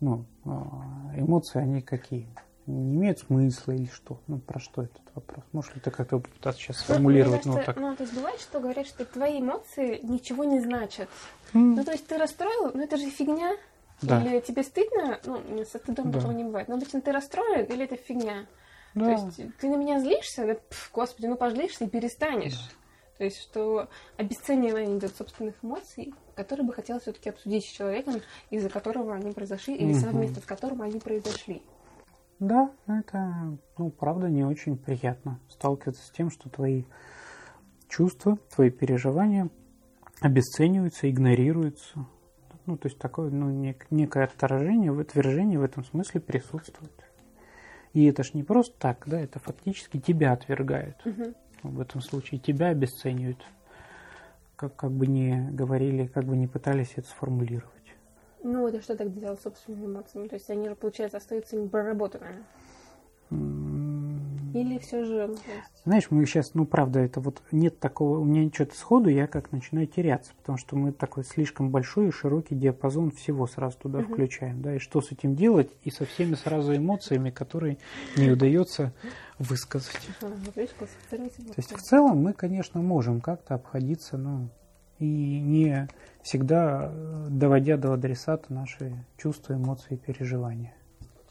ну, 0.00 0.24
а, 0.44 1.12
эмоции, 1.16 1.60
они 1.60 1.82
какие? 1.82 2.26
Не 2.66 2.94
имеют 2.96 3.18
смысла 3.18 3.72
или 3.72 3.86
что? 3.86 4.20
Ну, 4.28 4.38
про 4.38 4.60
что 4.60 4.82
этот 4.82 5.02
вопрос? 5.14 5.44
Можешь 5.52 5.74
ли 5.74 5.80
ты 5.80 5.90
как-то 5.90 6.18
попытаться 6.18 6.60
сейчас 6.60 6.76
ну, 6.76 6.94
сформулировать? 6.94 7.44
Ну, 7.44 7.54
кажется, 7.54 7.72
ну, 7.72 7.80
так. 7.80 7.90
ну, 7.90 7.96
то 7.96 8.02
есть 8.04 8.14
бывает, 8.14 8.40
что 8.40 8.60
говорят, 8.60 8.86
что 8.86 9.04
твои 9.04 9.40
эмоции 9.40 9.98
ничего 10.02 10.44
не 10.44 10.60
значат. 10.60 11.08
Mm. 11.52 11.74
Ну, 11.76 11.84
то 11.84 11.92
есть 11.92 12.06
ты 12.06 12.16
расстроил, 12.16 12.70
ну, 12.72 12.82
это 12.82 12.96
же 12.96 13.10
фигня. 13.10 13.56
Да. 14.02 14.22
Или 14.22 14.40
тебе 14.40 14.62
стыдно, 14.62 15.18
ну, 15.24 15.64
со 15.64 15.78
стыдом 15.78 16.10
да. 16.10 16.18
такого 16.18 16.32
не 16.32 16.44
бывает. 16.44 16.68
Но 16.68 16.76
обычно 16.76 17.00
ты 17.00 17.12
расстроен, 17.12 17.64
или 17.66 17.84
это 17.84 17.96
фигня. 17.96 18.46
Да. 18.94 19.04
То 19.04 19.10
есть 19.10 19.56
ты 19.58 19.68
на 19.68 19.76
меня 19.76 20.00
злишься, 20.00 20.46
да, 20.46 20.54
пф, 20.54 20.90
господи, 20.92 21.26
ну 21.26 21.36
позлишься 21.36 21.84
и 21.84 21.88
перестанешь. 21.88 22.58
Да. 22.58 22.80
То 23.18 23.24
есть, 23.24 23.38
что 23.38 23.88
обесценивание 24.16 24.96
идет 24.96 25.14
собственных 25.14 25.54
эмоций, 25.62 26.14
которые 26.34 26.66
бы 26.66 26.72
хотелось 26.72 27.02
все-таки 27.02 27.28
обсудить 27.28 27.66
с 27.66 27.68
человеком, 27.68 28.14
из-за 28.48 28.70
которого 28.70 29.14
они 29.14 29.32
произошли, 29.32 29.76
или 29.76 29.92
угу. 29.92 30.00
совместно 30.00 30.40
с 30.40 30.46
которым 30.46 30.80
они 30.80 30.98
произошли. 30.98 31.62
Да, 32.38 32.70
это, 32.86 33.58
ну, 33.76 33.90
правда, 33.90 34.30
не 34.30 34.42
очень 34.42 34.78
приятно 34.78 35.38
сталкиваться 35.50 36.02
с 36.02 36.10
тем, 36.10 36.30
что 36.30 36.48
твои 36.48 36.84
чувства, 37.90 38.38
твои 38.54 38.70
переживания 38.70 39.50
обесцениваются, 40.22 41.10
игнорируются. 41.10 42.06
Ну, 42.70 42.76
то 42.76 42.86
есть 42.86 42.98
такое, 42.98 43.30
ну, 43.30 43.50
нек- 43.50 43.88
некое 43.90 44.22
отторжение, 44.22 44.96
отвержение 44.96 45.58
в 45.58 45.64
этом 45.64 45.84
смысле 45.84 46.20
присутствует. 46.20 46.92
И 47.94 48.06
это 48.06 48.22
ж 48.22 48.32
не 48.34 48.44
просто 48.44 48.72
так, 48.78 49.02
да, 49.06 49.18
это 49.18 49.40
фактически 49.40 49.98
тебя 49.98 50.32
отвергают. 50.32 50.94
Угу. 51.04 51.34
В 51.64 51.80
этом 51.80 52.00
случае 52.00 52.38
тебя 52.38 52.68
обесценивают. 52.68 53.44
Как, 54.54 54.76
как 54.76 54.92
бы 54.92 55.08
не 55.08 55.50
говорили, 55.50 56.06
как 56.06 56.26
бы 56.26 56.36
не 56.36 56.46
пытались 56.46 56.92
это 56.94 57.08
сформулировать. 57.08 57.96
Ну, 58.44 58.68
это 58.68 58.80
что 58.82 58.96
так 58.96 59.12
делать 59.18 59.40
собственными 59.40 59.86
эмоциями? 59.86 60.28
То 60.28 60.36
есть 60.36 60.48
они 60.48 60.68
же, 60.68 60.76
получается, 60.76 61.16
остаются 61.16 61.56
непроработанными. 61.56 62.44
Или 64.54 64.78
все 64.78 65.04
же... 65.04 65.36
Знаешь, 65.84 66.08
мы 66.10 66.24
сейчас, 66.26 66.54
ну, 66.54 66.66
правда, 66.66 67.00
это 67.00 67.20
вот 67.20 67.42
нет 67.52 67.78
такого... 67.78 68.18
У 68.18 68.24
меня 68.24 68.50
что-то 68.52 68.76
сходу, 68.76 69.08
я 69.08 69.26
как 69.26 69.52
начинаю 69.52 69.86
теряться, 69.86 70.32
потому 70.36 70.58
что 70.58 70.76
мы 70.76 70.92
такой 70.92 71.24
слишком 71.24 71.70
большой 71.70 72.08
и 72.08 72.10
широкий 72.10 72.54
диапазон 72.54 73.10
всего 73.10 73.46
сразу 73.46 73.78
туда 73.78 74.00
uh-huh. 74.00 74.12
включаем, 74.12 74.62
да, 74.62 74.76
и 74.76 74.78
что 74.78 75.00
с 75.00 75.12
этим 75.12 75.34
делать, 75.34 75.70
и 75.82 75.90
со 75.90 76.04
всеми 76.04 76.34
сразу 76.34 76.76
эмоциями, 76.76 77.30
которые 77.30 77.78
не 78.16 78.30
удается 78.30 78.92
высказать. 79.38 79.98
То 80.20 81.54
есть 81.56 81.72
в 81.72 81.80
целом 81.80 82.18
мы, 82.18 82.32
конечно, 82.32 82.82
можем 82.82 83.20
как-то 83.20 83.54
обходиться, 83.54 84.18
ну, 84.18 84.48
и 84.98 85.40
не 85.40 85.88
всегда 86.22 86.92
доводя 87.30 87.76
до 87.78 87.94
адресата 87.94 88.52
наши 88.52 89.04
чувства, 89.16 89.54
эмоции 89.54 89.94
и 89.94 89.96
переживания. 89.96 90.74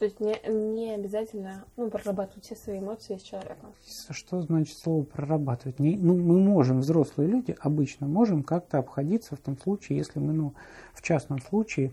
То 0.00 0.06
есть 0.06 0.18
не, 0.18 0.34
не 0.48 0.94
обязательно 0.94 1.66
ну, 1.76 1.90
прорабатывать 1.90 2.46
все 2.46 2.56
свои 2.56 2.78
эмоции 2.78 3.18
с 3.18 3.22
человеком. 3.22 3.74
Что 4.08 4.40
значит 4.40 4.78
слово 4.78 5.04
прорабатывать? 5.04 5.78
Не, 5.78 5.98
ну, 5.98 6.16
мы 6.16 6.40
можем, 6.40 6.80
взрослые 6.80 7.28
люди, 7.28 7.54
обычно 7.60 8.06
можем 8.06 8.42
как-то 8.42 8.78
обходиться 8.78 9.36
в 9.36 9.40
том 9.40 9.58
случае, 9.58 9.98
если 9.98 10.18
мы, 10.18 10.32
ну, 10.32 10.54
в 10.94 11.02
частном 11.02 11.38
случае, 11.42 11.92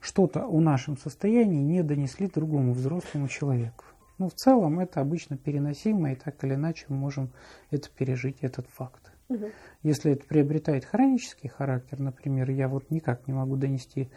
что-то 0.00 0.44
о 0.44 0.60
нашем 0.60 0.98
состоянии 0.98 1.62
не 1.62 1.82
донесли 1.82 2.26
другому 2.26 2.74
взрослому 2.74 3.26
человеку. 3.26 3.86
Ну, 4.18 4.28
в 4.28 4.34
целом 4.34 4.78
это 4.78 5.00
обычно 5.00 5.38
переносимо, 5.38 6.12
и 6.12 6.16
так 6.16 6.44
или 6.44 6.56
иначе 6.56 6.84
мы 6.88 6.96
можем 6.96 7.30
это 7.70 7.88
пережить, 7.88 8.40
этот 8.42 8.66
факт. 8.66 9.12
Угу. 9.30 9.46
Если 9.82 10.12
это 10.12 10.26
приобретает 10.26 10.84
хронический 10.84 11.48
характер, 11.48 12.00
например, 12.00 12.50
я 12.50 12.68
вот 12.68 12.90
никак 12.90 13.26
не 13.26 13.32
могу 13.32 13.56
донести 13.56 14.10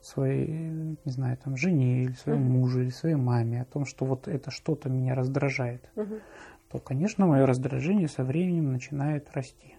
своей, 0.00 0.48
не 0.48 1.12
знаю, 1.12 1.36
там, 1.36 1.56
жене 1.56 2.04
или 2.04 2.12
своему 2.12 2.46
uh-huh. 2.46 2.58
мужу 2.58 2.82
или 2.82 2.90
своей 2.90 3.16
маме 3.16 3.62
о 3.62 3.64
том, 3.64 3.84
что 3.84 4.04
вот 4.04 4.28
это 4.28 4.50
что-то 4.50 4.88
меня 4.88 5.14
раздражает, 5.14 5.90
uh-huh. 5.96 6.20
то, 6.70 6.78
конечно, 6.78 7.26
мое 7.26 7.46
раздражение 7.46 8.08
со 8.08 8.24
временем 8.24 8.72
начинает 8.72 9.30
расти. 9.32 9.76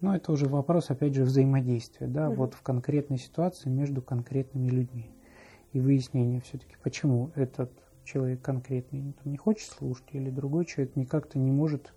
Но 0.00 0.14
это 0.14 0.32
уже 0.32 0.46
вопрос, 0.48 0.90
опять 0.90 1.14
же, 1.14 1.24
взаимодействия, 1.24 2.06
да, 2.06 2.28
угу. 2.28 2.36
вот 2.36 2.54
в 2.54 2.60
конкретной 2.60 3.16
ситуации 3.16 3.70
между 3.70 4.02
конкретными 4.02 4.68
людьми. 4.68 5.10
И 5.72 5.80
выяснение 5.80 6.42
все-таки, 6.42 6.74
почему 6.82 7.30
этот 7.34 7.72
человек 8.04 8.42
конкретный 8.42 9.14
не 9.24 9.36
хочет 9.38 9.70
слушать, 9.70 10.04
или 10.12 10.28
другой 10.28 10.66
человек 10.66 10.94
никак-то 10.96 11.38
не 11.38 11.50
может 11.50 11.94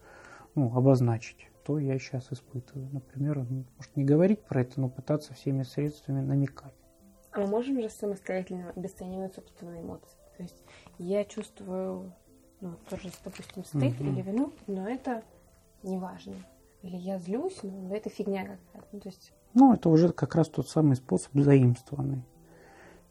ну, 0.56 0.74
обозначить, 0.74 1.50
что 1.64 1.80
я 1.80 2.00
сейчас 2.00 2.32
испытываю. 2.32 2.88
Например, 2.94 3.46
может 3.76 3.94
не 3.98 4.06
говорить 4.06 4.42
про 4.42 4.62
это, 4.62 4.80
но 4.80 4.88
пытаться 4.88 5.34
всеми 5.34 5.64
средствами 5.64 6.22
намекать. 6.22 6.74
А 7.38 7.42
мы 7.42 7.48
можем 7.48 7.80
же 7.80 7.88
самостоятельно 7.90 8.72
обесценивать 8.76 9.36
собственные 9.36 9.84
эмоции? 9.84 10.18
То 10.38 10.44
есть 10.44 10.64
я 10.98 11.24
чувствую, 11.24 12.12
ну, 12.62 12.74
тоже, 12.90 13.12
допустим, 13.24 13.64
стыд 13.64 13.94
угу. 14.02 14.10
или 14.10 14.22
вину, 14.24 14.54
но 14.66 14.90
это 14.90 15.24
не 15.84 16.00
важно. 16.00 16.34
Или 16.82 16.96
я 16.96 17.20
злюсь, 17.20 17.60
но 17.62 17.96
это 17.96 18.10
фигня 18.10 18.42
какая-то. 18.42 18.88
Ну, 18.92 19.00
то 19.00 19.10
есть... 19.10 19.34
ну, 19.54 19.72
это 19.72 19.90
уже 19.90 20.12
как 20.12 20.34
раз 20.34 20.50
тот 20.50 20.68
самый 20.68 20.96
способ 20.96 21.32
заимствованный. 21.34 22.24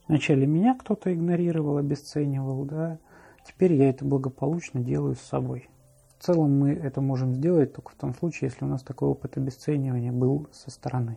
Вначале 0.08 0.44
меня 0.44 0.74
кто-то 0.74 1.14
игнорировал, 1.14 1.76
обесценивал, 1.76 2.64
да. 2.64 2.98
Теперь 3.46 3.74
я 3.74 3.88
это 3.90 4.04
благополучно 4.04 4.80
делаю 4.80 5.14
с 5.14 5.20
собой. 5.20 5.70
В 6.18 6.24
целом 6.24 6.58
мы 6.58 6.72
это 6.72 7.00
можем 7.00 7.32
сделать 7.32 7.74
только 7.74 7.92
в 7.92 7.94
том 7.94 8.12
случае, 8.12 8.50
если 8.50 8.64
у 8.64 8.68
нас 8.68 8.82
такой 8.82 9.08
опыт 9.08 9.36
обесценивания 9.36 10.10
был 10.10 10.48
со 10.50 10.72
стороны. 10.72 11.16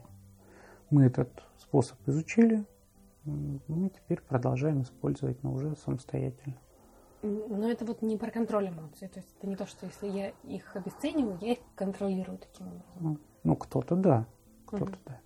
Мы 0.91 1.05
этот 1.05 1.32
способ 1.57 1.97
изучили, 2.07 2.66
мы 3.26 3.89
теперь 3.89 4.22
продолжаем 4.22 4.82
использовать, 4.82 5.43
но 5.43 5.53
уже 5.53 5.76
самостоятельно. 5.76 6.57
Но 7.22 7.70
это 7.70 7.86
вот 7.86 8.01
не 8.01 8.17
про 8.17 8.32
контроль 8.32 8.70
эмоций. 8.70 9.07
То 9.09 9.20
есть 9.20 9.36
это 9.38 9.47
не 9.47 9.55
то, 9.55 9.65
что 9.65 9.86
если 9.86 10.07
я 10.07 10.30
их 10.43 10.76
обесцениваю, 10.76 11.38
я 11.41 11.53
их 11.53 11.59
контролирую 11.76 12.38
таким 12.38 12.67
образом. 12.67 12.93
Ну, 12.99 13.17
ну 13.43 13.55
кто-то 13.55 13.95
да. 13.95 14.26
Кто-то 14.65 14.86
угу. 14.86 14.97
да. 15.05 15.20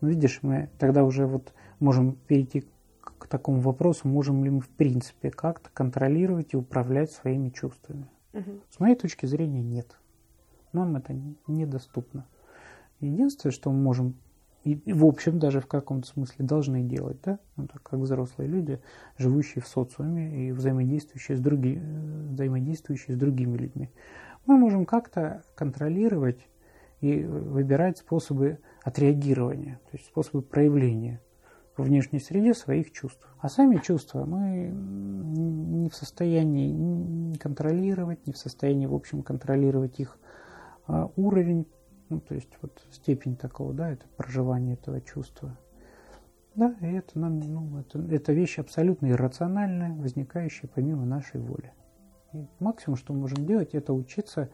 Но 0.00 0.08
видишь, 0.08 0.40
мы 0.42 0.70
тогда 0.78 1.04
уже 1.04 1.26
вот 1.26 1.52
можем 1.80 2.12
перейти 2.12 2.64
к 3.00 3.26
такому 3.26 3.60
вопросу, 3.60 4.08
можем 4.08 4.42
ли 4.44 4.50
мы 4.50 4.60
в 4.60 4.68
принципе 4.68 5.30
как-то 5.30 5.70
контролировать 5.70 6.54
и 6.54 6.56
управлять 6.56 7.12
своими 7.12 7.50
чувствами. 7.50 8.08
Угу. 8.32 8.60
С 8.70 8.80
моей 8.80 8.96
точки 8.96 9.26
зрения, 9.26 9.62
нет. 9.62 9.98
Нам 10.72 10.96
это 10.96 11.14
недоступно. 11.46 12.26
Единственное, 13.00 13.52
что 13.52 13.70
мы 13.70 13.78
можем, 13.78 14.16
и 14.64 14.92
в 14.92 15.04
общем 15.04 15.38
даже 15.38 15.60
в 15.60 15.66
каком-то 15.66 16.08
смысле 16.08 16.44
должны 16.44 16.82
делать, 16.82 17.18
да, 17.22 17.38
ну, 17.56 17.66
так 17.66 17.82
как 17.82 18.00
взрослые 18.00 18.48
люди, 18.48 18.80
живущие 19.18 19.62
в 19.62 19.68
социуме 19.68 20.48
и 20.48 20.52
взаимодействующие 20.52 21.36
с, 21.36 21.40
други, 21.40 21.78
взаимодействующие 22.30 23.14
с 23.14 23.18
другими 23.18 23.58
людьми, 23.58 23.90
мы 24.46 24.56
можем 24.56 24.86
как-то 24.86 25.42
контролировать 25.54 26.48
и 27.00 27.22
выбирать 27.22 27.98
способы 27.98 28.58
отреагирования, 28.82 29.80
то 29.90 29.96
есть 29.96 30.06
способы 30.06 30.42
проявления 30.42 31.20
в 31.76 31.82
внешней 31.82 32.20
среде 32.20 32.54
своих 32.54 32.90
чувств. 32.92 33.28
А 33.40 33.48
сами 33.48 33.76
чувства 33.76 34.24
мы 34.24 34.70
не 34.70 35.90
в 35.90 35.94
состоянии 35.94 37.36
контролировать, 37.36 38.26
не 38.26 38.32
в 38.32 38.38
состоянии, 38.38 38.86
в 38.86 38.94
общем, 38.94 39.22
контролировать 39.22 40.00
их 40.00 40.18
а, 40.86 41.10
уровень, 41.16 41.66
ну, 42.08 42.20
то 42.20 42.34
есть 42.34 42.50
вот 42.62 42.82
степень 42.90 43.36
такого, 43.36 43.72
да, 43.72 43.90
это 43.90 44.06
проживание 44.16 44.74
этого 44.74 45.00
чувства. 45.00 45.56
Да, 46.54 46.74
и 46.80 46.86
это, 46.86 47.18
нам, 47.18 47.40
ну, 47.40 47.80
это, 47.80 47.98
это 48.14 48.32
вещь 48.32 48.58
абсолютно 48.58 49.10
иррациональная, 49.10 49.92
возникающая 49.94 50.68
помимо 50.72 51.04
нашей 51.04 51.40
воли. 51.40 51.72
И 52.32 52.46
максимум, 52.60 52.96
что 52.96 53.12
мы 53.12 53.20
можем 53.20 53.46
делать, 53.46 53.74
это 53.74 53.92
учиться 53.92 54.50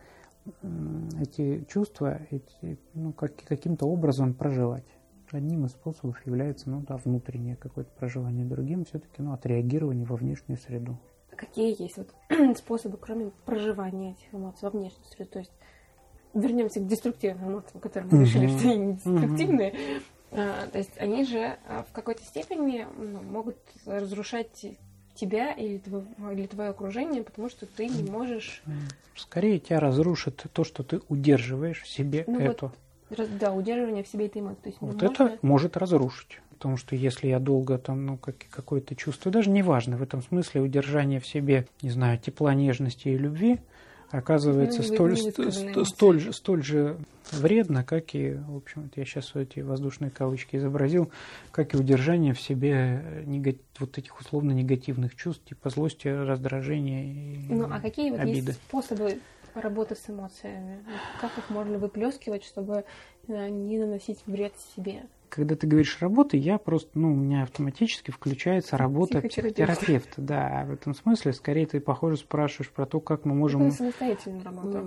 эти 1.21 1.65
чувства 1.69 2.21
эти, 2.31 2.79
ну, 2.95 3.13
как, 3.13 3.37
каким-то 3.45 3.87
образом 3.87 4.35
проживать. 4.35 4.87
Одним 5.31 5.67
из 5.67 5.73
способов 5.73 6.27
является 6.27 6.69
ну, 6.71 6.81
да, 6.81 6.97
внутреннее 6.97 7.55
какое-то 7.55 7.91
проживание, 7.93 8.45
другим 8.45 8.85
все-таки 8.85 9.23
ну, 9.23 9.33
отреагирование 9.33 10.05
во 10.05 10.17
внешнюю 10.17 10.59
среду. 10.59 10.99
Какие 11.37 11.81
есть 11.81 11.99
вот 11.99 12.13
способы, 12.57 12.97
кроме 12.97 13.31
проживания 13.45 14.13
этих 14.13 14.35
эмоций 14.35 14.69
во 14.69 14.71
внешнюю 14.71 15.05
среду? 15.07 15.31
То 15.31 15.39
есть 15.39 15.53
вернемся 16.35 16.81
к 16.81 16.87
деструктивным 16.87 17.53
эмоциям, 17.53 17.81
которые 17.81 18.11
мы 18.13 18.25
решили, 18.25 18.47
что 18.47 18.71
они 18.71 18.93
деструктивные. 18.95 19.75
А, 20.33 20.67
то 20.69 20.79
есть 20.79 20.97
они 20.99 21.25
же 21.25 21.57
а, 21.67 21.85
в 21.89 21.93
какой-то 21.93 22.23
степени 22.23 22.87
ну, 22.97 23.21
могут 23.23 23.57
разрушать 23.85 24.67
тебя 25.15 25.53
или 25.53 25.79
твое, 25.79 26.05
или 26.33 26.47
твое 26.47 26.71
окружение, 26.71 27.23
потому 27.23 27.49
что 27.49 27.67
ты 27.67 27.89
не 27.89 28.09
можешь... 28.09 28.63
Скорее 29.17 29.59
тебя 29.59 29.81
разрушит 29.81 30.47
то, 30.53 30.65
что 30.65 30.83
ты 30.83 31.01
удерживаешь 31.09 31.83
в 31.83 31.89
себе 31.89 32.25
ну, 32.27 32.39
эту. 32.39 32.73
Вот 33.11 33.29
да, 33.39 33.53
удерживание 33.53 34.05
в 34.05 34.09
себе 34.09 34.27
этой 34.27 34.41
эмоции. 34.41 34.61
То 34.63 34.69
есть 34.69 34.81
вот 34.81 35.03
можно... 35.03 35.25
это 35.25 35.39
может 35.43 35.77
разрушить. 35.77 36.41
Потому 36.51 36.77
что 36.77 36.95
если 36.95 37.29
я 37.29 37.39
долго 37.39 37.79
там, 37.79 38.07
ну, 38.07 38.17
как, 38.19 38.37
какое-то 38.51 38.95
чувство, 38.95 39.33
даже 39.33 39.51
неважно, 39.51 39.97
в 39.97 40.03
этом 40.03 40.23
смысле 40.23 40.61
удержание 40.61 41.19
в 41.19 41.27
себе, 41.27 41.67
не 41.83 41.91
знаю, 41.91 42.19
тепла, 42.19 42.55
нежности 42.55 43.09
и 43.09 43.17
любви, 43.17 43.61
оказывается 44.11 44.83
столь, 44.83 45.17
ст, 45.17 45.39
столь, 45.87 46.21
же, 46.21 46.33
столь 46.33 46.63
же 46.63 46.97
вредно, 47.31 47.85
как 47.85 48.15
и, 48.15 48.33
в 48.33 48.57
общем, 48.57 48.91
я 48.97 49.05
сейчас 49.05 49.35
эти 49.35 49.61
воздушные 49.61 50.11
кавычки 50.11 50.57
изобразил, 50.57 51.11
как 51.53 51.75
и 51.75 51.77
удержание 51.77 52.35
в 52.35 52.41
себе 52.41 53.25
негат... 53.27 53.57
вот 53.79 53.99
этих 53.99 54.19
условно 54.21 54.53
негативных 54.53 55.15
чувств, 55.15 55.45
типа 55.45 55.71
злости, 55.71 56.09
раздражения 56.09 57.05
и 57.05 57.39
Ну, 57.49 57.69
а 57.71 57.81
какие 57.81 58.11
вот 58.11 58.21
обиды. 58.21 58.49
есть 58.49 58.61
способы 58.69 59.21
работы 59.55 59.95
с 59.95 60.11
эмоциями? 60.11 60.85
Как 61.21 61.37
их 61.39 61.49
можно 61.51 61.79
выплескивать, 61.79 62.45
чтобы 62.45 62.85
э, 63.29 63.49
не 63.49 63.79
наносить 63.79 64.21
вред 64.27 64.53
себе? 64.75 65.05
Когда 65.31 65.55
ты 65.55 65.69
говоришь 65.69 65.97
работа, 66.01 66.37
я 66.37 66.59
просто, 66.59 66.91
ну, 66.95 67.13
у 67.13 67.17
меня 67.17 67.45
автоматически 67.45 68.11
включается 68.11 68.77
работа 68.77 69.21
психотерапевта. 69.21 70.21
Да, 70.21 70.65
в 70.67 70.73
этом 70.73 70.93
смысле, 70.93 71.33
скорее 71.33 71.67
ты, 71.67 71.81
похоже, 71.81 72.17
спрашиваешь 72.17 72.71
про 72.71 72.85
то, 72.85 72.99
как 72.99 73.25
мы 73.25 73.37
можем... 73.37 73.69
Это 73.69 73.77
самостоятельная 73.77 74.43
работа. 74.43 74.85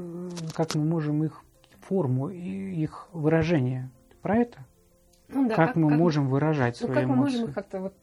Как 0.54 0.76
мы 0.76 0.84
можем 0.84 1.24
их 1.24 1.42
форму, 1.80 2.28
их 2.28 3.08
выражение. 3.14 3.90
Про 4.22 4.40
это? 4.40 4.66
Ну, 5.30 5.48
да, 5.48 5.56
как, 5.56 5.68
как 5.70 5.76
мы 5.78 5.90
как, 5.90 5.98
можем 5.98 6.28
выражать 6.28 6.78
ну, 6.82 6.88
свои 6.88 6.96
как 7.00 7.06
эмоции? 7.06 7.08
Как 7.08 7.18
мы 7.18 7.24
можем 7.24 7.50
их 7.50 7.56
как-то 7.56 7.80
вот 7.80 7.94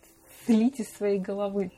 слить 0.47 0.81
из 0.81 0.89
своей 0.95 1.19
головы? 1.19 1.73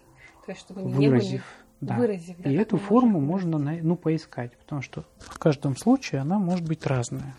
То 0.46 0.52
есть, 0.52 0.60
чтобы 0.60 0.82
не 0.82 1.08
Выразив. 1.08 1.44
Да. 1.80 1.96
Выразив, 1.96 2.36
да, 2.38 2.48
и 2.48 2.54
эту 2.54 2.76
форму 2.76 3.20
можно 3.20 3.58
ну, 3.58 3.96
поискать, 3.96 4.56
потому 4.56 4.82
что 4.82 5.04
в 5.18 5.40
каждом 5.40 5.76
случае 5.76 6.20
она 6.20 6.38
может 6.38 6.64
быть 6.64 6.86
разная. 6.86 7.34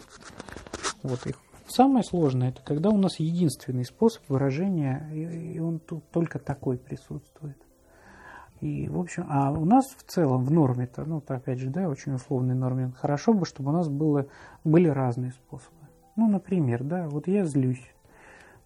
Вот 1.02 1.26
их. 1.26 1.40
Самое 1.76 2.04
сложное 2.04 2.50
это 2.50 2.62
когда 2.62 2.92
у 2.92 2.98
нас 2.98 3.20
единственный 3.20 3.84
способ 3.84 4.22
выражения, 4.30 5.10
и 5.12 5.58
он 5.58 5.80
тут 5.80 6.08
только 6.12 6.38
такой 6.38 6.78
присутствует. 6.78 7.58
И, 8.62 8.88
в 8.88 9.00
общем, 9.00 9.26
а 9.28 9.52
у 9.52 9.66
нас 9.66 9.88
в 9.88 10.04
целом 10.04 10.44
в 10.44 10.52
норме-то, 10.52 11.04
ну, 11.04 11.18
это 11.18 11.34
опять 11.34 11.58
же, 11.58 11.72
да, 11.72 11.90
очень 11.90 12.14
условной 12.14 12.54
норме, 12.54 12.94
хорошо 12.96 13.34
бы, 13.34 13.48
чтобы 13.48 13.72
у 13.72 13.74
нас 13.74 13.90
было, 13.90 14.28
были 14.64 14.88
разные 14.88 15.32
способы. 15.32 15.88
Ну, 16.16 16.30
например, 16.30 16.84
да, 16.84 17.10
вот 17.10 17.28
я 17.28 17.44
злюсь. 17.44 17.84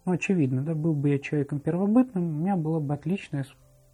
Ну, 0.04 0.12
очевидно, 0.12 0.60
да, 0.60 0.74
был 0.74 0.92
бы 0.92 1.08
я 1.08 1.18
человеком 1.18 1.60
первобытным, 1.60 2.26
у 2.26 2.40
меня 2.40 2.56
была 2.56 2.78
бы 2.78 2.92
отличная 2.92 3.44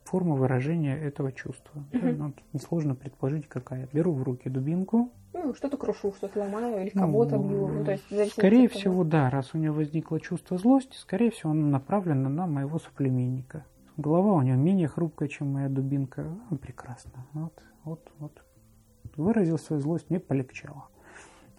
форма 0.04 0.34
выражения 0.36 0.96
этого 0.96 1.32
чувства. 1.32 1.84
Угу. 1.92 2.06
Ну, 2.06 2.32
несложно 2.52 2.94
предположить, 2.94 3.48
какая. 3.48 3.88
Беру 3.92 4.12
в 4.12 4.22
руки 4.22 4.48
дубинку. 4.48 5.12
Ну, 5.32 5.54
что-то 5.54 5.76
крушу, 5.76 6.12
что-то 6.16 6.40
ломаю 6.40 6.82
или 6.82 6.90
кого-то 6.90 7.36
ну, 7.36 7.48
бью. 7.48 7.68
Ну, 7.68 7.84
то 7.84 7.92
есть, 7.92 8.32
скорее 8.32 8.68
всего, 8.68 9.04
да, 9.04 9.30
раз 9.30 9.54
у 9.54 9.58
него 9.58 9.74
возникло 9.74 10.20
чувство 10.20 10.58
злости, 10.58 10.96
скорее 10.96 11.30
всего, 11.30 11.50
оно 11.50 11.66
направлено 11.66 12.28
на 12.28 12.46
моего 12.46 12.78
соплеменника. 12.78 13.64
Голова 13.96 14.32
у 14.32 14.42
него 14.42 14.56
менее 14.56 14.88
хрупкая, 14.88 15.28
чем 15.28 15.52
моя 15.52 15.68
дубинка. 15.68 16.26
Ну, 16.50 16.56
прекрасно. 16.56 17.26
Вот, 17.32 17.62
вот, 17.84 18.12
вот. 18.18 18.42
Выразил 19.16 19.58
свою 19.58 19.80
злость, 19.80 20.10
мне 20.10 20.18
полегчало. 20.18 20.88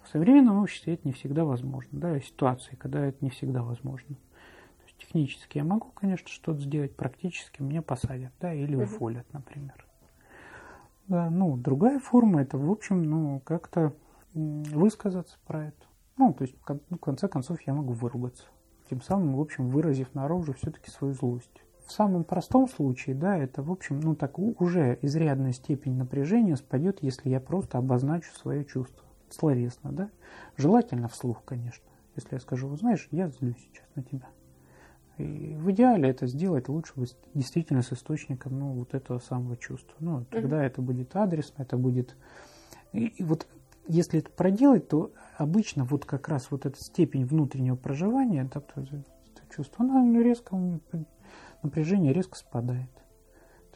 В 0.04 0.08
современном 0.08 0.62
обществе 0.62 0.94
это 0.94 1.02
не 1.06 1.12
всегда 1.12 1.44
возможно. 1.44 1.98
Да, 1.98 2.20
ситуации, 2.20 2.76
когда 2.76 3.04
это 3.04 3.18
не 3.24 3.30
всегда 3.30 3.62
возможно. 3.62 4.16
Технически 4.98 5.58
я 5.58 5.64
могу, 5.64 5.88
конечно, 5.88 6.28
что-то 6.28 6.60
сделать, 6.60 6.96
практически 6.96 7.62
меня 7.62 7.82
посадят, 7.82 8.32
да, 8.40 8.52
или 8.52 8.74
уволят, 8.74 9.26
например. 9.32 9.86
Да, 11.08 11.30
ну, 11.30 11.56
другая 11.56 12.00
форма 12.00 12.42
это, 12.42 12.58
в 12.58 12.70
общем, 12.70 13.02
ну, 13.02 13.40
как-то 13.44 13.92
высказаться 14.34 15.38
про 15.46 15.66
это. 15.66 15.86
Ну, 16.16 16.32
то 16.32 16.42
есть, 16.42 16.56
ну, 16.90 16.96
в 16.96 17.00
конце 17.00 17.28
концов, 17.28 17.60
я 17.62 17.74
могу 17.74 17.92
выругаться. 17.92 18.44
Тем 18.88 19.02
самым, 19.02 19.36
в 19.36 19.40
общем, 19.40 19.68
выразив 19.68 20.14
наружу 20.14 20.54
все-таки 20.54 20.90
свою 20.90 21.12
злость. 21.14 21.62
В 21.86 21.92
самом 21.92 22.24
простом 22.24 22.68
случае, 22.68 23.14
да, 23.14 23.36
это, 23.36 23.62
в 23.62 23.70
общем, 23.70 24.00
ну, 24.00 24.16
так 24.16 24.38
уже 24.38 24.98
изрядная 25.02 25.52
степень 25.52 25.96
напряжения 25.96 26.56
спадет, 26.56 27.02
если 27.02 27.28
я 27.28 27.38
просто 27.38 27.78
обозначу 27.78 28.32
свое 28.34 28.64
чувство 28.64 29.06
словесно, 29.30 29.92
да. 29.92 30.10
Желательно 30.56 31.08
вслух, 31.08 31.44
конечно. 31.44 31.84
Если 32.16 32.34
я 32.34 32.40
скажу, 32.40 32.74
знаешь, 32.76 33.08
я 33.10 33.28
злюсь 33.28 33.56
сейчас 33.58 33.86
на 33.94 34.02
тебя. 34.02 34.26
И 35.18 35.54
в 35.54 35.70
идеале 35.70 36.10
это 36.10 36.26
сделать 36.26 36.68
лучше 36.68 36.92
действительно 37.32 37.82
с 37.82 37.92
источником 37.92 38.58
ну, 38.58 38.72
вот 38.72 38.94
этого 38.94 39.18
самого 39.18 39.56
чувства. 39.56 39.94
Ну, 39.98 40.24
тогда 40.30 40.62
mm-hmm. 40.62 40.66
это 40.66 40.82
будет 40.82 41.16
адресно, 41.16 41.62
это 41.62 41.76
будет... 41.76 42.16
И, 42.92 43.06
и 43.06 43.22
вот 43.22 43.46
если 43.88 44.18
это 44.20 44.30
проделать, 44.30 44.88
то 44.88 45.12
обычно 45.36 45.84
вот 45.84 46.04
как 46.04 46.28
раз 46.28 46.50
вот 46.50 46.66
эта 46.66 46.78
степень 46.78 47.24
внутреннего 47.24 47.76
проживания, 47.76 48.48
да, 48.52 48.60
то, 48.60 48.80
это 48.80 49.54
чувство, 49.54 49.84
оно 49.84 50.20
резко, 50.20 50.56
напряжение 51.62 52.12
резко 52.12 52.36
спадает. 52.36 52.90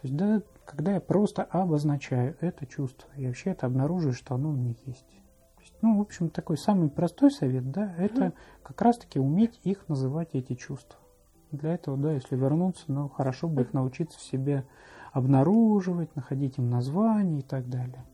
То 0.01 0.07
есть, 0.07 0.17
да, 0.17 0.43
когда 0.65 0.93
я 0.93 1.01
просто 1.01 1.43
обозначаю 1.43 2.37
это 2.41 2.67
чувство, 2.67 3.09
и 3.17 3.27
вообще 3.27 3.51
это 3.51 3.67
обнаруживаю, 3.67 4.15
что 4.15 4.35
оно 4.35 4.51
у 4.51 4.53
меня 4.53 4.75
есть. 4.87 5.07
есть 5.61 5.75
ну, 5.83 5.99
в 5.99 6.01
общем, 6.01 6.31
такой 6.31 6.57
самый 6.59 6.91
простой 6.91 7.31
совет, 7.31 7.71
да, 7.71 7.95
это 7.97 8.27
mm 8.27 8.35
как 8.63 8.83
раз-таки 8.83 9.19
уметь 9.19 9.59
их 9.65 9.89
называть, 9.89 10.29
эти 10.35 10.55
чувства. 10.55 11.01
Для 11.53 11.75
этого, 11.75 11.97
да, 11.97 12.13
если 12.13 12.37
вернуться, 12.37 12.85
ну, 12.89 13.09
хорошо 13.09 13.49
бы 13.49 13.63
их 13.63 13.73
научиться 13.73 14.19
в 14.19 14.23
себе 14.23 14.65
обнаруживать, 15.13 16.15
находить 16.15 16.59
им 16.59 16.71
название 16.71 17.41
и 17.41 17.43
так 17.43 17.69
далее. 17.69 18.05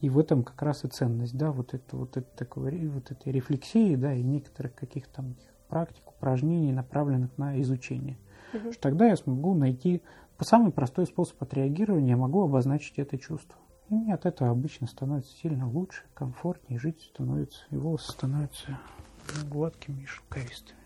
И 0.00 0.08
в 0.08 0.18
этом 0.18 0.42
как 0.42 0.60
раз 0.62 0.84
и 0.84 0.88
ценность, 0.88 1.36
да, 1.36 1.52
вот 1.52 1.74
это 1.74 1.96
вот 1.96 2.16
это 2.16 2.28
такой, 2.36 2.88
вот 2.88 3.10
этой 3.10 3.32
рефлексии, 3.32 3.94
да, 3.94 4.14
и 4.14 4.22
некоторых 4.22 4.74
каких-то 4.74 5.16
там 5.16 5.36
практик, 5.68 6.02
упражнений, 6.08 6.72
направленных 6.72 7.36
на 7.38 7.60
изучение. 7.60 8.18
Угу. 8.52 8.72
Что 8.72 8.82
тогда 8.82 9.06
я 9.06 9.16
смогу 9.16 9.54
найти 9.54 10.02
самый 10.40 10.72
простой 10.72 11.06
способ 11.06 11.40
отреагирования, 11.42 12.10
я 12.10 12.16
могу 12.16 12.42
обозначить 12.42 12.98
это 12.98 13.18
чувство. 13.18 13.56
И 13.88 13.94
мне 13.94 14.14
от 14.14 14.26
этого 14.26 14.50
обычно 14.50 14.86
становится 14.86 15.36
сильно 15.36 15.68
лучше, 15.68 16.04
комфортнее, 16.14 16.78
жить 16.78 17.02
становится, 17.02 17.64
и 17.70 17.76
волосы 17.76 18.12
становятся 18.12 18.78
гладкими 19.48 20.02
и 20.02 20.06
шелковистыми. 20.06 20.79